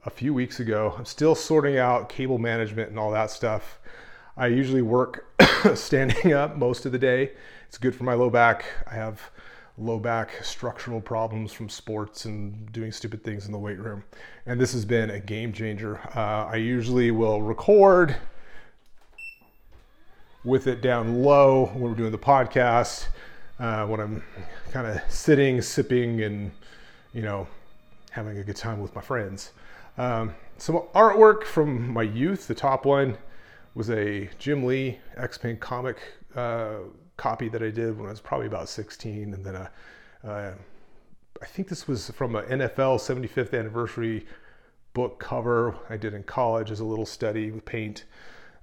a 0.05 0.11
few 0.11 0.35
weeks 0.35 0.59
ago. 0.59 0.93
I'm 0.95 1.05
still 1.05 1.33
sorting 1.33 1.79
out 1.79 2.09
cable 2.09 2.37
management 2.37 2.91
and 2.91 2.99
all 2.99 3.09
that 3.11 3.31
stuff. 3.31 3.79
I 4.37 4.47
usually 4.47 4.83
work 4.83 5.25
standing 5.73 6.33
up 6.33 6.57
most 6.57 6.85
of 6.85 6.91
the 6.91 6.99
day. 6.99 7.31
It's 7.67 7.79
good 7.79 7.95
for 7.95 8.03
my 8.03 8.13
low 8.13 8.29
back. 8.29 8.65
I 8.85 8.93
have 8.93 9.19
low 9.77 9.99
back 9.99 10.31
structural 10.43 11.01
problems 11.01 11.51
from 11.51 11.67
sports 11.67 12.25
and 12.25 12.71
doing 12.71 12.91
stupid 12.91 13.23
things 13.23 13.45
in 13.45 13.51
the 13.51 13.57
weight 13.57 13.79
room. 13.79 14.03
And 14.45 14.59
this 14.59 14.71
has 14.73 14.85
been 14.85 15.09
a 15.09 15.19
game 15.19 15.51
changer. 15.51 15.99
Uh, 16.15 16.45
I 16.45 16.55
usually 16.55 17.11
will 17.11 17.41
record 17.41 18.15
with 20.45 20.67
it 20.67 20.81
down 20.81 21.23
low 21.23 21.65
when 21.73 21.81
we're 21.81 21.95
doing 21.95 22.11
the 22.11 22.17
podcast, 22.17 23.07
uh, 23.59 23.85
when 23.85 23.99
I'm 23.99 24.23
kind 24.71 24.87
of 24.87 25.01
sitting, 25.11 25.61
sipping, 25.61 26.21
and, 26.21 26.51
you 27.13 27.23
know, 27.23 27.47
having 28.11 28.37
a 28.37 28.43
good 28.43 28.55
time 28.55 28.79
with 28.79 28.95
my 28.95 29.01
friends. 29.01 29.51
Um, 29.97 30.35
some 30.57 30.75
artwork 30.93 31.43
from 31.43 31.89
my 31.89 32.03
youth. 32.03 32.47
The 32.47 32.55
top 32.55 32.85
one 32.85 33.17
was 33.73 33.89
a 33.89 34.29
Jim 34.39 34.63
Lee 34.63 34.99
X 35.17 35.43
Men 35.43 35.57
comic 35.57 35.97
uh, 36.35 36.75
copy 37.17 37.49
that 37.49 37.63
I 37.63 37.69
did 37.69 37.97
when 37.97 38.07
I 38.07 38.09
was 38.09 38.21
probably 38.21 38.47
about 38.47 38.69
16, 38.69 39.33
and 39.33 39.45
then 39.45 39.55
a, 39.55 39.71
uh, 40.27 40.53
I 41.41 41.45
think 41.45 41.67
this 41.67 41.87
was 41.87 42.09
from 42.11 42.35
an 42.35 42.45
NFL 42.45 42.99
75th 42.99 43.57
anniversary 43.57 44.25
book 44.93 45.19
cover 45.19 45.75
I 45.89 45.97
did 45.97 46.13
in 46.13 46.23
college 46.23 46.71
as 46.71 46.79
a 46.79 46.85
little 46.85 47.05
study 47.05 47.51
with 47.51 47.65
paint. 47.65 48.05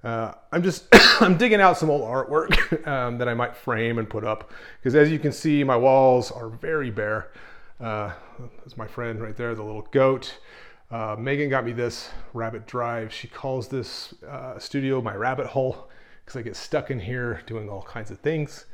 Uh, 0.03 0.33
I'm 0.51 0.63
just 0.63 0.87
I'm 1.21 1.37
digging 1.37 1.61
out 1.61 1.77
some 1.77 1.89
old 1.89 2.01
artwork 2.01 2.85
um, 2.87 3.17
that 3.19 3.29
I 3.29 3.33
might 3.33 3.55
frame 3.55 3.99
and 3.99 4.09
put 4.09 4.25
up 4.25 4.51
because 4.79 4.95
as 4.95 5.11
you 5.11 5.19
can 5.19 5.31
see, 5.31 5.63
my 5.63 5.77
walls 5.77 6.31
are 6.31 6.49
very 6.49 6.91
bare. 6.91 7.31
Uh, 7.79 8.11
that's 8.59 8.75
my 8.75 8.87
friend 8.87 9.21
right 9.21 9.37
there, 9.37 9.55
the 9.55 9.63
little 9.63 9.87
goat. 9.91 10.39
Uh, 10.91 11.15
Megan 11.17 11.49
got 11.49 11.65
me 11.65 11.71
this 11.71 12.09
rabbit 12.33 12.67
drive. 12.67 13.13
She 13.13 13.27
calls 13.27 13.67
this 13.67 14.13
uh, 14.27 14.59
studio 14.59 15.01
my 15.01 15.15
rabbit 15.15 15.47
hole 15.47 15.89
because 16.23 16.39
I 16.39 16.41
get 16.41 16.55
stuck 16.55 16.91
in 16.91 16.99
here 16.99 17.41
doing 17.45 17.69
all 17.69 17.81
kinds 17.81 18.11
of 18.11 18.19
things. 18.19 18.65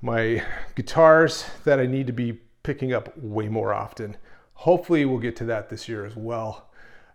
My 0.00 0.42
guitars 0.74 1.44
that 1.64 1.78
I 1.78 1.86
need 1.86 2.06
to 2.08 2.12
be 2.12 2.40
picking 2.62 2.92
up 2.92 3.16
way 3.16 3.48
more 3.48 3.72
often. 3.72 4.16
Hopefully, 4.54 5.04
we'll 5.04 5.18
get 5.18 5.36
to 5.36 5.44
that 5.44 5.68
this 5.68 5.88
year 5.88 6.04
as 6.04 6.16
well 6.16 6.70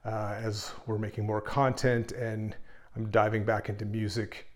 uh, 0.05 0.35
as 0.41 0.73
we're 0.85 0.97
making 0.97 1.25
more 1.25 1.41
content 1.41 2.11
and 2.13 2.55
I'm 2.95 3.09
diving 3.11 3.43
back 3.43 3.69
into 3.69 3.85
music 3.85 4.47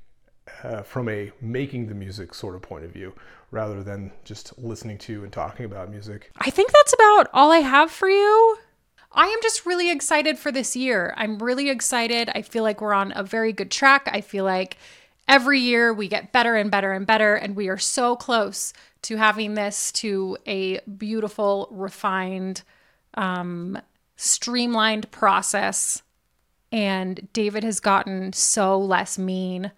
uh, 0.64 0.82
from 0.82 1.08
a 1.10 1.32
making 1.42 1.88
the 1.88 1.94
music 1.94 2.34
sort 2.34 2.56
of 2.56 2.62
point 2.62 2.86
of 2.86 2.92
view 2.92 3.14
rather 3.52 3.84
than 3.84 4.12
just 4.24 4.58
listening 4.58 4.98
to 4.98 5.24
and 5.24 5.32
talking 5.32 5.66
about 5.66 5.92
music. 5.92 6.32
I 6.38 6.50
think 6.50 6.72
that's 6.72 6.94
about 6.94 7.30
all 7.34 7.52
I 7.52 7.60
have 7.60 7.92
for 7.92 8.10
you. 8.10 8.58
I 9.14 9.28
am 9.28 9.40
just 9.42 9.66
really 9.66 9.92
excited 9.92 10.40
for 10.40 10.52
this 10.52 10.76
year. 10.76 11.14
I'm 11.18 11.38
really 11.40 11.70
excited. 11.70 12.30
I 12.34 12.42
feel 12.42 12.64
like 12.64 12.80
we're 12.80 12.94
on 12.94 13.12
a 13.16 13.24
very 13.24 13.52
good 13.52 13.70
track. 13.70 14.10
I 14.12 14.22
feel 14.22 14.46
like 14.46 14.78
every 15.28 15.60
year 15.60 15.94
we 15.94 16.08
get 16.08 16.32
better 16.32 16.56
and 16.56 16.72
better 16.72 16.92
and 16.92 17.06
better, 17.06 17.36
and 17.36 17.56
we 17.56 17.68
are 17.70 17.78
so 17.78 18.16
close 18.16 18.74
to 19.04 19.18
having 19.18 19.56
this 19.56 19.92
to 19.94 20.38
a 20.46 20.80
beautiful, 20.82 21.68
refined, 21.72 22.64
um, 23.16 23.78
streamlined 24.16 25.10
process. 25.12 26.04
And 26.72 27.28
David 27.34 27.64
has 27.64 27.80
gotten 27.80 28.34
so 28.34 28.80
less 28.80 29.18
mean 29.18 29.72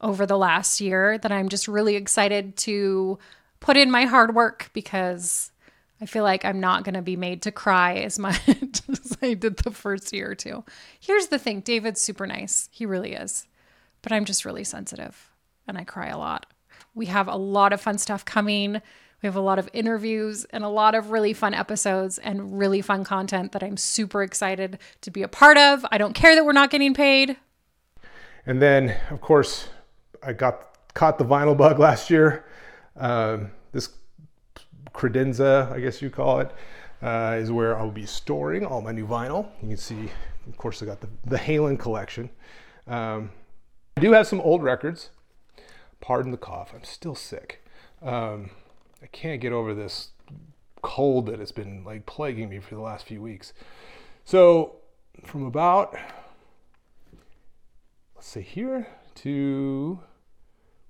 over 0.00 0.26
the 0.26 0.38
last 0.38 0.80
year 0.80 1.18
that 1.18 1.30
I'm 1.30 1.48
just 1.48 1.68
really 1.68 1.94
excited 1.96 2.56
to 2.58 3.18
put 3.60 3.76
in 3.76 3.90
my 3.90 4.06
hard 4.06 4.34
work 4.34 4.70
because 4.72 5.52
I 6.00 6.06
feel 6.06 6.24
like 6.24 6.44
I'm 6.44 6.60
not 6.60 6.84
going 6.84 6.94
to 6.94 7.02
be 7.02 7.16
made 7.16 7.42
to 7.42 7.52
cry 7.52 7.96
as 7.96 8.18
much 8.18 8.40
as 8.48 9.18
I 9.20 9.34
did 9.34 9.58
the 9.58 9.70
first 9.70 10.12
year 10.12 10.30
or 10.30 10.34
two. 10.34 10.64
Here's 10.98 11.28
the 11.28 11.38
thing 11.38 11.60
David's 11.60 12.00
super 12.00 12.26
nice. 12.26 12.68
He 12.72 12.86
really 12.86 13.12
is. 13.12 13.46
But 14.02 14.12
I'm 14.12 14.24
just 14.24 14.44
really 14.44 14.64
sensitive 14.64 15.30
and 15.66 15.78
I 15.78 15.84
cry 15.84 16.08
a 16.08 16.18
lot. 16.18 16.46
We 16.94 17.06
have 17.06 17.28
a 17.28 17.36
lot 17.36 17.72
of 17.72 17.80
fun 17.80 17.98
stuff 17.98 18.24
coming. 18.24 18.80
We 19.22 19.26
have 19.26 19.36
a 19.36 19.40
lot 19.40 19.58
of 19.58 19.68
interviews 19.72 20.46
and 20.46 20.64
a 20.64 20.68
lot 20.68 20.94
of 20.94 21.10
really 21.10 21.32
fun 21.32 21.54
episodes 21.54 22.18
and 22.18 22.58
really 22.58 22.80
fun 22.80 23.04
content 23.04 23.52
that 23.52 23.62
I'm 23.62 23.76
super 23.76 24.22
excited 24.22 24.78
to 25.02 25.10
be 25.10 25.22
a 25.22 25.28
part 25.28 25.58
of. 25.58 25.84
I 25.90 25.98
don't 25.98 26.14
care 26.14 26.34
that 26.34 26.44
we're 26.44 26.52
not 26.52 26.70
getting 26.70 26.94
paid. 26.94 27.36
And 28.46 28.60
then, 28.62 28.96
of 29.10 29.20
course, 29.20 29.68
I 30.22 30.32
got 30.32 30.94
caught 30.94 31.18
the 31.18 31.24
vinyl 31.24 31.56
bug 31.56 31.78
last 31.88 32.10
year. 32.10 32.44
Um, 32.96 33.50
this 33.72 33.90
credenza, 34.92 35.70
I 35.70 35.80
guess 35.80 36.00
you 36.02 36.10
call 36.10 36.40
it, 36.40 36.50
uh, 37.02 37.36
is 37.38 37.52
where 37.52 37.78
I'll 37.78 37.90
be 37.90 38.06
storing 38.06 38.64
all 38.64 38.80
my 38.80 38.92
new 38.92 39.06
vinyl. 39.06 39.48
You 39.62 39.68
can 39.68 39.76
see, 39.76 40.08
of 40.48 40.56
course, 40.56 40.82
I 40.82 40.86
got 40.86 41.00
the, 41.00 41.08
the 41.26 41.36
Halen 41.36 41.78
collection. 41.78 42.30
Um, 42.86 43.30
I 44.00 44.02
do 44.02 44.12
have 44.12 44.26
some 44.26 44.40
old 44.40 44.62
records. 44.62 45.10
Pardon 46.00 46.32
the 46.32 46.38
cough, 46.38 46.72
I'm 46.74 46.84
still 46.84 47.14
sick. 47.14 47.62
Um, 48.00 48.48
I 49.02 49.06
can't 49.08 49.42
get 49.42 49.52
over 49.52 49.74
this 49.74 50.12
cold 50.80 51.26
that 51.26 51.38
has 51.38 51.52
been 51.52 51.84
like 51.84 52.06
plaguing 52.06 52.48
me 52.48 52.60
for 52.60 52.76
the 52.76 52.80
last 52.80 53.04
few 53.04 53.20
weeks. 53.20 53.52
So, 54.24 54.76
from 55.22 55.44
about, 55.44 55.94
let's 58.14 58.26
say 58.26 58.40
here 58.40 58.86
to 59.16 60.00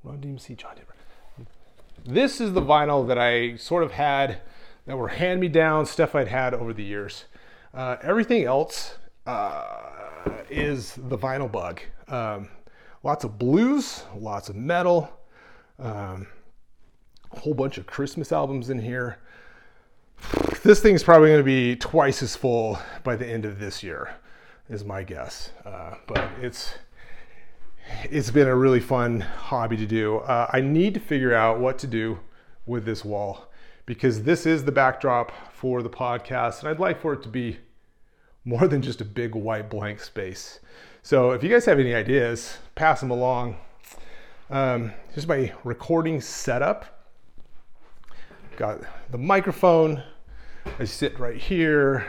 Run 0.05 0.19
DMC 0.19 0.57
John 0.57 0.77
Denver 0.77 0.95
this 2.05 2.41
is 2.41 2.53
the 2.53 2.63
vinyl 2.63 3.09
that 3.09 3.19
I 3.19 3.57
sort 3.57 3.83
of 3.83 3.91
had 3.91 4.41
that 4.87 4.97
were 4.97 5.09
hand 5.09 5.41
me 5.41 5.49
down 5.49 5.85
stuff 5.85 6.15
I'd 6.15 6.29
had 6.29 6.55
over 6.55 6.73
the 6.73 6.85
years. 6.85 7.25
Uh, 7.75 7.97
everything 8.03 8.45
else 8.45 8.99
uh, 9.27 9.81
is 10.49 10.95
the 10.95 11.19
vinyl 11.19 11.51
bug. 11.51 11.81
Um, 12.07 12.49
lots 13.03 13.25
of 13.25 13.39
blues, 13.39 14.05
lots 14.17 14.49
of 14.49 14.57
metal, 14.57 15.11
um, 15.79 16.27
a 17.33 17.41
whole 17.41 17.55
bunch 17.55 17.79
of 17.79 17.87
Christmas 17.87 18.33
albums 18.33 18.71
in 18.71 18.79
here. 18.79 19.19
This 20.63 20.81
thing's 20.81 21.03
probably 21.03 21.29
going 21.29 21.41
to 21.41 21.45
be 21.45 21.77
twice 21.77 22.23
as 22.23 22.37
full 22.37 22.79
by 23.05 23.17
the 23.17 23.27
end 23.27 23.45
of 23.45 23.59
this 23.59 23.83
year, 23.83 24.15
is 24.69 24.85
my 24.85 25.03
guess. 25.03 25.51
Uh, 25.65 25.95
but 26.07 26.29
it's 26.41 26.75
it's 28.05 28.31
been 28.31 28.47
a 28.47 28.55
really 28.55 28.81
fun 28.81 29.21
hobby 29.21 29.77
to 29.77 29.87
do. 29.87 30.19
Uh, 30.19 30.49
I 30.53 30.61
need 30.61 30.95
to 30.95 31.01
figure 31.01 31.35
out 31.35 31.59
what 31.59 31.79
to 31.79 31.87
do 31.87 32.21
with 32.67 32.85
this 32.85 33.05
wall 33.05 33.51
because 33.87 34.23
this 34.23 34.47
is 34.47 34.65
the 34.65 34.73
backdrop 34.73 35.33
for 35.53 35.83
the 35.83 35.91
podcast, 35.91 36.61
and 36.61 36.69
I'd 36.69 36.79
like 36.79 37.01
for 37.01 37.15
it 37.15 37.23
to 37.23 37.29
be 37.29 37.59
more 38.45 38.69
than 38.69 38.83
just 38.83 39.01
a 39.01 39.05
big 39.05 39.35
white 39.35 39.71
blank 39.71 40.01
space. 40.01 40.61
So 41.03 41.31
if 41.31 41.43
you 41.43 41.49
guys 41.49 41.65
have 41.65 41.79
any 41.79 41.95
ideas, 41.95 42.59
pass 42.75 43.01
them 43.01 43.11
along. 43.11 43.57
Um, 44.51 44.93
here's 45.13 45.27
my 45.27 45.53
recording 45.65 46.21
setup. 46.21 47.07
Got 48.57 48.81
the 49.11 49.19
microphone. 49.19 50.03
I 50.79 50.85
sit 50.85 51.19
right 51.19 51.37
here. 51.37 52.07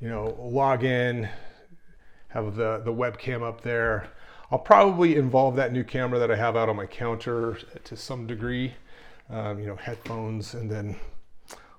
you 0.00 0.08
know, 0.08 0.36
log 0.40 0.82
in, 0.82 1.28
have 2.28 2.56
the, 2.56 2.82
the 2.84 2.92
webcam 2.92 3.42
up 3.42 3.60
there. 3.60 4.08
I'll 4.50 4.58
probably 4.58 5.16
involve 5.16 5.56
that 5.56 5.72
new 5.72 5.84
camera 5.84 6.18
that 6.18 6.30
I 6.30 6.36
have 6.36 6.56
out 6.56 6.68
on 6.68 6.76
my 6.76 6.86
counter 6.86 7.58
to 7.84 7.96
some 7.96 8.26
degree, 8.26 8.74
um, 9.28 9.60
you 9.60 9.66
know, 9.66 9.76
headphones 9.76 10.54
and 10.54 10.70
then 10.70 10.96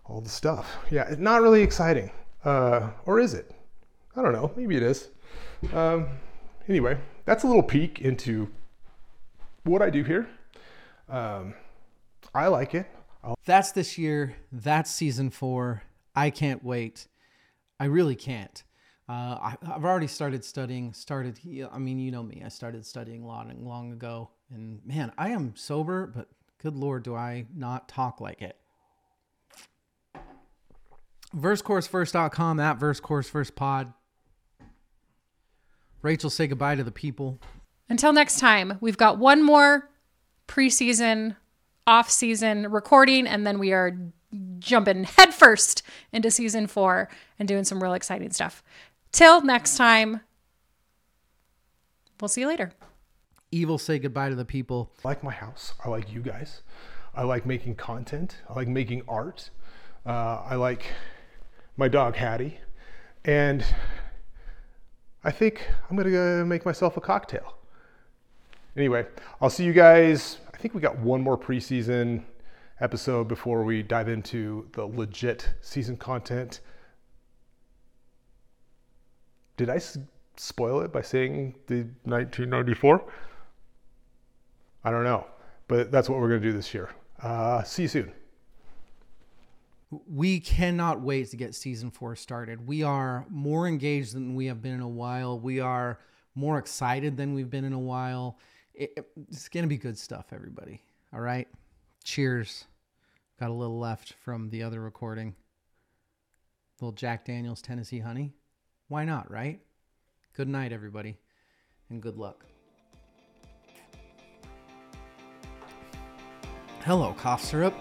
all 0.05 0.21
the 0.21 0.29
stuff. 0.29 0.77
Yeah, 0.89 1.07
it's 1.09 1.19
not 1.19 1.41
really 1.41 1.61
exciting. 1.61 2.11
Uh, 2.45 2.91
or 3.05 3.19
is 3.19 3.33
it? 3.33 3.51
I 4.15 4.21
don't 4.21 4.33
know. 4.33 4.51
Maybe 4.55 4.77
it 4.77 4.83
is. 4.83 5.09
Um, 5.74 6.07
anyway, 6.68 6.97
that's 7.26 7.43
a 7.43 7.47
little 7.47 7.64
peek 7.64 8.01
into 8.01 8.49
what 9.64 9.82
I 9.82 9.89
do 9.89 10.03
here. 10.03 10.28
Um, 11.09 11.53
I 12.34 12.47
like 12.47 12.74
it. 12.74 12.88
I'll 13.24 13.38
That's 13.45 13.72
this 13.72 13.97
year. 13.97 14.36
That's 14.51 14.89
season 14.89 15.30
four. 15.30 15.84
I 16.16 16.30
can't 16.30 16.64
wait. 16.64 17.07
I 17.80 17.86
really 17.86 18.16
can't. 18.16 18.64
Uh, 19.07 19.38
I, 19.41 19.57
I've 19.68 19.86
already 19.86 20.07
started 20.07 20.45
studying. 20.45 20.93
Started. 20.93 21.39
I 21.72 21.78
mean, 21.78 21.99
you 21.99 22.12
know 22.12 22.24
me. 22.24 22.41
I 22.45 22.49
started 22.49 22.86
studying 22.86 23.26
long, 23.26 23.53
long 23.64 23.91
ago. 23.91 24.30
And 24.53 24.80
man, 24.86 25.12
I 25.18 25.30
am 25.30 25.55
sober, 25.55 26.07
but 26.07 26.28
good 26.62 26.76
lord, 26.76 27.03
do 27.03 27.16
I 27.16 27.45
not 27.55 27.88
talk 27.88 28.22
like 28.22 28.41
it. 28.41 28.57
VerseChorusVerse.com 31.36 32.59
at 32.59 32.80
VerseChorusVersePod. 32.80 33.93
Rachel, 36.01 36.29
say 36.29 36.47
goodbye 36.47 36.75
to 36.75 36.83
the 36.83 36.91
people. 36.91 37.39
Until 37.89 38.13
next 38.13 38.39
time, 38.39 38.77
we've 38.81 38.97
got 38.97 39.17
one 39.17 39.43
more 39.43 39.89
preseason, 40.47 41.35
off 41.85 42.09
season 42.09 42.71
recording, 42.71 43.27
and 43.27 43.45
then 43.45 43.59
we 43.59 43.73
are 43.73 43.97
jumping 44.59 45.03
headfirst 45.03 45.83
into 46.11 46.31
season 46.31 46.67
four 46.67 47.09
and 47.37 47.47
doing 47.47 47.63
some 47.63 47.81
real 47.81 47.93
exciting 47.93 48.31
stuff. 48.31 48.63
Till 49.11 49.41
next 49.41 49.77
time, 49.77 50.21
we'll 52.19 52.29
see 52.29 52.41
you 52.41 52.47
later. 52.47 52.71
Evil, 53.51 53.77
say 53.77 53.99
goodbye 53.99 54.29
to 54.29 54.35
the 54.35 54.45
people. 54.45 54.91
I 55.03 55.09
like 55.09 55.23
my 55.23 55.33
house. 55.33 55.73
I 55.83 55.89
like 55.89 56.11
you 56.11 56.21
guys. 56.21 56.61
I 57.13 57.23
like 57.23 57.45
making 57.45 57.75
content. 57.75 58.37
I 58.49 58.53
like 58.53 58.69
making 58.69 59.01
art. 59.07 59.49
Uh, 60.05 60.41
I 60.45 60.55
like 60.55 60.85
my 61.75 61.89
dog 61.89 62.15
Hattie. 62.15 62.59
And 63.25 63.65
I 65.24 65.32
think 65.32 65.67
I'm 65.89 65.95
going 65.95 66.07
to 66.07 66.11
go 66.11 66.45
make 66.45 66.65
myself 66.65 66.97
a 66.97 67.01
cocktail. 67.01 67.57
Anyway, 68.76 69.05
I'll 69.39 69.49
see 69.49 69.63
you 69.63 69.74
guys. 69.74 70.38
I 70.53 70.57
think 70.57 70.74
we 70.74 70.82
got 70.82 70.97
one 70.97 71.22
more 71.22 71.38
preseason 71.38 72.24
episode 72.80 73.28
before 73.28 73.63
we 73.63 73.84
dive 73.84 74.09
into 74.09 74.67
the 74.74 74.86
legit 74.86 75.47
season 75.61 75.97
content. 75.97 76.61
Did 79.57 79.69
I 79.69 79.80
spoil 80.38 80.82
it 80.82 80.91
by 80.91 81.01
saying 81.01 81.55
the 81.67 81.84
1994? 82.03 83.03
I 84.84 84.89
don't 84.89 85.03
know, 85.03 85.28
but 85.67 85.91
that's 85.91 86.09
what 86.09 86.19
we're 86.19 86.30
going 86.30 86.41
to 86.41 86.47
do 86.47 86.53
this 86.53 86.74
year. 86.74 86.89
Uh, 87.22 87.61
see 87.61 87.84
you 87.84 87.88
soon. 87.88 88.11
We 90.07 90.39
cannot 90.39 91.01
wait 91.01 91.29
to 91.31 91.37
get 91.37 91.53
season 91.53 91.91
four 91.91 92.15
started. 92.15 92.65
We 92.65 92.81
are 92.83 93.25
more 93.29 93.67
engaged 93.67 94.13
than 94.13 94.35
we 94.35 94.45
have 94.45 94.61
been 94.61 94.73
in 94.73 94.81
a 94.81 94.87
while. 94.87 95.37
We 95.39 95.59
are 95.59 95.99
more 96.33 96.57
excited 96.57 97.17
than 97.17 97.33
we've 97.33 97.49
been 97.49 97.65
in 97.65 97.73
a 97.73 97.79
while. 97.79 98.39
It- 98.73 98.93
it- 98.95 99.11
it's 99.29 99.49
going 99.49 99.63
to 99.63 99.67
be 99.69 99.77
good 99.77 99.97
stuff, 99.97 100.31
everybody. 100.31 100.81
All 101.11 101.19
right. 101.19 101.47
Cheers. 102.05 102.65
Got 103.37 103.49
a 103.49 103.53
little 103.53 103.79
left 103.79 104.13
from 104.13 104.49
the 104.49 104.63
other 104.63 104.79
recording. 104.79 105.35
Little 106.79 106.93
Jack 106.93 107.25
Daniels 107.25 107.61
Tennessee 107.61 107.99
Honey. 107.99 108.33
Why 108.87 109.03
not, 109.03 109.29
right? 109.29 109.59
Good 110.33 110.47
night, 110.47 110.71
everybody, 110.71 111.17
and 111.89 112.01
good 112.01 112.17
luck. 112.17 112.45
Hello, 116.83 117.13
cough 117.13 117.43
syrup. 117.43 117.75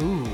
Ooh. 0.00 0.24